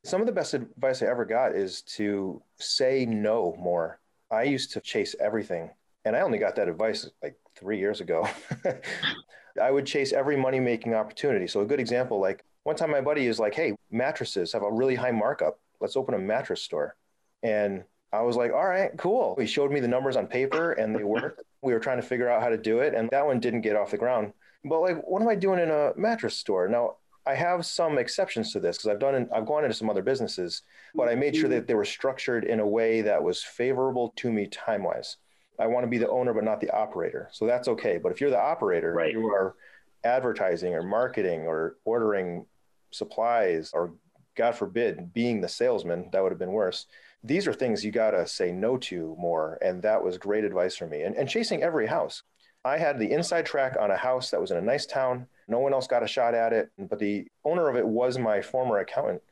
Some 0.04 0.20
of 0.20 0.26
the 0.26 0.32
best 0.32 0.54
advice 0.54 1.02
I 1.02 1.06
ever 1.06 1.24
got 1.24 1.56
is 1.56 1.82
to 1.96 2.42
say 2.58 3.06
no 3.06 3.56
more. 3.58 3.98
I 4.30 4.44
used 4.44 4.72
to 4.72 4.80
chase 4.80 5.14
everything, 5.20 5.70
and 6.04 6.14
I 6.16 6.20
only 6.20 6.38
got 6.38 6.56
that 6.56 6.68
advice 6.68 7.08
like 7.22 7.36
three 7.56 7.78
years 7.78 8.00
ago. 8.00 8.28
I 9.62 9.70
would 9.70 9.86
chase 9.86 10.12
every 10.12 10.36
money 10.36 10.60
making 10.60 10.94
opportunity. 10.94 11.46
So, 11.46 11.60
a 11.60 11.66
good 11.66 11.80
example 11.80 12.20
like 12.20 12.44
one 12.64 12.76
time 12.76 12.90
my 12.90 13.00
buddy 13.00 13.26
is 13.26 13.38
like, 13.38 13.54
Hey, 13.54 13.74
mattresses 13.90 14.52
have 14.52 14.62
a 14.62 14.70
really 14.70 14.94
high 14.94 15.10
markup. 15.10 15.58
Let's 15.80 15.96
open 15.96 16.14
a 16.14 16.18
mattress 16.18 16.62
store. 16.62 16.96
And 17.42 17.84
I 18.12 18.22
was 18.22 18.36
like, 18.36 18.52
All 18.52 18.66
right, 18.66 18.90
cool. 18.98 19.36
He 19.38 19.46
showed 19.46 19.72
me 19.72 19.80
the 19.80 19.88
numbers 19.88 20.16
on 20.16 20.26
paper 20.26 20.72
and 20.72 20.94
they 20.94 21.04
worked. 21.04 21.42
we 21.62 21.72
were 21.72 21.80
trying 21.80 22.00
to 22.00 22.06
figure 22.06 22.28
out 22.28 22.42
how 22.42 22.50
to 22.50 22.58
do 22.58 22.80
it. 22.80 22.94
And 22.94 23.08
that 23.10 23.26
one 23.26 23.40
didn't 23.40 23.62
get 23.62 23.76
off 23.76 23.90
the 23.90 23.96
ground. 23.98 24.32
But, 24.64 24.80
like, 24.80 25.02
what 25.06 25.22
am 25.22 25.28
I 25.28 25.34
doing 25.34 25.60
in 25.60 25.70
a 25.70 25.92
mattress 25.96 26.36
store? 26.36 26.68
Now, 26.68 26.96
I 27.28 27.34
have 27.34 27.66
some 27.66 27.98
exceptions 27.98 28.52
to 28.52 28.60
this 28.60 28.78
because 28.78 28.88
I've 28.88 28.98
done 28.98 29.14
in, 29.14 29.28
I've 29.34 29.44
gone 29.44 29.64
into 29.64 29.76
some 29.76 29.90
other 29.90 30.02
businesses, 30.02 30.62
but 30.94 31.10
I 31.10 31.14
made 31.14 31.36
sure 31.36 31.44
mm-hmm. 31.44 31.52
that 31.52 31.66
they 31.66 31.74
were 31.74 31.84
structured 31.84 32.44
in 32.44 32.58
a 32.58 32.66
way 32.66 33.02
that 33.02 33.22
was 33.22 33.42
favorable 33.42 34.14
to 34.16 34.32
me 34.32 34.46
time 34.46 34.82
wise. 34.82 35.18
I 35.60 35.66
want 35.66 35.84
to 35.84 35.90
be 35.90 35.98
the 35.98 36.08
owner, 36.08 36.32
but 36.32 36.44
not 36.44 36.60
the 36.60 36.70
operator. 36.70 37.28
So 37.32 37.46
that's 37.46 37.68
okay. 37.68 37.98
But 37.98 38.12
if 38.12 38.20
you're 38.22 38.30
the 38.30 38.40
operator, 38.40 38.94
right. 38.94 39.12
you 39.12 39.26
are 39.26 39.56
advertising 40.04 40.72
or 40.72 40.82
marketing 40.82 41.42
or 41.42 41.76
ordering 41.84 42.46
supplies 42.92 43.72
or 43.74 43.92
God 44.34 44.54
forbid, 44.54 45.12
being 45.12 45.42
the 45.42 45.48
salesman, 45.48 46.08
that 46.12 46.22
would 46.22 46.32
have 46.32 46.38
been 46.38 46.52
worse. 46.52 46.86
These 47.24 47.46
are 47.46 47.52
things 47.52 47.84
you 47.84 47.90
got 47.90 48.12
to 48.12 48.26
say 48.26 48.52
no 48.52 48.78
to 48.78 49.14
more. 49.18 49.58
And 49.60 49.82
that 49.82 50.02
was 50.02 50.16
great 50.16 50.44
advice 50.44 50.76
for 50.76 50.86
me. 50.86 51.02
And, 51.02 51.14
and 51.14 51.28
chasing 51.28 51.62
every 51.62 51.88
house. 51.88 52.22
I 52.68 52.78
had 52.78 52.98
the 52.98 53.10
inside 53.10 53.46
track 53.46 53.76
on 53.80 53.90
a 53.90 53.96
house 53.96 54.30
that 54.30 54.40
was 54.40 54.50
in 54.50 54.56
a 54.56 54.62
nice 54.62 54.86
town 54.86 55.26
no 55.48 55.58
one 55.58 55.72
else 55.72 55.86
got 55.86 56.02
a 56.02 56.06
shot 56.06 56.34
at 56.34 56.52
it. 56.52 56.70
But 56.78 56.98
the 56.98 57.26
owner 57.44 57.68
of 57.68 57.76
it 57.76 57.86
was 57.86 58.18
my 58.18 58.40
former 58.42 58.78
accountant. 58.78 59.22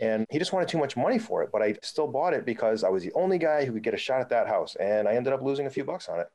And 0.00 0.24
he 0.30 0.38
just 0.38 0.52
wanted 0.52 0.68
too 0.68 0.78
much 0.78 0.96
money 0.96 1.18
for 1.18 1.42
it. 1.42 1.50
But 1.52 1.60
I 1.60 1.76
still 1.82 2.06
bought 2.06 2.32
it 2.32 2.46
because 2.46 2.84
I 2.84 2.88
was 2.88 3.02
the 3.02 3.12
only 3.14 3.36
guy 3.36 3.64
who 3.64 3.72
could 3.72 3.82
get 3.82 3.92
a 3.92 3.98
shot 3.98 4.20
at 4.20 4.30
that 4.30 4.46
house. 4.46 4.76
And 4.76 5.06
I 5.06 5.14
ended 5.14 5.32
up 5.32 5.42
losing 5.42 5.66
a 5.66 5.70
few 5.70 5.84
bucks 5.84 6.08
on 6.08 6.20
it. 6.20 6.28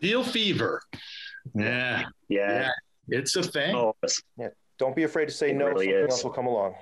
Deal 0.00 0.24
fever. 0.24 0.82
Yeah. 1.54 2.04
Yeah. 2.28 2.70
yeah. 3.08 3.18
It's 3.18 3.36
a 3.36 3.42
thing. 3.42 3.76
Oh, 3.76 3.94
yeah. 4.38 4.48
Don't 4.78 4.96
be 4.96 5.04
afraid 5.04 5.26
to 5.26 5.32
say 5.32 5.50
it 5.50 5.56
no. 5.56 5.66
Really 5.66 5.86
something 5.86 6.04
is. 6.04 6.10
else 6.10 6.24
will 6.24 6.30
come 6.30 6.46
along. 6.46 6.74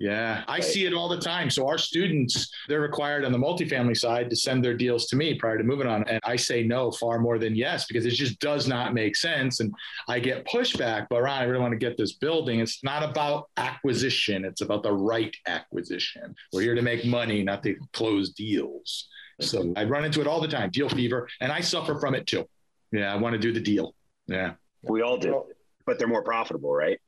Yeah, 0.00 0.42
I 0.48 0.54
right. 0.54 0.64
see 0.64 0.86
it 0.86 0.92
all 0.92 1.08
the 1.08 1.20
time. 1.20 1.48
So 1.48 1.68
our 1.68 1.78
students, 1.78 2.52
they're 2.68 2.80
required 2.80 3.24
on 3.24 3.30
the 3.30 3.38
multifamily 3.38 3.96
side 3.96 4.28
to 4.30 4.36
send 4.36 4.64
their 4.64 4.76
deals 4.76 5.06
to 5.06 5.16
me 5.16 5.34
prior 5.34 5.56
to 5.56 5.62
moving 5.62 5.86
on. 5.86 6.02
And 6.08 6.20
I 6.24 6.34
say 6.34 6.64
no 6.64 6.90
far 6.90 7.20
more 7.20 7.38
than 7.38 7.54
yes, 7.54 7.86
because 7.86 8.04
it 8.04 8.10
just 8.10 8.40
does 8.40 8.66
not 8.66 8.92
make 8.92 9.14
sense. 9.14 9.60
And 9.60 9.72
I 10.08 10.18
get 10.18 10.46
pushback, 10.46 11.06
but 11.10 11.22
Ron, 11.22 11.40
I 11.40 11.44
really 11.44 11.60
want 11.60 11.72
to 11.72 11.78
get 11.78 11.96
this 11.96 12.14
building. 12.14 12.58
It's 12.58 12.82
not 12.82 13.08
about 13.08 13.48
acquisition. 13.56 14.44
It's 14.44 14.62
about 14.62 14.82
the 14.82 14.92
right 14.92 15.34
acquisition. 15.46 16.34
We're 16.52 16.62
here 16.62 16.74
to 16.74 16.82
make 16.82 17.04
money, 17.04 17.44
not 17.44 17.62
to 17.62 17.76
close 17.92 18.30
deals. 18.30 19.08
So 19.40 19.72
I 19.76 19.84
run 19.84 20.04
into 20.04 20.20
it 20.20 20.26
all 20.26 20.40
the 20.40 20.48
time, 20.48 20.70
deal 20.70 20.88
fever, 20.88 21.28
and 21.40 21.52
I 21.52 21.60
suffer 21.60 21.98
from 22.00 22.14
it 22.14 22.26
too. 22.26 22.48
Yeah, 22.92 23.12
I 23.12 23.16
want 23.16 23.34
to 23.34 23.38
do 23.38 23.52
the 23.52 23.60
deal. 23.60 23.94
Yeah. 24.26 24.52
We 24.82 25.02
all 25.02 25.16
do, 25.16 25.44
but 25.86 25.98
they're 25.98 26.08
more 26.08 26.22
profitable, 26.22 26.74
right? 26.74 27.00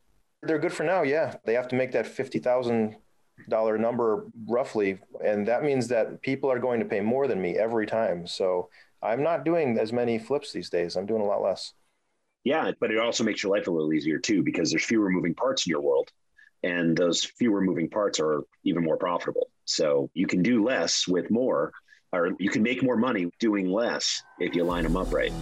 They're 0.42 0.58
good 0.58 0.72
for 0.72 0.84
now. 0.84 1.02
Yeah, 1.02 1.36
they 1.44 1.54
have 1.54 1.68
to 1.68 1.76
make 1.76 1.92
that 1.92 2.06
fifty 2.06 2.38
thousand 2.38 2.96
dollar 3.48 3.78
number 3.78 4.26
roughly, 4.46 4.98
and 5.24 5.46
that 5.46 5.62
means 5.62 5.88
that 5.88 6.22
people 6.22 6.50
are 6.50 6.58
going 6.58 6.80
to 6.80 6.86
pay 6.86 7.00
more 7.00 7.26
than 7.26 7.40
me 7.40 7.56
every 7.58 7.86
time. 7.86 8.26
So 8.26 8.68
I'm 9.02 9.22
not 9.22 9.44
doing 9.44 9.78
as 9.78 9.92
many 9.92 10.18
flips 10.18 10.52
these 10.52 10.70
days. 10.70 10.96
I'm 10.96 11.06
doing 11.06 11.22
a 11.22 11.26
lot 11.26 11.42
less. 11.42 11.72
Yeah, 12.44 12.70
but 12.80 12.90
it 12.90 12.98
also 12.98 13.24
makes 13.24 13.42
your 13.42 13.56
life 13.56 13.66
a 13.66 13.70
little 13.70 13.92
easier 13.92 14.18
too 14.18 14.42
because 14.42 14.70
there's 14.70 14.84
fewer 14.84 15.10
moving 15.10 15.34
parts 15.34 15.66
in 15.66 15.70
your 15.70 15.80
world, 15.80 16.10
and 16.62 16.96
those 16.96 17.24
fewer 17.24 17.60
moving 17.60 17.90
parts 17.90 18.20
are 18.20 18.42
even 18.64 18.84
more 18.84 18.96
profitable. 18.96 19.48
So 19.64 20.10
you 20.14 20.26
can 20.26 20.42
do 20.42 20.64
less 20.64 21.08
with 21.08 21.30
more, 21.30 21.72
or 22.12 22.30
you 22.38 22.50
can 22.50 22.62
make 22.62 22.82
more 22.82 22.96
money 22.96 23.30
doing 23.40 23.70
less 23.70 24.22
if 24.38 24.54
you 24.54 24.64
line 24.64 24.84
them 24.84 24.96
up 24.96 25.12
right. 25.12 25.32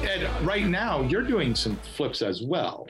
And 0.02 0.46
right 0.46 0.66
now, 0.66 1.00
you're 1.02 1.22
doing 1.22 1.54
some 1.54 1.76
flips 1.96 2.20
as 2.20 2.42
well. 2.42 2.86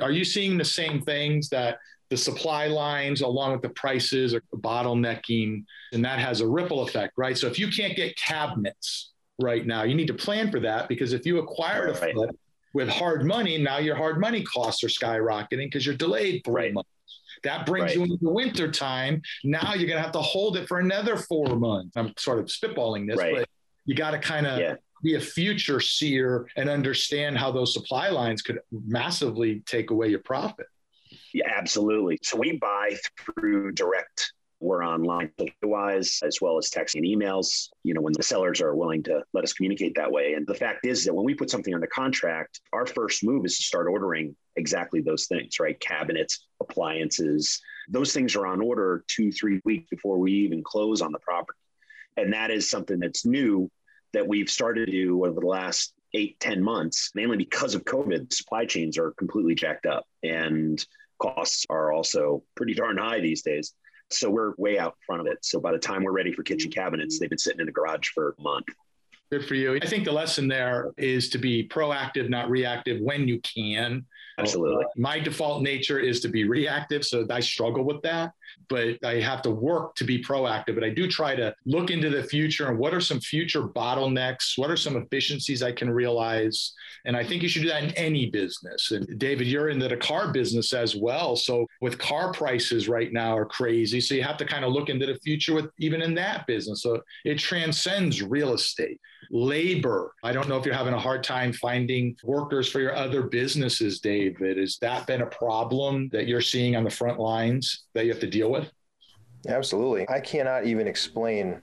Are 0.00 0.10
you 0.10 0.24
seeing 0.24 0.58
the 0.58 0.64
same 0.64 1.02
things 1.02 1.48
that 1.50 1.78
the 2.10 2.16
supply 2.16 2.66
lines, 2.66 3.20
along 3.20 3.52
with 3.52 3.62
the 3.62 3.68
prices, 3.70 4.34
are 4.34 4.42
bottlenecking, 4.56 5.64
and 5.92 6.04
that 6.04 6.18
has 6.18 6.40
a 6.40 6.48
ripple 6.48 6.82
effect, 6.82 7.12
right? 7.16 7.38
So 7.38 7.46
if 7.46 7.60
you 7.60 7.68
can't 7.68 7.94
get 7.94 8.16
cabinets 8.16 9.12
right 9.40 9.64
now, 9.64 9.84
you 9.84 9.94
need 9.94 10.08
to 10.08 10.14
plan 10.14 10.50
for 10.50 10.58
that 10.60 10.88
because 10.88 11.12
if 11.12 11.24
you 11.24 11.38
acquired 11.38 11.90
a 11.90 11.94
flip 11.94 12.30
with 12.72 12.88
hard 12.88 13.24
money, 13.24 13.56
now 13.56 13.78
your 13.78 13.94
hard 13.94 14.20
money 14.20 14.42
costs 14.42 14.82
are 14.82 14.88
skyrocketing 14.88 15.66
because 15.66 15.86
you're 15.86 15.94
delayed 15.94 16.42
three 16.44 16.54
right. 16.54 16.74
months 16.74 16.90
That 17.44 17.66
brings 17.66 17.88
right. 17.88 17.96
you 17.96 18.02
into 18.02 18.16
the 18.20 18.30
winter 18.30 18.70
time. 18.70 19.22
Now 19.44 19.74
you're 19.74 19.86
going 19.86 19.98
to 19.98 20.02
have 20.02 20.12
to 20.12 20.20
hold 20.20 20.56
it 20.56 20.66
for 20.66 20.80
another 20.80 21.16
four 21.16 21.56
months. 21.56 21.96
I'm 21.96 22.12
sort 22.18 22.38
of 22.38 22.46
spitballing 22.46 23.06
this, 23.06 23.18
right. 23.18 23.36
but 23.36 23.48
you 23.84 23.94
got 23.94 24.12
to 24.12 24.18
kind 24.18 24.46
of 24.46 24.58
yeah. 24.58 24.74
be 25.02 25.14
a 25.14 25.20
future 25.20 25.80
seer 25.80 26.48
and 26.56 26.68
understand 26.68 27.38
how 27.38 27.52
those 27.52 27.72
supply 27.72 28.08
lines 28.08 28.42
could 28.42 28.60
massively 28.72 29.60
take 29.66 29.90
away 29.90 30.08
your 30.08 30.20
profit. 30.20 30.66
Yeah, 31.32 31.52
absolutely. 31.54 32.18
So 32.22 32.36
we 32.36 32.58
buy 32.58 32.96
through 33.20 33.72
direct 33.72 34.32
we're 34.64 34.84
online 34.84 35.30
wise 35.62 36.20
as 36.24 36.40
well 36.40 36.56
as 36.56 36.70
texting 36.70 36.96
and 36.96 37.04
emails 37.04 37.68
you 37.82 37.92
know 37.92 38.00
when 38.00 38.14
the 38.16 38.22
sellers 38.22 38.60
are 38.60 38.74
willing 38.74 39.02
to 39.02 39.22
let 39.32 39.44
us 39.44 39.52
communicate 39.52 39.94
that 39.94 40.10
way. 40.10 40.32
And 40.34 40.46
the 40.46 40.54
fact 40.54 40.86
is 40.86 41.04
that 41.04 41.14
when 41.14 41.24
we 41.24 41.34
put 41.34 41.50
something 41.50 41.74
under 41.74 41.86
contract 41.86 42.60
our 42.72 42.86
first 42.86 43.22
move 43.22 43.44
is 43.44 43.56
to 43.58 43.62
start 43.62 43.86
ordering 43.88 44.34
exactly 44.56 45.00
those 45.00 45.26
things 45.26 45.60
right? 45.60 45.78
Cabinets 45.78 46.46
appliances 46.60 47.60
those 47.88 48.14
things 48.14 48.34
are 48.34 48.46
on 48.46 48.62
order 48.62 49.04
two 49.06 49.30
three 49.30 49.60
weeks 49.64 49.88
before 49.90 50.18
we 50.18 50.32
even 50.32 50.62
close 50.64 51.02
on 51.02 51.12
the 51.12 51.18
property. 51.18 51.58
And 52.16 52.32
that 52.32 52.50
is 52.50 52.70
something 52.70 52.98
that's 52.98 53.26
new 53.26 53.70
that 54.14 54.26
we've 54.26 54.48
started 54.48 54.86
to 54.86 54.92
do 54.92 55.26
over 55.26 55.40
the 55.40 55.46
last 55.46 55.92
eight 56.14 56.38
ten 56.40 56.62
months 56.62 57.10
mainly 57.14 57.36
because 57.36 57.74
of 57.74 57.84
covid 57.84 58.32
supply 58.32 58.64
chains 58.64 58.96
are 58.96 59.10
completely 59.12 59.54
jacked 59.54 59.84
up 59.84 60.06
and 60.22 60.86
costs 61.18 61.66
are 61.68 61.92
also 61.92 62.42
pretty 62.54 62.72
darn 62.72 62.96
high 62.96 63.20
these 63.20 63.42
days 63.42 63.74
so 64.14 64.30
we're 64.30 64.54
way 64.56 64.78
out 64.78 64.96
front 65.06 65.20
of 65.20 65.26
it. 65.26 65.44
So 65.44 65.60
by 65.60 65.72
the 65.72 65.78
time 65.78 66.04
we're 66.04 66.12
ready 66.12 66.32
for 66.32 66.42
kitchen 66.42 66.70
mm. 66.70 66.74
cabinets, 66.74 67.18
they've 67.18 67.28
been 67.28 67.38
sitting 67.38 67.60
in 67.60 67.66
the 67.66 67.72
garage 67.72 68.08
for 68.08 68.34
a 68.38 68.42
month. 68.42 68.66
Good 69.30 69.46
for 69.46 69.54
you. 69.54 69.78
I 69.82 69.86
think 69.86 70.04
the 70.04 70.12
lesson 70.12 70.48
there 70.48 70.92
is 70.96 71.28
to 71.30 71.38
be 71.38 71.66
proactive, 71.66 72.28
not 72.28 72.50
reactive 72.50 73.00
when 73.00 73.26
you 73.26 73.40
can. 73.40 74.04
Absolutely. 74.38 74.84
My 74.96 75.20
default 75.20 75.62
nature 75.62 75.98
is 76.00 76.20
to 76.20 76.28
be 76.28 76.44
reactive. 76.44 77.04
So 77.04 77.26
I 77.30 77.40
struggle 77.40 77.84
with 77.84 78.02
that, 78.02 78.32
but 78.68 79.02
I 79.04 79.20
have 79.20 79.42
to 79.42 79.50
work 79.50 79.94
to 79.96 80.04
be 80.04 80.22
proactive. 80.22 80.74
But 80.74 80.84
I 80.84 80.90
do 80.90 81.08
try 81.08 81.36
to 81.36 81.54
look 81.66 81.90
into 81.90 82.10
the 82.10 82.24
future 82.24 82.68
and 82.68 82.78
what 82.78 82.92
are 82.92 83.00
some 83.00 83.20
future 83.20 83.62
bottlenecks? 83.62 84.58
What 84.58 84.70
are 84.70 84.76
some 84.76 84.96
efficiencies 84.96 85.62
I 85.62 85.72
can 85.72 85.88
realize? 85.88 86.72
And 87.04 87.16
I 87.16 87.24
think 87.24 87.42
you 87.42 87.48
should 87.48 87.62
do 87.62 87.68
that 87.68 87.84
in 87.84 87.90
any 87.92 88.28
business. 88.28 88.90
And 88.90 89.18
David, 89.18 89.46
you're 89.46 89.68
in 89.68 89.78
the 89.78 89.96
car 89.96 90.32
business 90.32 90.72
as 90.72 90.96
well. 90.96 91.36
So 91.36 91.66
with 91.80 91.98
car 91.98 92.32
prices 92.32 92.88
right 92.88 93.12
now 93.12 93.36
are 93.36 93.46
crazy. 93.46 94.00
So 94.00 94.14
you 94.14 94.22
have 94.24 94.38
to 94.38 94.44
kind 94.44 94.64
of 94.64 94.72
look 94.72 94.88
into 94.88 95.06
the 95.06 95.18
future 95.20 95.54
with 95.54 95.70
even 95.78 96.02
in 96.02 96.14
that 96.16 96.46
business. 96.46 96.82
So 96.82 97.00
it 97.24 97.38
transcends 97.38 98.20
real 98.22 98.52
estate 98.52 99.00
labor. 99.30 100.14
I 100.22 100.32
don't 100.32 100.48
know 100.48 100.56
if 100.56 100.64
you're 100.64 100.74
having 100.74 100.94
a 100.94 100.98
hard 100.98 101.24
time 101.24 101.52
finding 101.52 102.16
workers 102.24 102.68
for 102.68 102.80
your 102.80 102.94
other 102.94 103.22
businesses, 103.22 104.00
David. 104.00 104.58
Has 104.58 104.78
that 104.78 105.06
been 105.06 105.22
a 105.22 105.26
problem 105.26 106.08
that 106.12 106.26
you're 106.26 106.40
seeing 106.40 106.76
on 106.76 106.84
the 106.84 106.90
front 106.90 107.18
lines 107.18 107.84
that 107.94 108.04
you 108.04 108.12
have 108.12 108.20
to 108.20 108.30
deal 108.30 108.50
with? 108.50 108.70
Absolutely. 109.48 110.08
I 110.08 110.20
cannot 110.20 110.66
even 110.66 110.86
explain 110.86 111.60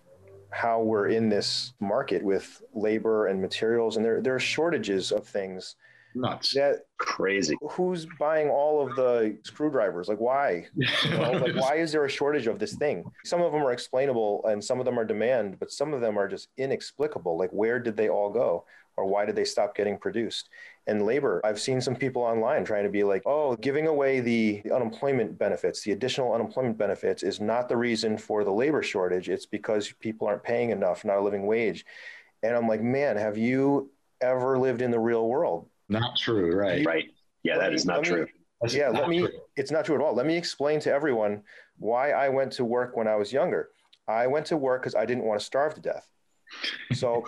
how 0.51 0.81
we're 0.81 1.07
in 1.07 1.29
this 1.29 1.73
market 1.79 2.23
with 2.23 2.61
labor 2.73 3.27
and 3.27 3.41
materials, 3.41 3.95
and 3.95 4.05
there, 4.05 4.21
there 4.21 4.35
are 4.35 4.39
shortages 4.39 5.11
of 5.11 5.25
things 5.25 5.75
nuts. 6.15 6.53
That 6.53 6.85
crazy. 6.97 7.55
Who's 7.71 8.05
buying 8.19 8.49
all 8.49 8.85
of 8.85 8.95
the 8.95 9.37
screwdrivers? 9.43 10.07
Like 10.07 10.19
why? 10.19 10.67
You 10.75 11.11
know, 11.11 11.31
like 11.31 11.55
why 11.61 11.75
is 11.75 11.91
there 11.91 12.05
a 12.05 12.09
shortage 12.09 12.47
of 12.47 12.59
this 12.59 12.75
thing? 12.75 13.03
Some 13.25 13.41
of 13.41 13.51
them 13.51 13.63
are 13.63 13.71
explainable 13.71 14.45
and 14.45 14.63
some 14.63 14.79
of 14.79 14.85
them 14.85 14.99
are 14.99 15.05
demand, 15.05 15.59
but 15.59 15.71
some 15.71 15.93
of 15.93 16.01
them 16.01 16.17
are 16.17 16.27
just 16.27 16.49
inexplicable. 16.57 17.37
Like 17.37 17.51
where 17.51 17.79
did 17.79 17.97
they 17.97 18.09
all 18.09 18.29
go? 18.29 18.65
Or 18.97 19.05
why 19.05 19.25
did 19.25 19.35
they 19.35 19.45
stop 19.45 19.75
getting 19.75 19.97
produced? 19.97 20.49
And 20.85 21.05
labor, 21.05 21.41
I've 21.43 21.61
seen 21.61 21.79
some 21.79 21.95
people 21.95 22.21
online 22.23 22.65
trying 22.65 22.83
to 22.83 22.89
be 22.89 23.03
like, 23.03 23.23
oh, 23.25 23.55
giving 23.55 23.87
away 23.87 24.19
the, 24.19 24.61
the 24.63 24.75
unemployment 24.75 25.39
benefits, 25.39 25.81
the 25.81 25.91
additional 25.91 26.33
unemployment 26.33 26.77
benefits 26.77 27.23
is 27.23 27.39
not 27.39 27.69
the 27.69 27.77
reason 27.77 28.17
for 28.17 28.43
the 28.43 28.51
labor 28.51 28.83
shortage. 28.83 29.29
It's 29.29 29.45
because 29.45 29.93
people 29.99 30.27
aren't 30.27 30.43
paying 30.43 30.71
enough, 30.71 31.05
not 31.05 31.17
a 31.17 31.21
living 31.21 31.47
wage. 31.47 31.85
And 32.43 32.55
I'm 32.55 32.67
like, 32.67 32.81
man, 32.81 33.17
have 33.17 33.37
you 33.37 33.91
ever 34.19 34.57
lived 34.59 34.81
in 34.81 34.91
the 34.91 34.99
real 34.99 35.27
world? 35.27 35.67
Not 35.91 36.17
true, 36.17 36.55
right? 36.55 36.85
Right. 36.85 37.09
Yeah, 37.43 37.57
that 37.57 37.73
is 37.73 37.85
not 37.85 38.03
true. 38.03 38.25
Me, 38.63 38.69
yeah, 38.69 38.89
let 38.89 39.09
me. 39.09 39.19
True. 39.19 39.29
It's 39.57 39.71
not 39.71 39.85
true 39.85 39.95
at 39.95 40.01
all. 40.01 40.15
Let 40.15 40.25
me 40.25 40.37
explain 40.37 40.79
to 40.81 40.91
everyone 40.91 41.43
why 41.77 42.11
I 42.11 42.29
went 42.29 42.53
to 42.53 42.65
work 42.65 42.95
when 42.95 43.07
I 43.07 43.15
was 43.17 43.33
younger. 43.33 43.69
I 44.07 44.27
went 44.27 44.45
to 44.47 44.57
work 44.57 44.81
because 44.81 44.95
I 44.95 45.05
didn't 45.05 45.25
want 45.25 45.39
to 45.39 45.45
starve 45.45 45.73
to 45.75 45.81
death. 45.81 46.07
So, 46.93 47.25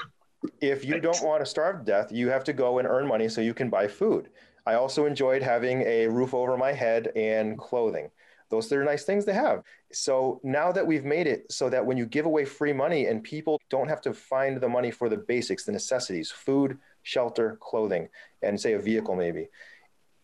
if 0.61 0.85
you 0.85 1.01
don't 1.01 1.21
want 1.23 1.41
to 1.41 1.45
starve 1.45 1.79
to 1.79 1.83
death, 1.83 2.11
you 2.11 2.29
have 2.29 2.45
to 2.45 2.53
go 2.53 2.79
and 2.79 2.87
earn 2.87 3.05
money 3.05 3.27
so 3.27 3.41
you 3.41 3.53
can 3.53 3.69
buy 3.69 3.87
food. 3.87 4.29
I 4.65 4.75
also 4.75 5.05
enjoyed 5.05 5.41
having 5.41 5.81
a 5.81 6.07
roof 6.07 6.33
over 6.33 6.55
my 6.55 6.71
head 6.71 7.11
and 7.17 7.57
clothing. 7.57 8.11
Those 8.49 8.71
are 8.71 8.83
nice 8.83 9.03
things 9.03 9.25
to 9.25 9.33
have. 9.33 9.63
So 9.91 10.39
now 10.43 10.71
that 10.71 10.85
we've 10.85 11.03
made 11.03 11.27
it 11.27 11.51
so 11.51 11.69
that 11.69 11.85
when 11.85 11.97
you 11.97 12.05
give 12.05 12.27
away 12.27 12.45
free 12.45 12.71
money 12.71 13.07
and 13.07 13.23
people 13.23 13.59
don't 13.69 13.89
have 13.89 14.01
to 14.01 14.13
find 14.13 14.61
the 14.61 14.69
money 14.69 14.91
for 14.91 15.09
the 15.09 15.17
basics, 15.17 15.65
the 15.65 15.71
necessities, 15.71 16.31
food, 16.31 16.77
shelter, 17.03 17.57
clothing, 17.61 18.09
and 18.41 18.59
say 18.59 18.73
a 18.73 18.79
vehicle 18.79 19.15
maybe. 19.15 19.49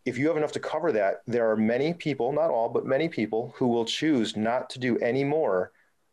If 0.06 0.18
you 0.18 0.28
have 0.28 0.38
enough 0.38 0.54
to 0.54 0.60
cover 0.60 0.92
that, 0.94 1.22
there 1.28 1.52
are 1.52 1.58
many 1.58 1.94
people, 1.94 2.32
not 2.32 2.50
all, 2.50 2.70
but 2.70 2.86
many 2.86 3.10
people 3.10 3.54
who 3.58 3.68
will 3.68 3.86
choose 3.86 4.36
not 4.36 4.70
to 4.72 4.80
do 4.80 4.98
any 5.00 5.24
more 5.24 5.72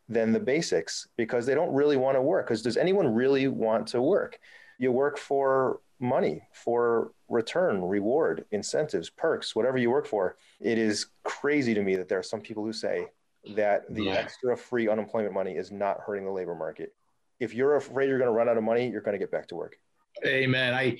than 0.09 0.31
the 0.31 0.39
basics 0.39 1.07
because 1.17 1.45
they 1.45 1.55
don't 1.55 1.73
really 1.73 1.97
want 1.97 2.15
to 2.15 2.21
work. 2.21 2.45
Because 2.45 2.61
does 2.61 2.77
anyone 2.77 3.13
really 3.13 3.47
want 3.47 3.87
to 3.87 4.01
work? 4.01 4.39
You 4.77 4.91
work 4.91 5.17
for 5.17 5.79
money, 5.99 6.43
for 6.53 7.11
return, 7.29 7.83
reward, 7.83 8.45
incentives, 8.51 9.09
perks, 9.09 9.55
whatever 9.55 9.77
you 9.77 9.89
work 9.89 10.05
for. 10.05 10.37
It 10.59 10.77
is 10.77 11.07
crazy 11.23 11.73
to 11.73 11.81
me 11.81 11.95
that 11.95 12.07
there 12.07 12.19
are 12.19 12.23
some 12.23 12.41
people 12.41 12.63
who 12.63 12.73
say 12.73 13.07
that 13.55 13.93
the 13.93 14.05
yeah. 14.05 14.13
extra 14.13 14.55
free 14.55 14.87
unemployment 14.87 15.33
money 15.33 15.53
is 15.53 15.71
not 15.71 16.01
hurting 16.05 16.25
the 16.25 16.31
labor 16.31 16.55
market. 16.55 16.93
If 17.39 17.53
you're 17.53 17.75
afraid 17.75 18.09
you're 18.09 18.19
going 18.19 18.29
to 18.29 18.33
run 18.33 18.49
out 18.49 18.57
of 18.57 18.63
money, 18.63 18.89
you're 18.89 19.01
going 19.01 19.13
to 19.13 19.19
get 19.19 19.31
back 19.31 19.47
to 19.47 19.55
work. 19.55 19.77
Amen. 20.25 20.73
I, 20.73 20.97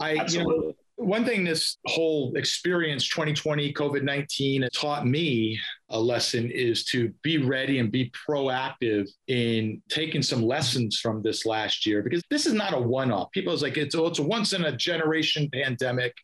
I, 0.00 0.16
Absolutely. 0.18 0.54
you 0.54 0.62
know, 0.62 0.72
one 0.96 1.26
thing 1.26 1.44
this 1.44 1.76
whole 1.86 2.32
experience 2.36 3.06
2020 3.08 3.72
covid-19 3.74 4.66
taught 4.72 5.06
me 5.06 5.58
a 5.90 6.00
lesson 6.00 6.50
is 6.50 6.84
to 6.84 7.12
be 7.22 7.36
ready 7.36 7.78
and 7.78 7.92
be 7.92 8.10
proactive 8.28 9.06
in 9.28 9.80
taking 9.90 10.22
some 10.22 10.42
lessons 10.42 10.98
from 10.98 11.22
this 11.22 11.44
last 11.44 11.84
year 11.84 12.02
because 12.02 12.22
this 12.30 12.46
is 12.46 12.54
not 12.54 12.72
a 12.72 12.80
one-off 12.80 13.30
people 13.32 13.52
is 13.52 13.62
like 13.62 13.76
it's, 13.76 13.94
oh, 13.94 14.06
it's 14.06 14.20
a 14.20 14.22
once 14.22 14.54
in 14.54 14.64
a 14.64 14.76
generation 14.76 15.50
pandemic 15.52 16.14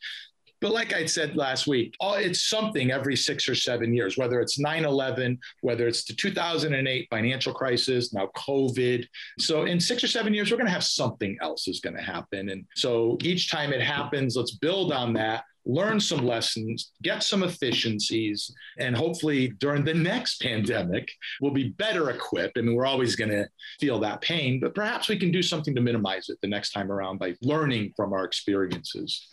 but 0.62 0.72
like 0.72 0.92
I 0.92 1.04
said 1.06 1.36
last 1.36 1.66
week, 1.66 1.96
it's 2.00 2.48
something 2.48 2.92
every 2.92 3.16
six 3.16 3.48
or 3.48 3.54
seven 3.56 3.92
years, 3.92 4.16
whether 4.16 4.40
it's 4.40 4.60
9 4.60 4.84
11, 4.84 5.38
whether 5.60 5.88
it's 5.88 6.04
the 6.04 6.14
2008 6.14 7.08
financial 7.10 7.52
crisis, 7.52 8.14
now 8.14 8.30
COVID. 8.36 9.04
So 9.40 9.64
in 9.64 9.80
six 9.80 10.04
or 10.04 10.08
seven 10.08 10.32
years, 10.32 10.50
we're 10.50 10.56
going 10.56 10.68
to 10.68 10.72
have 10.72 10.84
something 10.84 11.36
else 11.42 11.66
is 11.66 11.80
going 11.80 11.96
to 11.96 12.02
happen. 12.02 12.50
And 12.50 12.64
so 12.76 13.18
each 13.22 13.50
time 13.50 13.72
it 13.72 13.82
happens, 13.82 14.36
let's 14.36 14.52
build 14.52 14.92
on 14.92 15.12
that 15.14 15.44
learn 15.64 16.00
some 16.00 16.26
lessons, 16.26 16.90
get 17.02 17.22
some 17.22 17.44
efficiencies, 17.44 18.52
and 18.80 18.96
hopefully 18.96 19.46
during 19.60 19.84
the 19.84 19.94
next 19.94 20.42
pandemic, 20.42 21.08
we'll 21.40 21.52
be 21.52 21.68
better 21.68 22.10
equipped. 22.10 22.58
I 22.58 22.62
mean, 22.62 22.74
we're 22.74 22.84
always 22.84 23.14
going 23.14 23.30
to 23.30 23.46
feel 23.78 24.00
that 24.00 24.20
pain, 24.22 24.58
but 24.58 24.74
perhaps 24.74 25.08
we 25.08 25.16
can 25.16 25.30
do 25.30 25.40
something 25.40 25.72
to 25.76 25.80
minimize 25.80 26.30
it 26.30 26.38
the 26.42 26.48
next 26.48 26.72
time 26.72 26.90
around 26.90 27.18
by 27.18 27.36
learning 27.42 27.92
from 27.96 28.12
our 28.12 28.24
experiences. 28.24 29.28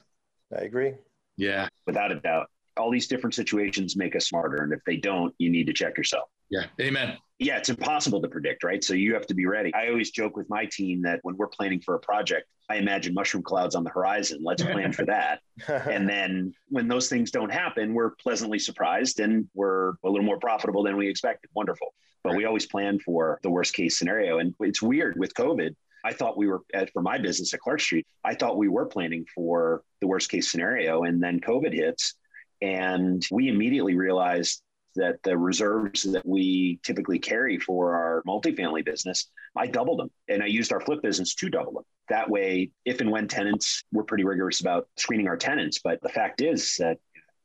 I 0.56 0.62
agree. 0.62 0.94
Yeah. 1.39 1.69
Without 1.88 2.12
a 2.12 2.15
doubt. 2.15 2.47
All 2.78 2.91
these 2.91 3.08
different 3.08 3.34
situations 3.34 3.95
make 3.95 4.15
us 4.15 4.28
smarter. 4.28 4.63
And 4.63 4.71
if 4.71 4.80
they 4.86 4.97
don't, 4.97 5.34
you 5.38 5.49
need 5.49 5.67
to 5.67 5.73
check 5.73 5.97
yourself. 5.97 6.30
Yeah. 6.49 6.65
Amen. 6.80 7.17
Yeah, 7.39 7.58
it's 7.58 7.69
impossible 7.69 8.21
to 8.21 8.28
predict, 8.28 8.63
right? 8.63 8.84
So 8.84 8.93
you 8.93 9.13
have 9.13 9.25
to 9.28 9.34
be 9.34 9.45
ready. 9.45 9.73
I 9.73 9.88
always 9.88 10.12
joke 10.12 10.36
with 10.36 10.49
my 10.49 10.65
team 10.65 11.02
that 11.04 11.19
when 11.23 11.38
we're 11.38 11.47
planning 11.47 11.80
for 11.80 11.95
a 11.95 11.99
project, 11.99 12.47
I 12.69 12.75
imagine 12.75 13.13
mushroom 13.13 13.43
clouds 13.43 13.75
on 13.75 13.84
the 13.84 13.89
horizon. 13.89 14.39
Let's 14.43 14.62
plan 14.62 14.91
for 14.91 15.06
that. 15.06 15.39
and 15.67 16.08
then 16.08 16.54
when 16.67 16.88
those 16.88 17.08
things 17.08 17.32
don't 17.32 17.52
happen, 17.52 17.93
we're 17.93 18.12
pleasantly 18.12 18.60
surprised 18.60 19.19
and 19.19 19.47
we're 19.54 19.91
a 20.04 20.10
little 20.10 20.25
more 20.25 20.39
profitable 20.39 20.84
than 20.84 20.97
we 20.97 21.08
expected. 21.08 21.49
Wonderful. 21.56 21.93
But 22.23 22.36
we 22.36 22.45
always 22.45 22.65
plan 22.65 22.99
for 22.99 23.39
the 23.43 23.49
worst 23.49 23.73
case 23.73 23.97
scenario. 23.97 24.39
And 24.39 24.54
it's 24.60 24.82
weird 24.82 25.17
with 25.17 25.34
COVID 25.34 25.75
I 26.04 26.14
thought 26.14 26.38
we 26.38 26.48
were, 26.48 26.62
for 26.94 27.02
my 27.02 27.18
business 27.18 27.54
at 27.54 27.60
Clark 27.60 27.82
Street, 27.82 28.08
I 28.24 28.36
thought 28.36 28.58
we 28.58 28.68
were 28.68 28.86
planning 28.86 29.26
for 29.34 29.84
the 30.02 30.08
worst 30.08 30.30
case 30.30 30.52
scenario. 30.52 31.04
And 31.04 31.22
then 31.22 31.40
COVID 31.40 31.74
hits. 31.74 32.16
And 32.62 33.26
we 33.32 33.50
immediately 33.50 33.96
realized 33.96 34.62
that 34.96 35.22
the 35.24 35.38
reserves 35.38 36.04
that 36.04 36.26
we 36.26 36.80
typically 36.84 37.20
carry 37.20 37.58
for 37.58 37.96
our 37.96 38.24
multifamily 38.28 38.84
business, 38.84 39.30
I 39.56 39.68
doubled 39.68 40.00
them. 40.00 40.12
And 40.28 40.44
I 40.44 40.48
used 40.48 40.74
our 40.74 40.82
flip 40.82 41.02
business 41.02 41.36
to 41.36 41.50
double 41.50 41.74
them. 41.74 41.84
That 42.10 42.30
way, 42.30 42.72
if 42.86 43.02
and 43.02 43.12
when 43.12 43.28
tenants, 43.28 43.84
we're 43.92 44.04
pretty 44.04 44.26
rigorous 44.26 44.62
about 44.62 44.88
screening 44.98 45.28
our 45.28 45.38
tenants. 45.38 45.80
But 45.84 46.02
the 46.02 46.10
fact 46.10 46.42
is 46.42 46.76
that 46.78 46.98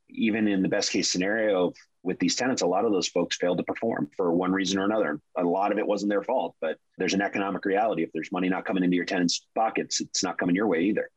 even 0.09 0.49
in 0.49 0.63
the 0.63 0.69
best 0.69 0.91
case 0.91 1.11
scenario 1.11 1.69
of 1.69 1.77
with 2.05 2.19
these 2.19 2.37
tenants, 2.37 2.63
a 2.63 2.67
lot 2.67 2.85
of 2.85 2.93
those 2.93 3.09
folks 3.09 3.37
failed 3.37 3.59
to 3.59 3.65
perform 3.65 4.11
for 4.17 4.31
one 4.31 4.53
reason 4.53 4.79
or 4.79 4.85
another. 4.85 5.21
A 5.37 5.43
lot 5.43 5.73
of 5.73 5.79
it 5.79 5.87
wasn't 5.87 6.11
their 6.11 6.23
fault, 6.23 6.55
but 6.61 6.79
there's 6.99 7.15
an 7.15 7.23
economic 7.23 7.65
reality. 7.65 8.03
If 8.03 8.13
there's 8.13 8.31
money 8.31 8.49
not 8.49 8.65
coming 8.65 8.85
into 8.85 8.97
your 8.97 9.07
tenants' 9.07 9.47
pockets, 9.55 10.01
it's 10.01 10.23
not 10.23 10.39
coming 10.39 10.55
your 10.55 10.67
way 10.67 10.83
either. 10.83 11.11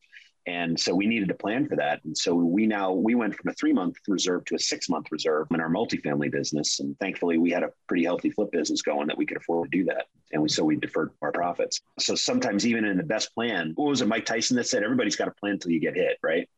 And 0.46 0.80
so 0.80 0.94
we 0.94 1.06
needed 1.06 1.28
to 1.28 1.34
plan 1.34 1.68
for 1.68 1.76
that. 1.76 2.02
And 2.04 2.16
so 2.16 2.34
we 2.34 2.66
now 2.66 2.92
we 2.92 3.14
went 3.14 3.34
from 3.34 3.50
a 3.50 3.54
three 3.54 3.74
month 3.74 3.96
reserve 4.08 4.46
to 4.46 4.54
a 4.54 4.58
six 4.58 4.88
month 4.88 5.12
reserve 5.12 5.48
in 5.50 5.60
our 5.60 5.68
multifamily 5.68 6.32
business. 6.32 6.80
And 6.80 6.98
thankfully 6.98 7.36
we 7.36 7.50
had 7.50 7.62
a 7.62 7.70
pretty 7.86 8.04
healthy 8.04 8.30
flip 8.30 8.50
business 8.50 8.80
going 8.80 9.08
that 9.08 9.18
we 9.18 9.26
could 9.26 9.36
afford 9.36 9.70
to 9.70 9.78
do 9.78 9.84
that. 9.84 10.06
And 10.32 10.40
we 10.40 10.48
so 10.48 10.64
we 10.64 10.76
deferred 10.76 11.10
our 11.20 11.32
profits. 11.32 11.82
So 11.98 12.14
sometimes 12.14 12.66
even 12.66 12.86
in 12.86 12.96
the 12.96 13.02
best 13.02 13.34
plan, 13.34 13.72
what 13.74 13.90
was 13.90 14.00
it, 14.00 14.08
Mike 14.08 14.24
Tyson 14.24 14.56
that 14.56 14.66
said 14.66 14.82
everybody's 14.82 15.16
got 15.16 15.28
a 15.28 15.32
plan 15.32 15.54
until 15.54 15.72
you 15.72 15.80
get 15.80 15.94
hit, 15.94 16.18
right? 16.22 16.48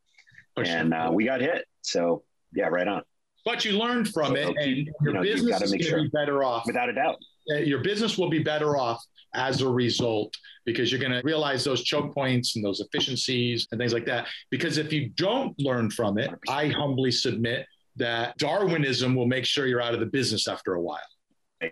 and 0.57 0.93
uh, 0.93 1.09
we 1.13 1.25
got 1.25 1.41
hit. 1.41 1.65
So 1.81 2.23
yeah, 2.53 2.67
right 2.67 2.87
on. 2.87 3.03
But 3.43 3.65
you 3.65 3.77
learned 3.77 4.09
from 4.09 4.35
it, 4.35 4.55
and 4.57 4.75
your 4.75 4.93
you 5.01 5.13
know, 5.13 5.21
business 5.21 5.61
is 5.61 5.71
going 5.71 5.81
to 5.81 5.87
sure. 5.87 6.03
be 6.03 6.09
better 6.09 6.43
off. 6.43 6.65
Without 6.65 6.89
a 6.89 6.93
doubt. 6.93 7.17
Your 7.47 7.79
business 7.79 8.17
will 8.17 8.29
be 8.29 8.39
better 8.39 8.77
off 8.77 9.03
as 9.33 9.61
a 9.61 9.67
result 9.67 10.35
because 10.65 10.91
you're 10.91 11.01
going 11.01 11.11
to 11.11 11.21
realize 11.23 11.63
those 11.63 11.83
choke 11.83 12.13
points 12.13 12.55
and 12.55 12.63
those 12.63 12.79
efficiencies 12.79 13.67
and 13.71 13.79
things 13.79 13.93
like 13.93 14.05
that. 14.05 14.27
Because 14.49 14.77
if 14.77 14.93
you 14.93 15.09
don't 15.09 15.57
learn 15.59 15.89
from 15.89 16.17
it, 16.17 16.29
100%. 16.29 16.37
I 16.49 16.67
humbly 16.67 17.11
submit 17.11 17.65
that 17.95 18.37
Darwinism 18.37 19.15
will 19.15 19.27
make 19.27 19.45
sure 19.45 19.67
you're 19.67 19.81
out 19.81 19.93
of 19.93 19.99
the 19.99 20.05
business 20.05 20.47
after 20.47 20.75
a 20.75 20.81
while. 20.81 20.99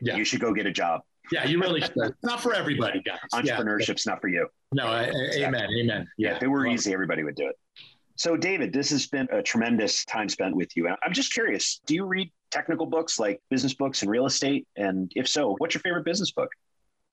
Yeah. 0.01 0.15
You 0.15 0.25
should 0.25 0.41
go 0.41 0.53
get 0.53 0.65
a 0.65 0.71
job. 0.71 1.01
Yeah, 1.32 1.45
you 1.45 1.60
really 1.60 1.82
should. 1.82 1.93
not 2.23 2.41
for 2.41 2.53
everybody, 2.55 3.01
guys. 3.01 3.19
Entrepreneurship's 3.34 4.05
yeah. 4.05 4.13
not 4.13 4.21
for 4.21 4.29
you. 4.29 4.47
No, 4.73 4.88
amen. 4.88 5.67
Amen. 5.79 6.08
Yeah. 6.17 6.36
If 6.36 6.43
it 6.43 6.47
were 6.47 6.65
well, 6.65 6.73
easy, 6.73 6.91
everybody 6.93 7.23
would 7.23 7.36
do 7.36 7.47
it. 7.47 7.55
So, 8.19 8.36
David, 8.36 8.73
this 8.73 8.89
has 8.89 9.08
been 9.08 9.29
a 9.32 9.41
tremendous 9.41 10.03
time 10.03 10.27
spent 10.27 10.53
with 10.53 10.75
you. 10.75 10.89
I'm 10.89 11.13
just 11.13 11.34
curious 11.34 11.79
do 11.86 11.95
you 11.95 12.03
read 12.03 12.29
technical 12.51 12.86
books 12.86 13.17
like 13.17 13.39
business 13.49 13.73
books 13.73 14.01
and 14.01 14.12
real 14.12 14.25
estate? 14.25 14.67
And 14.75 15.10
if 15.15 15.25
so, 15.25 15.55
what's 15.60 15.73
your 15.73 15.79
favorite 15.79 16.03
business 16.03 16.29
book? 16.32 16.49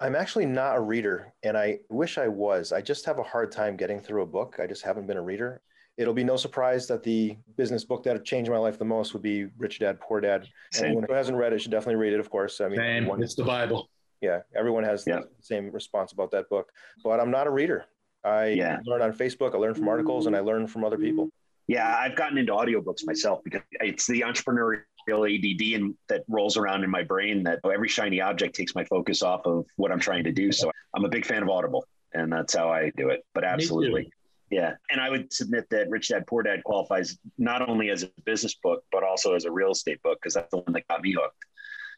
I'm 0.00 0.16
actually 0.16 0.46
not 0.46 0.76
a 0.76 0.80
reader, 0.80 1.32
and 1.44 1.56
I 1.56 1.78
wish 1.90 2.18
I 2.18 2.26
was. 2.26 2.72
I 2.72 2.80
just 2.80 3.06
have 3.06 3.20
a 3.20 3.22
hard 3.22 3.52
time 3.52 3.76
getting 3.76 4.00
through 4.00 4.22
a 4.22 4.26
book. 4.26 4.56
I 4.60 4.66
just 4.66 4.82
haven't 4.82 5.06
been 5.06 5.16
a 5.16 5.22
reader. 5.22 5.62
It'll 5.96 6.12
be 6.12 6.24
no 6.24 6.36
surprise 6.36 6.88
that 6.88 7.04
the 7.04 7.36
business 7.56 7.84
book 7.84 8.02
that 8.02 8.24
changed 8.24 8.50
my 8.50 8.58
life 8.58 8.76
the 8.76 8.84
most 8.84 9.12
would 9.12 9.22
be 9.22 9.46
Rich 9.58 9.78
Dad 9.78 10.00
Poor 10.00 10.20
Dad. 10.20 10.48
Same. 10.72 10.86
Anyone 10.86 11.04
who 11.08 11.14
hasn't 11.14 11.38
read 11.38 11.52
it 11.52 11.60
should 11.60 11.70
definitely 11.70 12.00
read 12.00 12.14
it, 12.14 12.20
of 12.20 12.30
course. 12.30 12.60
I 12.60 12.66
mean, 12.66 12.78
Same. 12.78 13.22
it's 13.22 13.36
the 13.36 13.44
Bible. 13.44 13.88
Yeah, 14.20 14.40
everyone 14.56 14.82
has 14.82 15.04
yeah. 15.06 15.20
the 15.20 15.28
same 15.40 15.70
response 15.70 16.10
about 16.10 16.32
that 16.32 16.48
book. 16.48 16.72
But 17.04 17.20
I'm 17.20 17.30
not 17.30 17.46
a 17.46 17.50
reader. 17.50 17.84
I 18.26 18.48
yeah. 18.48 18.78
learn 18.84 19.02
on 19.02 19.12
Facebook, 19.12 19.54
I 19.54 19.58
learn 19.58 19.74
from 19.74 19.88
articles, 19.88 20.26
and 20.26 20.34
I 20.34 20.40
learn 20.40 20.66
from 20.66 20.84
other 20.84 20.98
people. 20.98 21.30
Yeah, 21.68 21.96
I've 21.96 22.16
gotten 22.16 22.38
into 22.38 22.52
audiobooks 22.52 23.06
myself 23.06 23.40
because 23.44 23.62
it's 23.72 24.06
the 24.06 24.20
entrepreneurial 24.20 24.82
ADD 25.08 25.80
and 25.80 25.94
that 26.08 26.24
rolls 26.28 26.56
around 26.56 26.84
in 26.84 26.90
my 26.90 27.02
brain 27.02 27.42
that 27.44 27.60
every 27.64 27.88
shiny 27.88 28.20
object 28.20 28.54
takes 28.54 28.74
my 28.74 28.84
focus 28.84 29.22
off 29.22 29.46
of 29.46 29.66
what 29.76 29.92
I'm 29.92 30.00
trying 30.00 30.24
to 30.24 30.32
do. 30.32 30.52
So 30.52 30.70
I'm 30.94 31.04
a 31.04 31.08
big 31.08 31.24
fan 31.24 31.42
of 31.42 31.48
Audible, 31.48 31.84
and 32.12 32.32
that's 32.32 32.54
how 32.54 32.68
I 32.68 32.90
do 32.96 33.10
it. 33.10 33.24
But 33.34 33.44
absolutely. 33.44 34.10
Yeah. 34.50 34.74
And 34.90 35.00
I 35.00 35.10
would 35.10 35.32
submit 35.32 35.68
that 35.70 35.88
Rich 35.90 36.08
Dad 36.08 36.26
Poor 36.26 36.42
Dad 36.42 36.62
qualifies 36.62 37.18
not 37.36 37.68
only 37.68 37.90
as 37.90 38.04
a 38.04 38.10
business 38.24 38.54
book, 38.54 38.84
but 38.92 39.02
also 39.02 39.34
as 39.34 39.44
a 39.44 39.50
real 39.50 39.72
estate 39.72 40.00
book, 40.02 40.18
because 40.20 40.34
that's 40.34 40.50
the 40.50 40.58
one 40.58 40.72
that 40.72 40.86
got 40.88 41.02
me 41.02 41.12
hooked. 41.12 41.44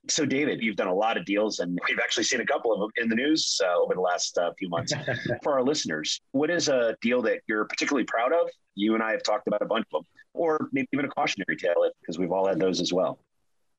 So, 0.09 0.25
David, 0.25 0.63
you've 0.63 0.77
done 0.77 0.89
a 0.89 0.95
lot 0.95 1.17
of 1.17 1.25
deals, 1.25 1.59
and 1.59 1.79
we've 1.89 1.99
actually 1.99 2.25
seen 2.25 2.41
a 2.41 2.47
couple 2.47 2.73
of 2.73 2.81
them 2.81 2.91
in 2.97 3.09
the 3.09 3.17
news 3.17 3.61
uh, 3.65 3.79
over 3.79 3.95
the 3.95 4.01
last 4.01 4.39
uh, 4.39 4.53
few 4.59 4.69
months. 4.69 4.93
For 5.43 5.55
our 5.55 5.63
listeners, 5.63 6.21
what 6.33 6.51
is 6.51 6.69
a 6.69 6.97
deal 7.03 7.21
that 7.23 7.41
you're 7.47 7.65
particularly 7.65 8.05
proud 8.05 8.33
of? 8.33 8.49
You 8.75 8.95
and 8.95 9.03
I 9.03 9.11
have 9.13 9.23
talked 9.23 9.47
about 9.49 9.63
a 9.63 9.67
bunch 9.67 9.87
of 9.93 10.03
them, 10.03 10.11
or 10.35 10.69
maybe 10.73 10.89
even 10.93 11.05
a 11.05 11.09
cautionary 11.09 11.57
tale, 11.57 11.91
because 12.01 12.19
we've 12.19 12.33
all 12.33 12.47
had 12.47 12.59
those 12.59 12.81
as 12.81 12.93
well. 12.93 13.19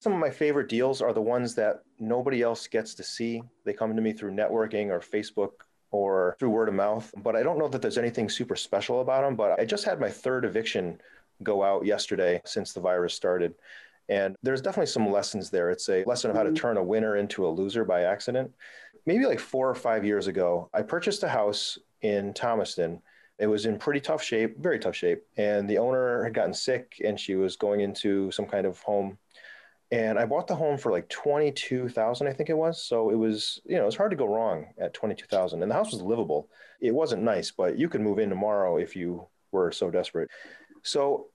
Some 0.02 0.14
of 0.14 0.20
my 0.20 0.30
favorite 0.30 0.70
deals 0.70 1.02
are 1.02 1.14
the 1.14 1.22
ones 1.22 1.56
that 1.56 1.82
nobody 2.00 2.42
else 2.42 2.68
gets 2.68 2.94
to 2.96 3.04
see. 3.04 3.42
They 3.66 3.74
come 3.74 3.96
to 3.96 4.02
me 4.02 4.14
through 4.14 4.32
networking 4.32 4.90
or 4.90 5.00
Facebook 5.00 5.52
or 5.92 6.38
through 6.40 6.52
word 6.52 6.70
of 6.70 6.76
mouth. 6.76 7.12
But 7.18 7.36
I 7.36 7.44
don't 7.44 7.60
know 7.60 7.68
that 7.68 7.82
there's 7.82 7.98
anything 7.98 8.30
super 8.30 8.56
special 8.56 9.02
about 9.02 9.24
them. 9.24 9.36
But 9.36 9.60
I 9.60 9.66
just 9.66 9.84
had 9.84 10.00
my 10.00 10.10
third 10.10 10.46
eviction 10.46 11.02
go 11.44 11.64
out 11.64 11.86
yesterday 11.86 12.42
since 12.46 12.72
the 12.72 12.80
virus 12.80 13.14
started. 13.14 13.56
And 14.10 14.36
there's 14.42 14.62
definitely 14.62 14.88
some 14.88 15.10
lessons 15.10 15.52
there. 15.52 15.70
It's 15.70 15.88
a 15.88 16.04
lesson 16.06 16.32
of 16.32 16.36
how 16.36 16.44
to 16.44 16.50
mm-hmm. 16.50 16.56
turn 16.56 16.78
a 16.78 16.84
winner 16.84 17.16
into 17.16 17.46
a 17.46 17.50
loser 17.50 17.86
by 17.86 18.02
accident. 18.02 18.52
Maybe 19.06 19.26
like 19.26 19.40
four 19.40 19.70
or 19.70 19.76
five 19.76 20.04
years 20.04 20.28
ago, 20.28 20.70
I 20.74 20.82
purchased 20.82 21.24
a 21.24 21.30
house 21.30 21.78
in 22.02 22.34
Thomaston. 22.34 23.02
It 23.38 23.48
was 23.48 23.66
in 23.66 23.78
pretty 23.78 24.02
tough 24.02 24.24
shape, 24.24 24.60
very 24.60 24.80
tough 24.80 24.96
shape. 24.96 25.24
And 25.38 25.70
the 25.70 25.78
owner 25.78 26.24
had 26.24 26.34
gotten 26.34 26.54
sick 26.54 27.00
and 27.06 27.20
she 27.20 27.36
was 27.36 27.56
going 27.56 27.82
into 27.82 28.32
some 28.32 28.46
kind 28.46 28.66
of 28.66 28.80
home. 28.80 29.18
And 29.92 30.20
I 30.20 30.26
bought 30.26 30.48
the 30.48 30.56
home 30.56 30.78
for 30.78 30.92
like 30.92 31.08
22,000, 31.10 32.28
I 32.28 32.34
think 32.34 32.50
it 32.50 32.58
was. 32.58 32.84
So 32.84 33.12
it 33.12 33.16
was, 33.16 33.62
you 33.66 33.78
know, 33.78 33.88
it's 33.88 33.96
hard 33.96 34.12
to 34.12 34.18
go 34.18 34.28
wrong 34.28 34.68
at 34.78 34.94
22,000. 34.94 35.62
And 35.62 35.72
the 35.72 35.76
house 35.76 35.92
was 35.92 36.02
livable. 36.02 36.50
It 36.82 36.94
wasn't 36.94 37.24
nice, 37.24 37.52
but 37.52 37.78
you 37.78 37.90
could 37.90 38.02
move 38.02 38.20
in 38.20 38.30
tomorrow 38.30 38.78
if 38.78 38.96
you 38.96 39.28
were 39.52 39.72
so 39.72 39.90
desperate. 39.90 40.30
So 40.84 41.28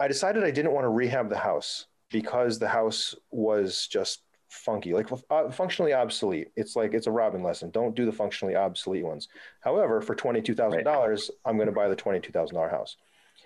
I 0.00 0.08
decided 0.08 0.44
I 0.44 0.50
didn't 0.50 0.72
want 0.72 0.84
to 0.84 0.90
rehab 0.90 1.28
the 1.28 1.38
house 1.38 1.86
because 2.12 2.58
the 2.58 2.68
house 2.68 3.14
was 3.30 3.88
just 3.88 4.22
funky, 4.48 4.92
like 4.92 5.08
uh, 5.30 5.50
functionally 5.50 5.94
obsolete. 5.94 6.48
It's 6.56 6.76
like 6.76 6.94
it's 6.94 7.06
a 7.06 7.10
Robin 7.10 7.42
lesson. 7.42 7.70
Don't 7.70 7.96
do 7.96 8.04
the 8.04 8.12
functionally 8.12 8.54
obsolete 8.54 9.04
ones. 9.04 9.28
However, 9.60 10.00
for 10.00 10.14
twenty 10.14 10.42
two 10.42 10.54
thousand 10.54 10.84
dollars, 10.84 11.30
I'm 11.44 11.56
going 11.56 11.66
to 11.66 11.72
buy 11.72 11.88
the 11.88 11.96
twenty 11.96 12.20
two 12.20 12.32
thousand 12.32 12.56
dollar 12.56 12.68
house. 12.68 12.96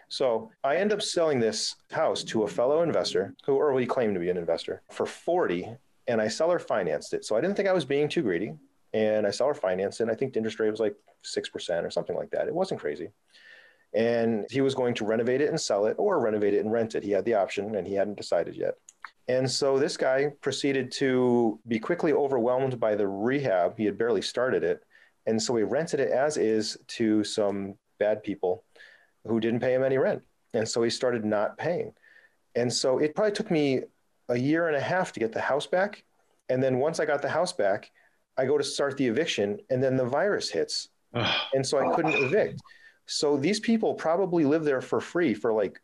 So 0.08 0.50
I 0.62 0.76
end 0.76 0.92
up 0.92 1.02
selling 1.02 1.40
this 1.40 1.76
house 1.90 2.22
to 2.24 2.42
a 2.42 2.48
fellow 2.48 2.82
investor 2.82 3.34
who 3.44 3.60
early 3.60 3.86
claimed 3.86 4.14
to 4.14 4.20
be 4.20 4.30
an 4.30 4.36
investor 4.36 4.82
for 4.90 5.06
forty, 5.06 5.68
and 6.06 6.20
I 6.20 6.28
seller 6.28 6.58
financed 6.58 7.14
it. 7.14 7.24
So 7.24 7.36
I 7.36 7.40
didn't 7.40 7.56
think 7.56 7.68
I 7.68 7.72
was 7.72 7.84
being 7.84 8.08
too 8.08 8.22
greedy, 8.22 8.52
and 8.92 9.26
I 9.26 9.30
seller 9.30 9.54
financed 9.54 10.00
it. 10.00 10.04
And 10.04 10.12
I 10.12 10.14
think 10.14 10.32
the 10.32 10.38
interest 10.38 10.60
rate 10.60 10.70
was 10.70 10.80
like 10.80 10.96
six 11.22 11.48
percent 11.48 11.86
or 11.86 11.90
something 11.90 12.16
like 12.16 12.30
that. 12.30 12.48
It 12.48 12.54
wasn't 12.54 12.80
crazy 12.80 13.10
and 13.96 14.46
he 14.50 14.60
was 14.60 14.74
going 14.74 14.92
to 14.92 15.06
renovate 15.06 15.40
it 15.40 15.48
and 15.48 15.58
sell 15.58 15.86
it 15.86 15.96
or 15.98 16.20
renovate 16.20 16.52
it 16.52 16.60
and 16.60 16.70
rent 16.70 16.94
it. 16.94 17.02
He 17.02 17.10
had 17.10 17.24
the 17.24 17.32
option 17.32 17.74
and 17.76 17.86
he 17.86 17.94
hadn't 17.94 18.18
decided 18.18 18.54
yet. 18.54 18.74
And 19.26 19.50
so 19.50 19.78
this 19.78 19.96
guy 19.96 20.32
proceeded 20.42 20.92
to 20.92 21.58
be 21.66 21.80
quickly 21.80 22.12
overwhelmed 22.12 22.78
by 22.78 22.94
the 22.94 23.08
rehab. 23.08 23.78
He 23.78 23.86
had 23.86 23.96
barely 23.96 24.20
started 24.20 24.62
it. 24.62 24.84
And 25.24 25.42
so 25.42 25.56
he 25.56 25.62
rented 25.62 25.98
it 25.98 26.10
as 26.10 26.36
is 26.36 26.76
to 26.88 27.24
some 27.24 27.74
bad 27.98 28.22
people 28.22 28.64
who 29.26 29.40
didn't 29.40 29.60
pay 29.60 29.74
him 29.74 29.82
any 29.82 29.96
rent. 29.96 30.22
And 30.52 30.68
so 30.68 30.82
he 30.82 30.90
started 30.90 31.24
not 31.24 31.56
paying. 31.56 31.92
And 32.54 32.70
so 32.72 32.98
it 32.98 33.14
probably 33.14 33.32
took 33.32 33.50
me 33.50 33.80
a 34.28 34.36
year 34.38 34.68
and 34.68 34.76
a 34.76 34.80
half 34.80 35.12
to 35.12 35.20
get 35.20 35.32
the 35.32 35.40
house 35.40 35.66
back. 35.66 36.04
And 36.50 36.62
then 36.62 36.78
once 36.78 37.00
I 37.00 37.06
got 37.06 37.22
the 37.22 37.30
house 37.30 37.54
back, 37.54 37.90
I 38.36 38.44
go 38.44 38.58
to 38.58 38.64
start 38.64 38.98
the 38.98 39.06
eviction 39.06 39.58
and 39.70 39.82
then 39.82 39.96
the 39.96 40.04
virus 40.04 40.50
hits. 40.50 40.90
and 41.54 41.66
so 41.66 41.78
I 41.78 41.94
couldn't 41.94 42.14
evict. 42.14 42.60
So 43.06 43.36
these 43.36 43.60
people 43.60 43.94
probably 43.94 44.44
live 44.44 44.64
there 44.64 44.80
for 44.80 45.00
free 45.00 45.34
for 45.34 45.52
like 45.52 45.80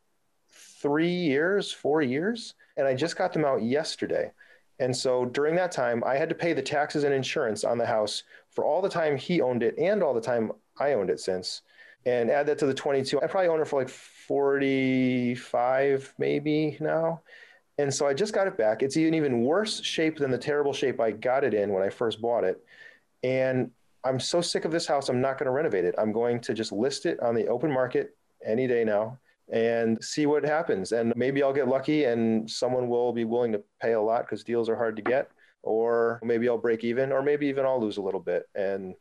three 0.51 1.15
years, 1.15 1.73
four 1.73 2.03
years. 2.03 2.55
And 2.77 2.87
I 2.87 2.95
just 2.95 3.17
got 3.17 3.33
them 3.33 3.45
out 3.45 3.63
yesterday. 3.63 4.33
And 4.79 4.97
so 4.97 5.27
during 5.27 5.55
that 5.57 5.71
time, 5.71 6.03
I 6.05 6.17
had 6.17 6.29
to 6.31 6.35
pay 6.35 6.53
the 6.53 6.63
taxes 6.63 7.05
and 7.05 7.15
insurance 7.15 7.63
on 7.63 7.79
the 7.79 7.87
house 7.87 8.25
for 8.51 8.65
all 8.65 8.83
the 8.83 8.89
time 8.89 9.17
he 9.17 9.41
owned 9.41 9.63
it 9.63 9.79
and 9.79 10.03
all 10.03 10.15
the 10.15 10.21
time 10.21 10.51
I 10.79 10.95
owned 10.95 11.11
it 11.11 11.21
since. 11.21 11.63
And 12.05 12.31
add 12.31 12.47
that 12.47 12.59
to 12.59 12.67
the 12.67 12.75
22. 12.75 13.23
I 13.23 13.29
probably 13.29 13.49
own 13.49 13.61
it 13.61 13.69
for 13.69 13.81
like 13.81 13.89
45 13.89 16.15
maybe 16.19 16.77
now. 16.81 17.21
And 17.79 17.95
so 17.95 18.07
I 18.07 18.15
just 18.15 18.35
got 18.35 18.49
it 18.49 18.59
back. 18.59 18.83
It's 18.83 18.97
in 18.97 19.15
even 19.15 19.45
worse 19.45 19.83
shape 19.83 20.19
than 20.19 20.33
the 20.33 20.39
terrible 20.39 20.73
shape 20.73 21.01
I 21.01 21.13
got 21.13 21.45
it 21.45 21.55
in 21.55 21.73
when 21.73 21.83
I 21.83 21.91
first 21.91 22.21
bought 22.21 22.45
it. 22.45 22.63
And 23.23 23.71
I'm 24.05 24.19
so 24.19 24.41
sick 24.41 24.65
of 24.65 24.73
this 24.73 24.87
house. 24.87 25.09
I'm 25.09 25.21
not 25.21 25.39
going 25.39 25.47
to 25.47 25.53
renovate 25.53 25.85
it. 25.85 25.95
I'm 25.99 26.13
going 26.13 26.41
to 26.41 26.55
just 26.55 26.73
list 26.73 27.07
it 27.07 27.21
on 27.21 27.35
the 27.35 27.47
open 27.47 27.71
market 27.71 28.17
any 28.45 28.67
day 28.67 28.85
now 28.85 29.19
and 29.53 30.03
see 30.03 30.27
what 30.27 30.45
happens. 30.45 30.93
And 30.93 31.13
maybe 31.17 31.43
I'll 31.43 31.53
get 31.53 31.69
lucky 31.69 32.05
and 32.05 32.51
someone 32.51 32.89
will 32.89 33.13
be 33.13 33.25
willing 33.25 33.53
to 33.53 33.63
pay 33.81 33.93
a 33.93 34.01
lot 34.01 34.23
because 34.23 34.45
deals 34.45 34.69
are 34.69 34.77
hard 34.77 34.97
to 34.97 35.03
get. 35.03 35.31
Or 35.63 36.19
maybe 36.25 36.49
I'll 36.49 36.59
break 36.59 36.83
even, 36.83 37.13
or 37.13 37.23
maybe 37.23 37.47
even 37.47 37.65
I'll 37.65 37.81
lose 37.81 37.97
a 37.97 38.03
little 38.03 38.21
bit. 38.21 38.49
And 38.57 38.95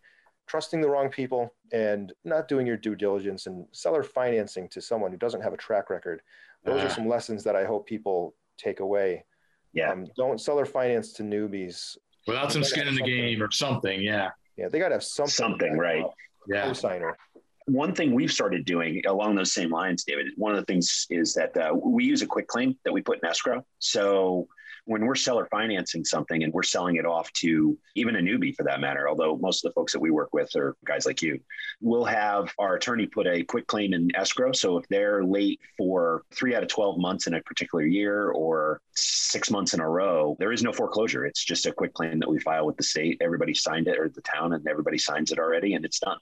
trusting 0.47 0.81
the 0.81 0.89
wrong 0.89 1.09
people 1.09 1.53
and 1.71 2.13
not 2.25 2.47
doing 2.47 2.67
your 2.67 2.77
due 2.77 2.95
diligence 2.95 3.47
and 3.47 3.65
seller 3.71 4.03
financing 4.03 4.67
to 4.69 4.81
someone 4.81 5.11
who 5.11 5.17
doesn't 5.17 5.41
have 5.41 5.53
a 5.53 5.57
track 5.57 5.89
record. 5.89 6.21
Those 6.63 6.81
uh, 6.81 6.85
are 6.85 6.89
some 6.89 7.07
lessons 7.07 7.43
that 7.45 7.55
I 7.55 7.65
hope 7.65 7.87
people 7.87 8.35
take 8.57 8.81
away. 8.81 9.25
Yeah. 9.73 9.91
Um, 9.91 10.05
don't 10.15 10.39
seller 10.39 10.65
finance 10.65 11.13
to 11.13 11.23
newbies. 11.23 11.97
Without 12.27 12.51
some 12.51 12.63
skin 12.63 12.87
in 12.87 12.95
the 12.95 13.01
game 13.01 13.41
or 13.41 13.49
something. 13.49 14.01
Yeah. 14.01 14.29
Yeah, 14.61 14.67
they 14.69 14.77
got 14.77 14.89
to 14.89 14.95
have 14.95 15.03
something. 15.03 15.31
Something, 15.31 15.77
right? 15.77 16.05
Yeah. 16.47 16.71
Signer. 16.73 17.17
One 17.65 17.95
thing 17.95 18.13
we've 18.13 18.31
started 18.31 18.63
doing 18.65 19.01
along 19.07 19.35
those 19.35 19.53
same 19.53 19.71
lines, 19.71 20.03
David, 20.03 20.27
one 20.37 20.51
of 20.51 20.59
the 20.59 20.65
things 20.65 21.07
is 21.09 21.33
that 21.33 21.57
uh, 21.57 21.73
we 21.73 22.03
use 22.03 22.21
a 22.21 22.27
quick 22.27 22.47
claim 22.47 22.77
that 22.85 22.91
we 22.91 23.01
put 23.01 23.17
in 23.23 23.25
escrow. 23.27 23.65
So 23.79 24.47
when 24.85 25.05
we're 25.05 25.15
seller 25.15 25.47
financing 25.51 26.03
something 26.03 26.43
and 26.43 26.53
we're 26.53 26.63
selling 26.63 26.95
it 26.95 27.05
off 27.05 27.31
to 27.33 27.77
even 27.95 28.15
a 28.15 28.19
newbie 28.19 28.55
for 28.55 28.63
that 28.63 28.79
matter, 28.79 29.07
although 29.07 29.37
most 29.37 29.63
of 29.63 29.69
the 29.69 29.73
folks 29.73 29.93
that 29.93 29.99
we 29.99 30.11
work 30.11 30.29
with 30.33 30.55
are 30.55 30.75
guys 30.85 31.05
like 31.05 31.21
you, 31.21 31.39
we'll 31.81 32.05
have 32.05 32.51
our 32.59 32.75
attorney 32.75 33.07
put 33.07 33.27
a 33.27 33.43
quick 33.43 33.67
claim 33.67 33.93
in 33.93 34.13
escrow. 34.15 34.51
So 34.51 34.77
if 34.77 34.87
they're 34.89 35.23
late 35.23 35.59
for 35.77 36.23
three 36.33 36.55
out 36.55 36.63
of 36.63 36.69
12 36.69 36.97
months 36.97 37.27
in 37.27 37.35
a 37.35 37.41
particular 37.41 37.85
year 37.85 38.31
or 38.31 38.81
six 38.95 39.51
months 39.51 39.73
in 39.73 39.79
a 39.79 39.87
row, 39.87 40.35
there 40.39 40.51
is 40.51 40.63
no 40.63 40.73
foreclosure. 40.73 41.25
It's 41.25 41.43
just 41.43 41.65
a 41.65 41.71
quick 41.71 41.93
claim 41.93 42.19
that 42.19 42.29
we 42.29 42.39
file 42.39 42.65
with 42.65 42.77
the 42.77 42.83
state. 42.83 43.17
Everybody 43.21 43.53
signed 43.53 43.87
it 43.87 43.99
or 43.99 44.09
the 44.09 44.21
town 44.21 44.53
and 44.53 44.67
everybody 44.67 44.97
signs 44.97 45.31
it 45.31 45.39
already 45.39 45.75
and 45.75 45.85
it's 45.85 45.99
done. 45.99 46.17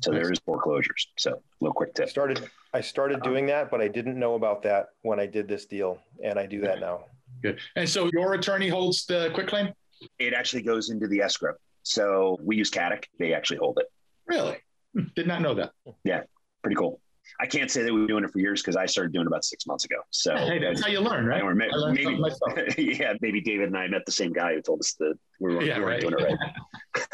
So 0.00 0.10
nice. 0.10 0.22
there 0.22 0.32
is 0.32 0.38
foreclosures. 0.40 1.08
So 1.16 1.32
a 1.32 1.40
little 1.60 1.74
quick 1.74 1.94
tip. 1.94 2.10
Started 2.10 2.50
I 2.74 2.80
started 2.80 3.20
uh-huh. 3.20 3.30
doing 3.30 3.46
that, 3.46 3.70
but 3.70 3.80
I 3.80 3.86
didn't 3.86 4.18
know 4.18 4.34
about 4.34 4.62
that 4.64 4.88
when 5.02 5.20
I 5.20 5.26
did 5.26 5.46
this 5.46 5.64
deal, 5.64 5.98
and 6.22 6.38
I 6.38 6.46
do 6.46 6.60
that 6.62 6.80
now. 6.80 7.04
Good. 7.44 7.60
And 7.76 7.86
so 7.86 8.08
your 8.14 8.32
attorney 8.32 8.68
holds 8.68 9.04
the 9.04 9.30
quick 9.34 9.48
claim? 9.48 9.68
It 10.18 10.32
actually 10.32 10.62
goes 10.62 10.88
into 10.88 11.06
the 11.06 11.20
escrow. 11.20 11.52
So 11.82 12.38
we 12.42 12.56
use 12.56 12.70
Caddick. 12.70 13.04
They 13.18 13.34
actually 13.34 13.58
hold 13.58 13.78
it. 13.78 13.86
Really? 14.26 14.56
Hmm, 14.94 15.08
did 15.14 15.26
not 15.26 15.42
know 15.42 15.52
that. 15.52 15.72
Yeah, 16.04 16.22
pretty 16.62 16.76
cool. 16.76 17.02
I 17.40 17.46
can't 17.46 17.70
say 17.70 17.82
that 17.82 17.92
we've 17.92 18.06
been 18.06 18.16
doing 18.16 18.24
it 18.24 18.30
for 18.30 18.38
years 18.38 18.62
because 18.62 18.76
I 18.76 18.86
started 18.86 19.12
doing 19.12 19.24
it 19.24 19.26
about 19.26 19.44
six 19.44 19.66
months 19.66 19.84
ago. 19.84 19.96
So 20.10 20.34
hey, 20.36 20.58
that's 20.58 20.82
how 20.82 20.88
you 20.88 21.00
learn, 21.00 21.26
right? 21.26 21.42
Maybe, 21.44 22.16
maybe 22.16 22.96
yeah, 22.98 23.12
maybe 23.20 23.42
David 23.42 23.68
and 23.68 23.76
I 23.76 23.88
met 23.88 24.06
the 24.06 24.12
same 24.12 24.32
guy 24.32 24.54
who 24.54 24.62
told 24.62 24.80
us 24.80 24.94
that 25.00 25.14
we 25.38 25.54
weren't, 25.54 25.66
yeah, 25.66 25.78
we 25.78 25.84
weren't 25.84 26.04
right. 26.04 26.18
doing 26.18 26.32
it 26.32 26.38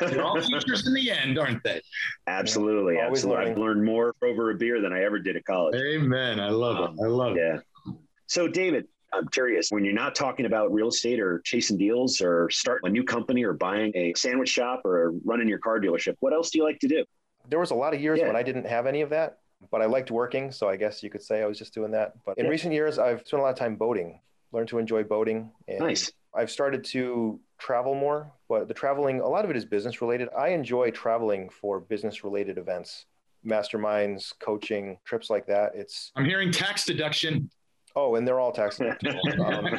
right. 0.01 0.11
They're 0.13 0.23
all 0.23 0.41
teachers 0.41 0.87
in 0.87 0.95
the 0.95 1.11
end, 1.11 1.39
aren't 1.39 1.65
they? 1.65 1.81
Absolutely, 2.29 2.97
yeah, 2.97 3.09
absolutely. 3.09 3.47
Learning. 3.47 3.53
I've 3.53 3.59
learned 3.59 3.85
more 3.85 4.15
over 4.23 4.51
a 4.51 4.55
beer 4.55 4.81
than 4.81 4.93
I 4.93 5.03
ever 5.03 5.19
did 5.19 5.37
at 5.37 5.45
college. 5.45 5.75
Amen. 5.75 6.39
I 6.39 6.51
love 6.51 6.77
um, 6.77 6.97
it. 6.99 7.05
I 7.05 7.09
love 7.09 7.37
yeah. 7.37 7.57
it. 7.57 7.63
Yeah. 7.87 7.93
So, 8.27 8.47
David, 8.47 8.87
I'm 9.13 9.29
curious 9.29 9.71
when 9.71 9.85
you're 9.85 9.95
not 9.95 10.15
talking 10.15 10.47
about 10.47 10.73
real 10.73 10.89
estate 10.89 11.21
or 11.21 11.41
chasing 11.41 11.77
deals 11.77 12.21
or 12.21 12.49
starting 12.51 12.89
a 12.89 12.93
new 12.93 13.05
company 13.05 13.45
or 13.45 13.53
buying 13.53 13.93
a 13.97 14.15
sandwich 14.17 14.49
shop 14.49 14.83
or 14.85 15.13
running 15.25 15.49
your 15.49 15.59
car 15.59 15.81
dealership, 15.81 16.15
what 16.21 16.33
else 16.33 16.51
do 16.51 16.59
you 16.59 16.65
like 16.65 16.79
to 16.81 16.89
do? 16.89 17.05
There 17.49 17.59
was 17.59 17.71
a 17.71 17.75
lot 17.75 17.95
of 17.95 18.01
years 18.01 18.21
yeah. 18.21 18.27
when 18.27 18.37
I 18.37 18.43
didn't 18.43 18.67
have 18.67 18.87
any 18.87 19.01
of 19.01 19.11
that 19.11 19.39
but 19.71 19.83
I 19.83 19.87
liked 19.87 20.11
working. 20.11 20.53
So 20.53 20.69
I 20.69 20.77
guess 20.77 21.03
you 21.03 21.11
could 21.11 21.23
say 21.23 21.43
I 21.43 21.47
was 21.47 21.59
just 21.59 21.75
doing 21.75 21.91
that. 21.93 22.15
But 22.25 22.39
in 22.39 22.45
yeah. 22.45 22.51
recent 22.51 22.73
years, 22.73 22.99
I've 22.99 23.27
spent 23.27 23.41
a 23.41 23.43
lot 23.43 23.51
of 23.51 23.59
time 23.59 23.77
boating, 23.77 24.21
learned 24.53 24.69
to 24.69 24.79
enjoy 24.79 25.05
boating. 25.05 25.51
And 25.69 25.81
nice. 25.81 26.13
I've 26.35 26.51
started 26.51 26.85
to 26.85 27.41
travel 27.59 27.95
more, 27.95 28.33
but 28.49 28.69
the 28.69 28.75
traveling, 28.75 29.21
a 29.21 29.29
lot 29.29 29.45
of 29.45 29.51
it 29.51 29.57
is 29.57 29.65
business 29.65 30.01
related. 30.01 30.29
I 30.37 30.49
enjoy 30.49 30.91
traveling 30.91 31.51
for 31.51 31.81
business 31.81 32.25
related 32.25 32.57
events, 32.57 33.07
masterminds, 33.45 34.33
coaching, 34.39 34.99
trips 35.05 35.29
like 35.29 35.47
that. 35.47 35.73
It's 35.75 36.13
I'm 36.17 36.25
hearing 36.25 36.53
tax 36.53 36.85
deduction. 36.85 37.51
Oh, 37.97 38.15
and 38.15 38.27
they're 38.27 38.41
all 38.41 38.53
tax 38.53 38.79
deductible. 38.79 39.41
um, 39.41 39.79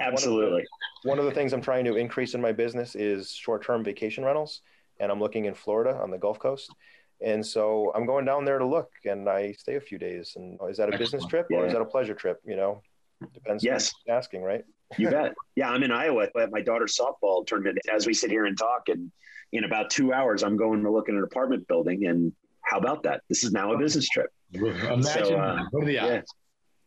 Absolutely. 0.00 0.50
One 0.50 0.60
of, 0.60 0.64
the, 1.02 1.08
one 1.08 1.18
of 1.18 1.24
the 1.24 1.30
things 1.32 1.52
I'm 1.52 1.62
trying 1.62 1.84
to 1.86 1.96
increase 1.96 2.34
in 2.34 2.40
my 2.40 2.52
business 2.52 2.94
is 2.94 3.30
short 3.32 3.64
term 3.64 3.82
vacation 3.84 4.24
rentals. 4.24 4.60
And 4.98 5.10
I'm 5.10 5.20
looking 5.20 5.46
in 5.46 5.54
Florida 5.54 5.98
on 6.02 6.10
the 6.10 6.18
Gulf 6.18 6.38
Coast. 6.38 6.70
And 7.22 7.44
so 7.44 7.92
I'm 7.94 8.06
going 8.06 8.24
down 8.24 8.44
there 8.44 8.58
to 8.58 8.66
look 8.66 8.90
and 9.04 9.28
I 9.28 9.52
stay 9.52 9.76
a 9.76 9.80
few 9.80 9.98
days. 9.98 10.34
And 10.36 10.58
is 10.68 10.76
that 10.76 10.84
a 10.84 10.92
Excellent. 10.92 10.98
business 10.98 11.26
trip 11.26 11.46
or 11.50 11.66
is 11.66 11.72
that 11.72 11.80
a 11.80 11.86
pleasure 11.86 12.14
trip? 12.14 12.40
You 12.44 12.56
know, 12.56 12.82
depends 13.34 13.64
yes. 13.64 13.92
asking, 14.08 14.42
right? 14.42 14.64
you 14.98 15.10
bet. 15.10 15.32
Yeah, 15.56 15.70
I'm 15.70 15.82
in 15.82 15.92
Iowa 15.92 16.28
at 16.38 16.50
my 16.50 16.60
daughter's 16.60 16.96
softball 16.96 17.46
tournament. 17.46 17.78
As 17.92 18.06
we 18.06 18.14
sit 18.14 18.30
here 18.30 18.46
and 18.46 18.56
talk, 18.56 18.88
and 18.88 19.10
in 19.52 19.64
about 19.64 19.90
two 19.90 20.12
hours, 20.12 20.42
I'm 20.42 20.56
going 20.56 20.82
to 20.82 20.90
look 20.90 21.08
at 21.08 21.14
an 21.14 21.22
apartment 21.22 21.66
building. 21.68 22.06
And 22.06 22.32
how 22.62 22.78
about 22.78 23.02
that? 23.04 23.22
This 23.28 23.44
is 23.44 23.52
now 23.52 23.72
a 23.72 23.78
business 23.78 24.08
trip. 24.08 24.30
Imagine 24.52 25.02
so, 25.02 25.36
uh, 25.36 25.64
what 25.70 25.82
are 25.82 25.86
the 25.86 25.98
odds? 25.98 26.34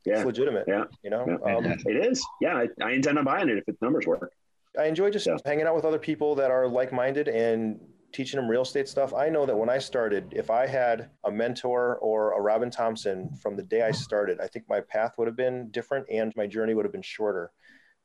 Yeah. 0.05 0.17
It's 0.17 0.25
legitimate. 0.25 0.65
Yeah. 0.67 0.85
You 1.03 1.09
know. 1.09 1.23
Um, 1.45 1.65
it 1.65 2.05
is. 2.05 2.25
Yeah. 2.41 2.55
I, 2.57 2.67
I, 2.83 2.91
intend 2.91 3.17
on 3.17 3.25
buying 3.25 3.49
it 3.49 3.57
if 3.57 3.65
the 3.65 3.75
numbers 3.81 4.05
work. 4.05 4.31
I 4.77 4.85
enjoy 4.85 5.11
just 5.11 5.27
yeah. 5.27 5.37
hanging 5.45 5.65
out 5.65 5.75
with 5.75 5.85
other 5.85 5.99
people 5.99 6.35
that 6.35 6.51
are 6.51 6.67
like 6.67 6.91
minded 6.91 7.27
and 7.27 7.79
teaching 8.13 8.39
them 8.39 8.49
real 8.49 8.61
estate 8.61 8.87
stuff, 8.87 9.13
I 9.13 9.27
know 9.27 9.45
that 9.45 9.55
when 9.55 9.69
I 9.69 9.79
started, 9.79 10.33
if 10.35 10.49
I 10.49 10.67
had 10.67 11.09
a 11.25 11.31
mentor 11.31 11.97
or 11.97 12.33
a 12.33 12.41
Robin 12.41 12.69
Thompson 12.69 13.35
from 13.41 13.55
the 13.55 13.63
day 13.63 13.81
I 13.81 13.91
started, 13.91 14.39
I 14.39 14.47
think 14.47 14.65
my 14.69 14.81
path 14.81 15.15
would 15.17 15.27
have 15.27 15.35
been 15.35 15.69
different 15.71 16.05
and 16.11 16.31
my 16.35 16.47
journey 16.47 16.75
would 16.75 16.85
have 16.85 16.91
been 16.91 17.01
shorter. 17.01 17.51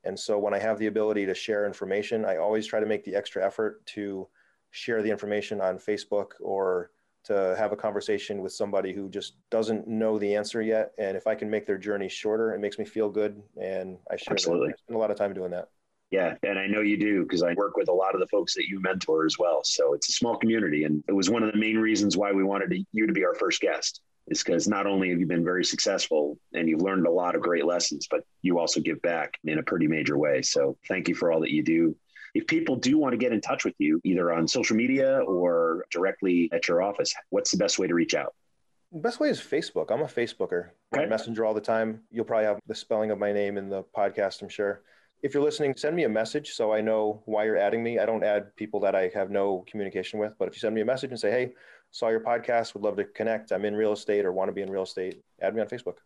And 0.04 0.18
so 0.18 0.38
when 0.38 0.54
I 0.54 0.58
have 0.58 0.78
the 0.78 0.86
ability 0.86 1.26
to 1.26 1.34
share 1.34 1.66
information, 1.66 2.24
I 2.24 2.38
always 2.38 2.66
try 2.66 2.80
to 2.80 2.86
make 2.86 3.04
the 3.04 3.14
extra 3.14 3.44
effort 3.44 3.84
to 3.86 4.26
share 4.70 5.02
the 5.02 5.10
information 5.10 5.60
on 5.60 5.78
Facebook 5.78 6.32
or 6.40 6.90
to 7.28 7.54
have 7.56 7.72
a 7.72 7.76
conversation 7.76 8.42
with 8.42 8.52
somebody 8.52 8.92
who 8.92 9.08
just 9.08 9.34
doesn't 9.50 9.86
know 9.88 10.18
the 10.18 10.34
answer 10.34 10.60
yet. 10.60 10.92
And 10.98 11.16
if 11.16 11.26
I 11.26 11.34
can 11.34 11.48
make 11.48 11.66
their 11.66 11.78
journey 11.78 12.08
shorter, 12.08 12.52
it 12.54 12.58
makes 12.58 12.78
me 12.78 12.84
feel 12.84 13.08
good. 13.08 13.40
And 13.60 13.96
I 14.10 14.16
share 14.16 14.32
Absolutely. 14.32 14.68
That. 14.68 14.74
I 14.74 14.82
spend 14.82 14.96
a 14.96 14.98
lot 14.98 15.10
of 15.10 15.16
time 15.16 15.32
doing 15.32 15.52
that. 15.52 15.68
Yeah, 16.10 16.34
and 16.42 16.58
I 16.58 16.66
know 16.66 16.80
you 16.80 16.96
do 16.96 17.22
because 17.22 17.42
I 17.42 17.52
work 17.52 17.76
with 17.76 17.88
a 17.88 17.92
lot 17.92 18.14
of 18.14 18.20
the 18.20 18.26
folks 18.28 18.54
that 18.54 18.66
you 18.66 18.80
mentor 18.80 19.26
as 19.26 19.38
well. 19.38 19.60
So 19.62 19.92
it's 19.92 20.08
a 20.08 20.12
small 20.12 20.36
community, 20.36 20.84
and 20.84 21.04
it 21.06 21.12
was 21.12 21.28
one 21.28 21.42
of 21.42 21.52
the 21.52 21.58
main 21.58 21.76
reasons 21.76 22.16
why 22.16 22.32
we 22.32 22.42
wanted 22.42 22.70
to, 22.70 22.82
you 22.92 23.06
to 23.06 23.12
be 23.12 23.24
our 23.24 23.34
first 23.34 23.60
guest. 23.60 24.00
Is 24.30 24.42
because 24.42 24.68
not 24.68 24.86
only 24.86 25.08
have 25.08 25.20
you 25.20 25.26
been 25.26 25.42
very 25.42 25.64
successful 25.64 26.38
and 26.52 26.68
you've 26.68 26.82
learned 26.82 27.06
a 27.06 27.10
lot 27.10 27.34
of 27.34 27.40
great 27.40 27.64
lessons, 27.64 28.06
but 28.10 28.20
you 28.42 28.58
also 28.58 28.78
give 28.78 29.00
back 29.00 29.38
in 29.44 29.58
a 29.58 29.62
pretty 29.62 29.86
major 29.86 30.18
way. 30.18 30.42
So 30.42 30.76
thank 30.86 31.08
you 31.08 31.14
for 31.14 31.32
all 31.32 31.40
that 31.40 31.50
you 31.50 31.62
do. 31.62 31.96
If 32.34 32.46
people 32.46 32.76
do 32.76 32.98
want 32.98 33.12
to 33.12 33.16
get 33.16 33.32
in 33.32 33.40
touch 33.40 33.64
with 33.64 33.74
you, 33.78 34.00
either 34.04 34.32
on 34.32 34.46
social 34.48 34.76
media 34.76 35.20
or 35.20 35.86
directly 35.90 36.48
at 36.52 36.68
your 36.68 36.82
office, 36.82 37.14
what's 37.30 37.50
the 37.50 37.56
best 37.56 37.78
way 37.78 37.86
to 37.86 37.94
reach 37.94 38.14
out? 38.14 38.34
The 38.92 39.00
best 39.00 39.20
way 39.20 39.28
is 39.28 39.38
Facebook. 39.40 39.90
I'm 39.90 40.00
a 40.00 40.06
Facebooker. 40.06 40.70
Okay. 40.94 41.04
I 41.04 41.06
messenger 41.06 41.44
all 41.44 41.54
the 41.54 41.60
time. 41.60 42.00
You'll 42.10 42.24
probably 42.24 42.46
have 42.46 42.58
the 42.66 42.74
spelling 42.74 43.10
of 43.10 43.18
my 43.18 43.32
name 43.32 43.58
in 43.58 43.68
the 43.68 43.84
podcast, 43.96 44.42
I'm 44.42 44.48
sure 44.48 44.82
if 45.22 45.34
you're 45.34 45.42
listening, 45.42 45.74
send 45.76 45.96
me 45.96 46.04
a 46.04 46.08
message 46.08 46.52
so 46.52 46.72
I 46.72 46.80
know 46.80 47.22
why 47.24 47.44
you're 47.44 47.56
adding 47.56 47.82
me. 47.82 47.98
I 47.98 48.06
don't 48.06 48.22
add 48.22 48.54
people 48.56 48.80
that 48.80 48.94
I 48.94 49.10
have 49.14 49.30
no 49.30 49.64
communication 49.68 50.20
with, 50.20 50.34
but 50.38 50.48
if 50.48 50.54
you 50.54 50.60
send 50.60 50.74
me 50.74 50.80
a 50.80 50.84
message 50.84 51.10
and 51.10 51.18
say, 51.18 51.30
hey, 51.30 51.52
saw 51.90 52.08
your 52.08 52.20
podcast, 52.20 52.74
would 52.74 52.84
love 52.84 52.96
to 52.96 53.04
connect, 53.04 53.50
I'm 53.50 53.64
in 53.64 53.74
real 53.74 53.92
estate 53.92 54.24
or 54.24 54.32
want 54.32 54.48
to 54.48 54.52
be 54.52 54.62
in 54.62 54.70
real 54.70 54.84
estate, 54.84 55.22
add 55.40 55.54
me 55.54 55.60
on 55.60 55.66
Facebook. 55.66 55.96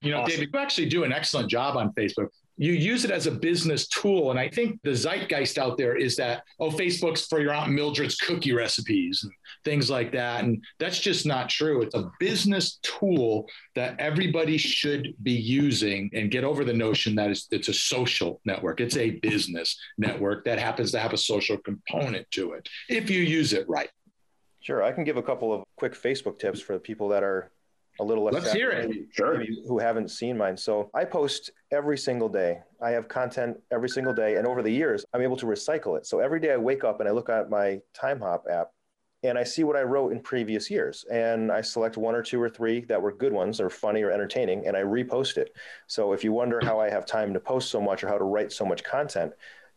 You 0.00 0.12
know, 0.12 0.20
awesome. 0.20 0.30
David, 0.30 0.50
you 0.52 0.58
actually 0.58 0.88
do 0.88 1.04
an 1.04 1.12
excellent 1.12 1.48
job 1.48 1.76
on 1.76 1.92
Facebook 1.92 2.28
you 2.56 2.72
use 2.72 3.04
it 3.04 3.10
as 3.10 3.26
a 3.26 3.30
business 3.30 3.86
tool. 3.88 4.30
And 4.30 4.40
I 4.40 4.48
think 4.48 4.80
the 4.82 4.94
zeitgeist 4.94 5.58
out 5.58 5.76
there 5.76 5.96
is 5.96 6.16
that, 6.16 6.42
oh, 6.58 6.70
Facebook's 6.70 7.26
for 7.26 7.40
your 7.40 7.52
Aunt 7.52 7.72
Mildred's 7.72 8.16
cookie 8.16 8.52
recipes 8.52 9.20
and 9.24 9.32
things 9.64 9.90
like 9.90 10.12
that. 10.12 10.44
And 10.44 10.64
that's 10.78 10.98
just 10.98 11.26
not 11.26 11.50
true. 11.50 11.82
It's 11.82 11.94
a 11.94 12.10
business 12.18 12.78
tool 12.82 13.46
that 13.74 13.98
everybody 14.00 14.56
should 14.56 15.14
be 15.22 15.32
using 15.32 16.10
and 16.14 16.30
get 16.30 16.44
over 16.44 16.64
the 16.64 16.72
notion 16.72 17.14
that 17.16 17.30
it's, 17.30 17.46
it's 17.50 17.68
a 17.68 17.74
social 17.74 18.40
network. 18.44 18.80
It's 18.80 18.96
a 18.96 19.10
business 19.10 19.78
network 19.98 20.44
that 20.46 20.58
happens 20.58 20.92
to 20.92 20.98
have 20.98 21.12
a 21.12 21.18
social 21.18 21.58
component 21.58 22.30
to 22.32 22.52
it 22.52 22.68
if 22.88 23.10
you 23.10 23.20
use 23.20 23.52
it 23.52 23.68
right. 23.68 23.90
Sure. 24.60 24.82
I 24.82 24.92
can 24.92 25.04
give 25.04 25.16
a 25.16 25.22
couple 25.22 25.52
of 25.52 25.62
quick 25.76 25.92
Facebook 25.92 26.38
tips 26.38 26.60
for 26.60 26.72
the 26.72 26.80
people 26.80 27.08
that 27.10 27.22
are 27.22 27.52
a 28.00 28.04
little 28.04 28.24
less 28.24 28.34
Let's 28.34 28.52
hear 28.52 28.70
it. 28.70 28.90
Sure. 29.12 29.42
who 29.66 29.78
haven't 29.78 30.10
seen 30.10 30.36
mine. 30.36 30.56
So 30.56 30.90
I 30.94 31.04
post 31.04 31.50
every 31.70 31.98
single 31.98 32.28
day. 32.28 32.60
I 32.82 32.90
have 32.90 33.08
content 33.08 33.58
every 33.70 33.88
single 33.88 34.12
day. 34.12 34.36
And 34.36 34.46
over 34.46 34.62
the 34.62 34.70
years, 34.70 35.04
I'm 35.14 35.22
able 35.22 35.36
to 35.38 35.46
recycle 35.46 35.96
it. 35.96 36.06
So 36.06 36.20
every 36.20 36.40
day 36.40 36.52
I 36.52 36.56
wake 36.56 36.84
up 36.84 37.00
and 37.00 37.08
I 37.08 37.12
look 37.12 37.28
at 37.28 37.50
my 37.50 37.80
Timehop 37.94 38.50
app 38.50 38.70
and 39.22 39.38
I 39.38 39.44
see 39.44 39.64
what 39.64 39.76
I 39.76 39.82
wrote 39.82 40.12
in 40.12 40.20
previous 40.20 40.70
years. 40.70 41.04
And 41.10 41.50
I 41.50 41.60
select 41.60 41.96
one 41.96 42.14
or 42.14 42.22
two 42.22 42.40
or 42.40 42.48
three 42.48 42.80
that 42.82 43.00
were 43.00 43.12
good 43.12 43.32
ones 43.32 43.60
or 43.60 43.70
funny 43.70 44.02
or 44.02 44.10
entertaining 44.10 44.66
and 44.66 44.76
I 44.76 44.82
repost 44.82 45.36
it. 45.36 45.54
So 45.86 46.12
if 46.12 46.22
you 46.22 46.32
wonder 46.32 46.60
how 46.62 46.80
I 46.80 46.90
have 46.90 47.06
time 47.06 47.32
to 47.34 47.40
post 47.40 47.70
so 47.70 47.80
much 47.80 48.04
or 48.04 48.08
how 48.08 48.18
to 48.18 48.24
write 48.24 48.52
so 48.52 48.64
much 48.64 48.84
content, 48.84 49.32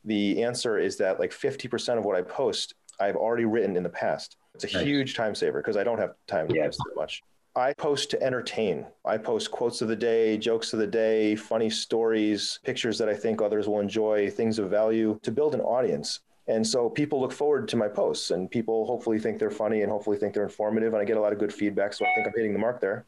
the 0.06 0.44
answer 0.44 0.78
is 0.78 0.98
that 0.98 1.20
like 1.20 1.32
50% 1.32 1.98
of 1.98 2.06
what 2.06 2.16
I 2.16 2.22
post, 2.22 2.76
I've 3.00 3.16
already 3.16 3.46
written 3.46 3.76
in 3.76 3.84
the 3.84 3.90
past. 3.90 4.38
It's 4.56 4.64
a 4.64 4.78
nice. 4.78 4.86
huge 4.86 5.16
time 5.16 5.36
saver 5.36 5.62
because 5.62 5.78
I 5.78 5.84
don't 5.84 6.00
have 6.00 6.16
time 6.28 6.48
to 6.50 6.56
yeah. 6.56 6.66
post 6.66 6.80
that 6.86 6.96
much. 6.96 7.22
I 7.60 7.74
post 7.74 8.10
to 8.12 8.24
entertain. 8.24 8.86
I 9.04 9.18
post 9.18 9.52
quotes 9.52 9.82
of 9.82 9.90
the 9.90 9.96
day, 9.96 10.38
jokes 10.38 10.72
of 10.72 10.80
the 10.80 10.88
day, 10.88 11.36
funny 11.36 11.70
stories, 11.70 12.60
pictures 12.64 12.98
that 12.98 13.10
I 13.10 13.14
think 13.14 13.42
others 13.42 13.68
will 13.68 13.82
enjoy, 13.82 14.30
things 14.30 14.60
of 14.60 14.70
value 14.70 15.20
to 15.24 15.32
build 15.32 15.54
an 15.54 15.62
audience. 15.62 16.22
And 16.48 16.66
so 16.66 16.90
people 16.90 17.20
look 17.20 17.34
forward 17.34 17.68
to 17.68 17.76
my 17.76 17.90
posts 17.90 18.32
and 18.32 18.50
people 18.50 18.86
hopefully 18.86 19.20
think 19.20 19.40
they're 19.40 19.52
funny 19.52 19.82
and 19.82 19.92
hopefully 19.92 20.18
think 20.18 20.34
they're 20.34 20.44
informative. 20.44 20.94
And 20.94 21.02
I 21.02 21.06
get 21.06 21.18
a 21.18 21.20
lot 21.20 21.34
of 21.34 21.38
good 21.38 21.54
feedback. 21.54 21.94
So 21.94 22.06
I 22.06 22.16
think 22.16 22.28
I'm 22.28 22.34
hitting 22.34 22.54
the 22.54 22.60
mark 22.60 22.80
there. 22.80 23.06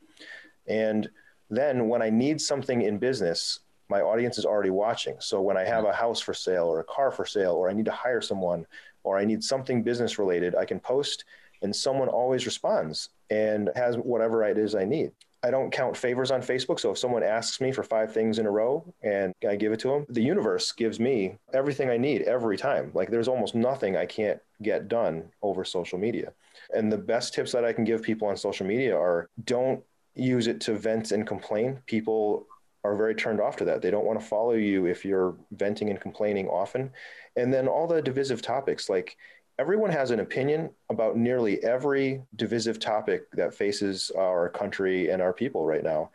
And 0.67 1.09
then 1.49 1.87
when 1.87 2.01
I 2.01 2.09
need 2.09 2.41
something 2.41 2.81
in 2.81 2.99
business, 2.99 3.61
my 3.89 4.01
audience 4.01 4.37
is 4.37 4.45
already 4.45 4.69
watching. 4.69 5.15
So 5.19 5.41
when 5.41 5.55
I 5.55 5.63
have 5.63 5.85
a 5.85 5.93
house 5.93 6.19
for 6.19 6.33
sale 6.33 6.65
or 6.65 6.81
a 6.81 6.83
car 6.83 7.09
for 7.09 7.25
sale, 7.25 7.53
or 7.53 7.69
I 7.69 7.73
need 7.73 7.85
to 7.85 7.91
hire 7.91 8.21
someone, 8.21 8.65
or 9.03 9.17
I 9.17 9.23
need 9.23 9.43
something 9.43 9.81
business 9.81 10.19
related, 10.19 10.55
I 10.55 10.65
can 10.65 10.79
post 10.79 11.23
and 11.61 11.75
someone 11.75 12.07
always 12.07 12.45
responds 12.45 13.09
and 13.29 13.69
has 13.75 13.95
whatever 13.95 14.43
it 14.43 14.57
is 14.57 14.75
I 14.75 14.85
need. 14.85 15.11
I 15.43 15.49
don't 15.49 15.71
count 15.71 15.97
favors 15.97 16.29
on 16.29 16.41
Facebook. 16.41 16.79
So 16.79 16.91
if 16.91 16.99
someone 16.99 17.23
asks 17.23 17.59
me 17.59 17.71
for 17.71 17.83
five 17.83 18.13
things 18.13 18.37
in 18.37 18.45
a 18.45 18.51
row 18.51 18.85
and 19.01 19.33
I 19.47 19.55
give 19.55 19.71
it 19.71 19.79
to 19.79 19.87
them, 19.87 20.05
the 20.09 20.21
universe 20.21 20.71
gives 20.71 20.99
me 20.99 21.37
everything 21.53 21.89
I 21.89 21.97
need 21.97 22.21
every 22.23 22.57
time. 22.57 22.91
Like 22.93 23.09
there's 23.09 23.27
almost 23.27 23.55
nothing 23.55 23.97
I 23.97 24.05
can't 24.05 24.39
get 24.61 24.87
done 24.87 25.23
over 25.41 25.65
social 25.65 25.97
media. 25.97 26.33
And 26.75 26.91
the 26.91 26.97
best 26.97 27.33
tips 27.33 27.51
that 27.53 27.65
I 27.65 27.73
can 27.73 27.85
give 27.85 28.03
people 28.03 28.27
on 28.27 28.37
social 28.37 28.67
media 28.67 28.95
are 28.95 29.29
don't 29.45 29.83
use 30.13 30.45
it 30.45 30.61
to 30.61 30.75
vent 30.75 31.11
and 31.11 31.25
complain. 31.25 31.79
People 31.87 32.45
are 32.83 32.95
very 32.95 33.15
turned 33.15 33.39
off 33.39 33.55
to 33.57 33.65
that. 33.65 33.81
They 33.81 33.91
don't 33.91 34.05
want 34.05 34.19
to 34.19 34.25
follow 34.25 34.53
you 34.53 34.85
if 34.85 35.05
you're 35.05 35.35
venting 35.51 35.89
and 35.89 35.99
complaining 35.99 36.47
often. 36.47 36.91
And 37.35 37.53
then 37.53 37.67
all 37.67 37.87
the 37.87 38.01
divisive 38.01 38.41
topics 38.41 38.89
like 38.89 39.17
everyone 39.61 39.91
has 39.91 40.09
an 40.09 40.21
opinion 40.21 40.71
about 40.89 41.15
nearly 41.15 41.63
every 41.63 42.19
divisive 42.35 42.79
topic 42.79 43.29
that 43.33 43.53
faces 43.53 44.11
our 44.17 44.49
country 44.49 45.11
and 45.11 45.21
our 45.21 45.31
people 45.31 45.63
right 45.63 45.83
now. 45.83 46.09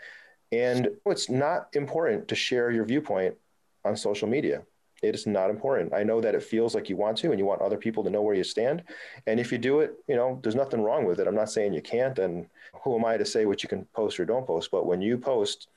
And 0.50 0.88
it's 1.06 1.30
not 1.30 1.68
important 1.74 2.26
to 2.26 2.34
share 2.34 2.72
your 2.72 2.84
viewpoint 2.84 3.36
on 3.84 3.96
social 3.96 4.26
media. 4.26 4.64
It 5.00 5.14
is 5.14 5.28
not 5.28 5.50
important. 5.50 5.94
I 5.94 6.02
know 6.02 6.20
that 6.20 6.34
it 6.34 6.42
feels 6.42 6.74
like 6.74 6.90
you 6.90 6.96
want 6.96 7.18
to 7.18 7.30
and 7.30 7.38
you 7.38 7.46
want 7.46 7.62
other 7.62 7.76
people 7.76 8.02
to 8.02 8.10
know 8.10 8.22
where 8.22 8.34
you 8.34 8.42
stand. 8.42 8.82
And 9.28 9.38
if 9.38 9.52
you 9.52 9.58
do 9.58 9.78
it, 9.78 9.94
you 10.08 10.16
know, 10.16 10.40
there's 10.42 10.56
nothing 10.56 10.82
wrong 10.82 11.04
with 11.04 11.20
it. 11.20 11.28
I'm 11.28 11.34
not 11.36 11.50
saying 11.50 11.72
you 11.72 11.82
can't. 11.82 12.18
And 12.18 12.48
who 12.82 12.98
am 12.98 13.04
I 13.04 13.16
to 13.16 13.24
say 13.24 13.46
what 13.46 13.62
you 13.62 13.68
can 13.68 13.84
post 13.94 14.18
or 14.18 14.24
don't 14.24 14.46
post? 14.46 14.72
But 14.72 14.86
when 14.86 15.00
you 15.00 15.18
post 15.18 15.68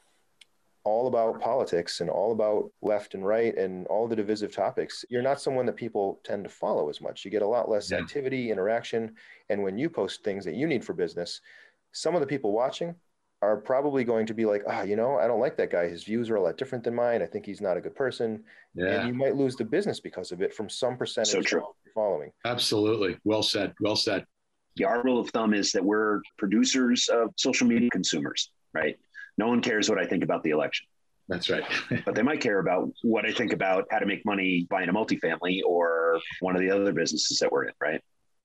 all 0.90 1.06
about 1.06 1.40
politics 1.40 2.02
and 2.02 2.10
all 2.10 2.32
about 2.32 2.72
left 2.82 3.14
and 3.14 3.24
right 3.24 3.56
and 3.56 3.86
all 3.88 4.08
the 4.08 4.16
divisive 4.16 4.52
topics, 4.52 5.06
you're 5.10 5.22
not 5.22 5.40
someone 5.40 5.68
that 5.68 5.76
people 5.76 6.20
tend 6.24 6.44
to 6.44 6.50
follow 6.50 6.90
as 6.90 7.00
much. 7.00 7.24
You 7.24 7.30
get 7.30 7.44
a 7.44 7.48
lot 7.48 7.70
less 7.70 7.92
yeah. 7.92 7.98
activity, 7.98 8.50
interaction. 8.50 9.14
And 9.50 9.62
when 9.62 9.78
you 9.78 9.88
post 9.88 10.24
things 10.24 10.44
that 10.46 10.56
you 10.56 10.66
need 10.66 10.84
for 10.84 10.94
business, 10.94 11.42
some 11.92 12.16
of 12.16 12.22
the 12.22 12.28
people 12.28 12.54
watching 12.54 12.96
are 13.44 13.58
probably 13.58 14.04
going 14.04 14.26
to 14.26 14.34
be 14.34 14.46
like, 14.46 14.64
ah, 14.68 14.80
oh, 14.80 14.84
you 14.84 14.96
know, 14.96 15.20
I 15.20 15.28
don't 15.28 15.40
like 15.40 15.58
that 15.58 15.72
guy. 15.72 15.88
His 15.88 16.04
views 16.04 16.30
are 16.32 16.38
a 16.38 16.42
lot 16.42 16.58
different 16.58 16.84
than 16.84 16.96
mine. 16.96 17.22
I 17.22 17.28
think 17.28 17.46
he's 17.46 17.62
not 17.62 17.78
a 17.78 17.82
good 17.82 17.96
person. 17.96 18.44
Yeah. 18.74 18.88
And 18.88 19.08
you 19.08 19.14
might 19.14 19.36
lose 19.36 19.56
the 19.56 19.66
business 19.66 20.00
because 20.00 20.32
of 20.32 20.42
it 20.42 20.54
from 20.56 20.70
some 20.70 20.98
percentage 20.98 21.32
so 21.32 21.42
true. 21.42 21.64
following. 21.94 22.32
Absolutely. 22.46 23.16
Well 23.24 23.44
said. 23.44 23.74
Well 23.80 23.96
said. 23.96 24.26
The 24.76 24.86
our 24.86 25.04
rule 25.04 25.20
of 25.20 25.30
thumb 25.30 25.54
is 25.54 25.72
that 25.74 25.86
we're 25.86 26.22
producers 26.38 27.10
of 27.10 27.32
social 27.38 27.68
media 27.68 27.90
consumers, 27.92 28.52
right? 28.74 28.98
No 29.40 29.48
one 29.48 29.62
cares 29.62 29.90
what 29.90 29.98
I 29.98 30.06
think 30.06 30.22
about 30.22 30.44
the 30.44 30.50
election. 30.50 30.86
That's 31.30 31.50
right. 31.50 31.64
but 32.06 32.14
they 32.14 32.22
might 32.22 32.42
care 32.42 32.60
about 32.60 32.92
what 33.04 33.26
I 33.26 33.32
think 33.32 33.54
about 33.54 33.86
how 33.90 34.00
to 34.00 34.06
make 34.06 34.26
money 34.26 34.68
buying 34.70 34.90
a 34.90 34.94
multifamily 34.94 35.62
or 35.66 36.20
one 36.42 36.56
of 36.56 36.62
the 36.62 36.70
other 36.70 36.92
businesses 36.92 37.40
that 37.40 37.50
we're 37.50 37.64
in, 37.64 37.74
right? 37.82 38.02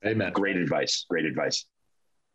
Amen. 0.07 0.32
Great 0.32 0.57
advice. 0.57 1.05
Great 1.11 1.24
advice. 1.24 1.66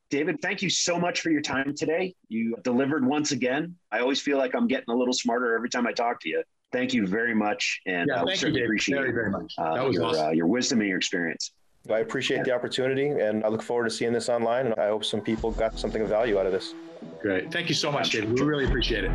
David, 0.09 0.41
thank 0.41 0.61
you 0.61 0.69
so 0.69 0.99
much 0.99 1.21
for 1.21 1.29
your 1.29 1.41
time 1.41 1.73
today. 1.73 2.13
You 2.27 2.57
delivered 2.63 3.05
once 3.05 3.31
again. 3.31 3.75
I 3.93 3.99
always 3.99 4.19
feel 4.19 4.37
like 4.37 4.53
I'm 4.53 4.67
getting 4.67 4.89
a 4.89 4.95
little 4.95 5.13
smarter 5.13 5.55
every 5.55 5.69
time 5.69 5.87
I 5.87 5.93
talk 5.93 6.19
to 6.21 6.29
you. 6.29 6.43
Thank 6.73 6.93
you 6.93 7.07
very 7.07 7.33
much, 7.33 7.79
and 7.87 8.09
yeah, 8.09 8.23
I 8.23 8.35
certainly 8.35 8.59
you, 8.59 8.65
appreciate 8.65 8.97
very, 8.97 9.11
very 9.11 9.31
much. 9.31 9.53
Uh, 9.57 9.89
your, 9.89 10.05
awesome. 10.05 10.25
uh, 10.27 10.29
your 10.31 10.45
wisdom 10.45 10.81
and 10.81 10.89
your 10.89 10.97
experience. 10.97 11.51
I 11.89 11.99
appreciate 11.99 12.43
the 12.43 12.53
opportunity, 12.53 13.07
and 13.07 13.43
I 13.43 13.47
look 13.47 13.61
forward 13.61 13.85
to 13.85 13.89
seeing 13.89 14.13
this 14.13 14.29
online. 14.29 14.67
And 14.67 14.75
I 14.79 14.87
hope 14.87 15.05
some 15.05 15.21
people 15.21 15.51
got 15.51 15.79
something 15.79 16.01
of 16.01 16.09
value 16.09 16.39
out 16.39 16.45
of 16.45 16.51
this. 16.51 16.73
Great, 17.21 17.51
thank 17.51 17.69
you 17.69 17.75
so 17.75 17.91
much, 17.91 18.11
David. 18.11 18.33
We 18.33 18.41
really 18.41 18.65
appreciate 18.65 19.05
it. 19.05 19.11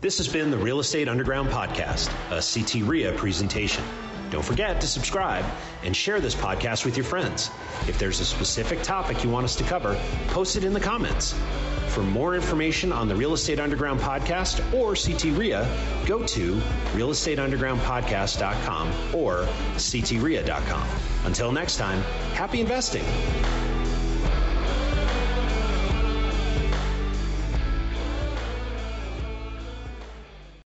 This 0.00 0.18
has 0.18 0.28
been 0.28 0.50
the 0.50 0.58
Real 0.58 0.80
Estate 0.80 1.08
Underground 1.08 1.48
podcast, 1.48 2.08
a 2.30 2.42
CT 2.42 2.86
REIA 2.88 3.12
presentation. 3.14 3.82
Don't 4.30 4.44
forget 4.44 4.80
to 4.80 4.86
subscribe 4.86 5.44
and 5.82 5.96
share 5.96 6.20
this 6.20 6.34
podcast 6.34 6.84
with 6.84 6.96
your 6.96 7.04
friends. 7.04 7.50
If 7.86 7.98
there's 7.98 8.20
a 8.20 8.24
specific 8.24 8.82
topic 8.82 9.24
you 9.24 9.30
want 9.30 9.44
us 9.44 9.56
to 9.56 9.64
cover, 9.64 9.98
post 10.28 10.56
it 10.56 10.64
in 10.64 10.72
the 10.72 10.80
comments. 10.80 11.34
For 11.98 12.04
more 12.04 12.36
information 12.36 12.92
on 12.92 13.08
the 13.08 13.16
Real 13.16 13.32
Estate 13.32 13.58
Underground 13.58 13.98
podcast 13.98 14.60
or 14.72 14.94
CT 14.94 15.36
REIA, 15.36 15.66
go 16.06 16.24
to 16.28 16.54
realestateundergroundpodcast.com 16.92 19.16
or 19.16 19.48
ctreia.com. 19.74 20.88
Until 21.24 21.50
next 21.50 21.76
time, 21.76 22.00
happy 22.34 22.60
investing. 22.60 23.02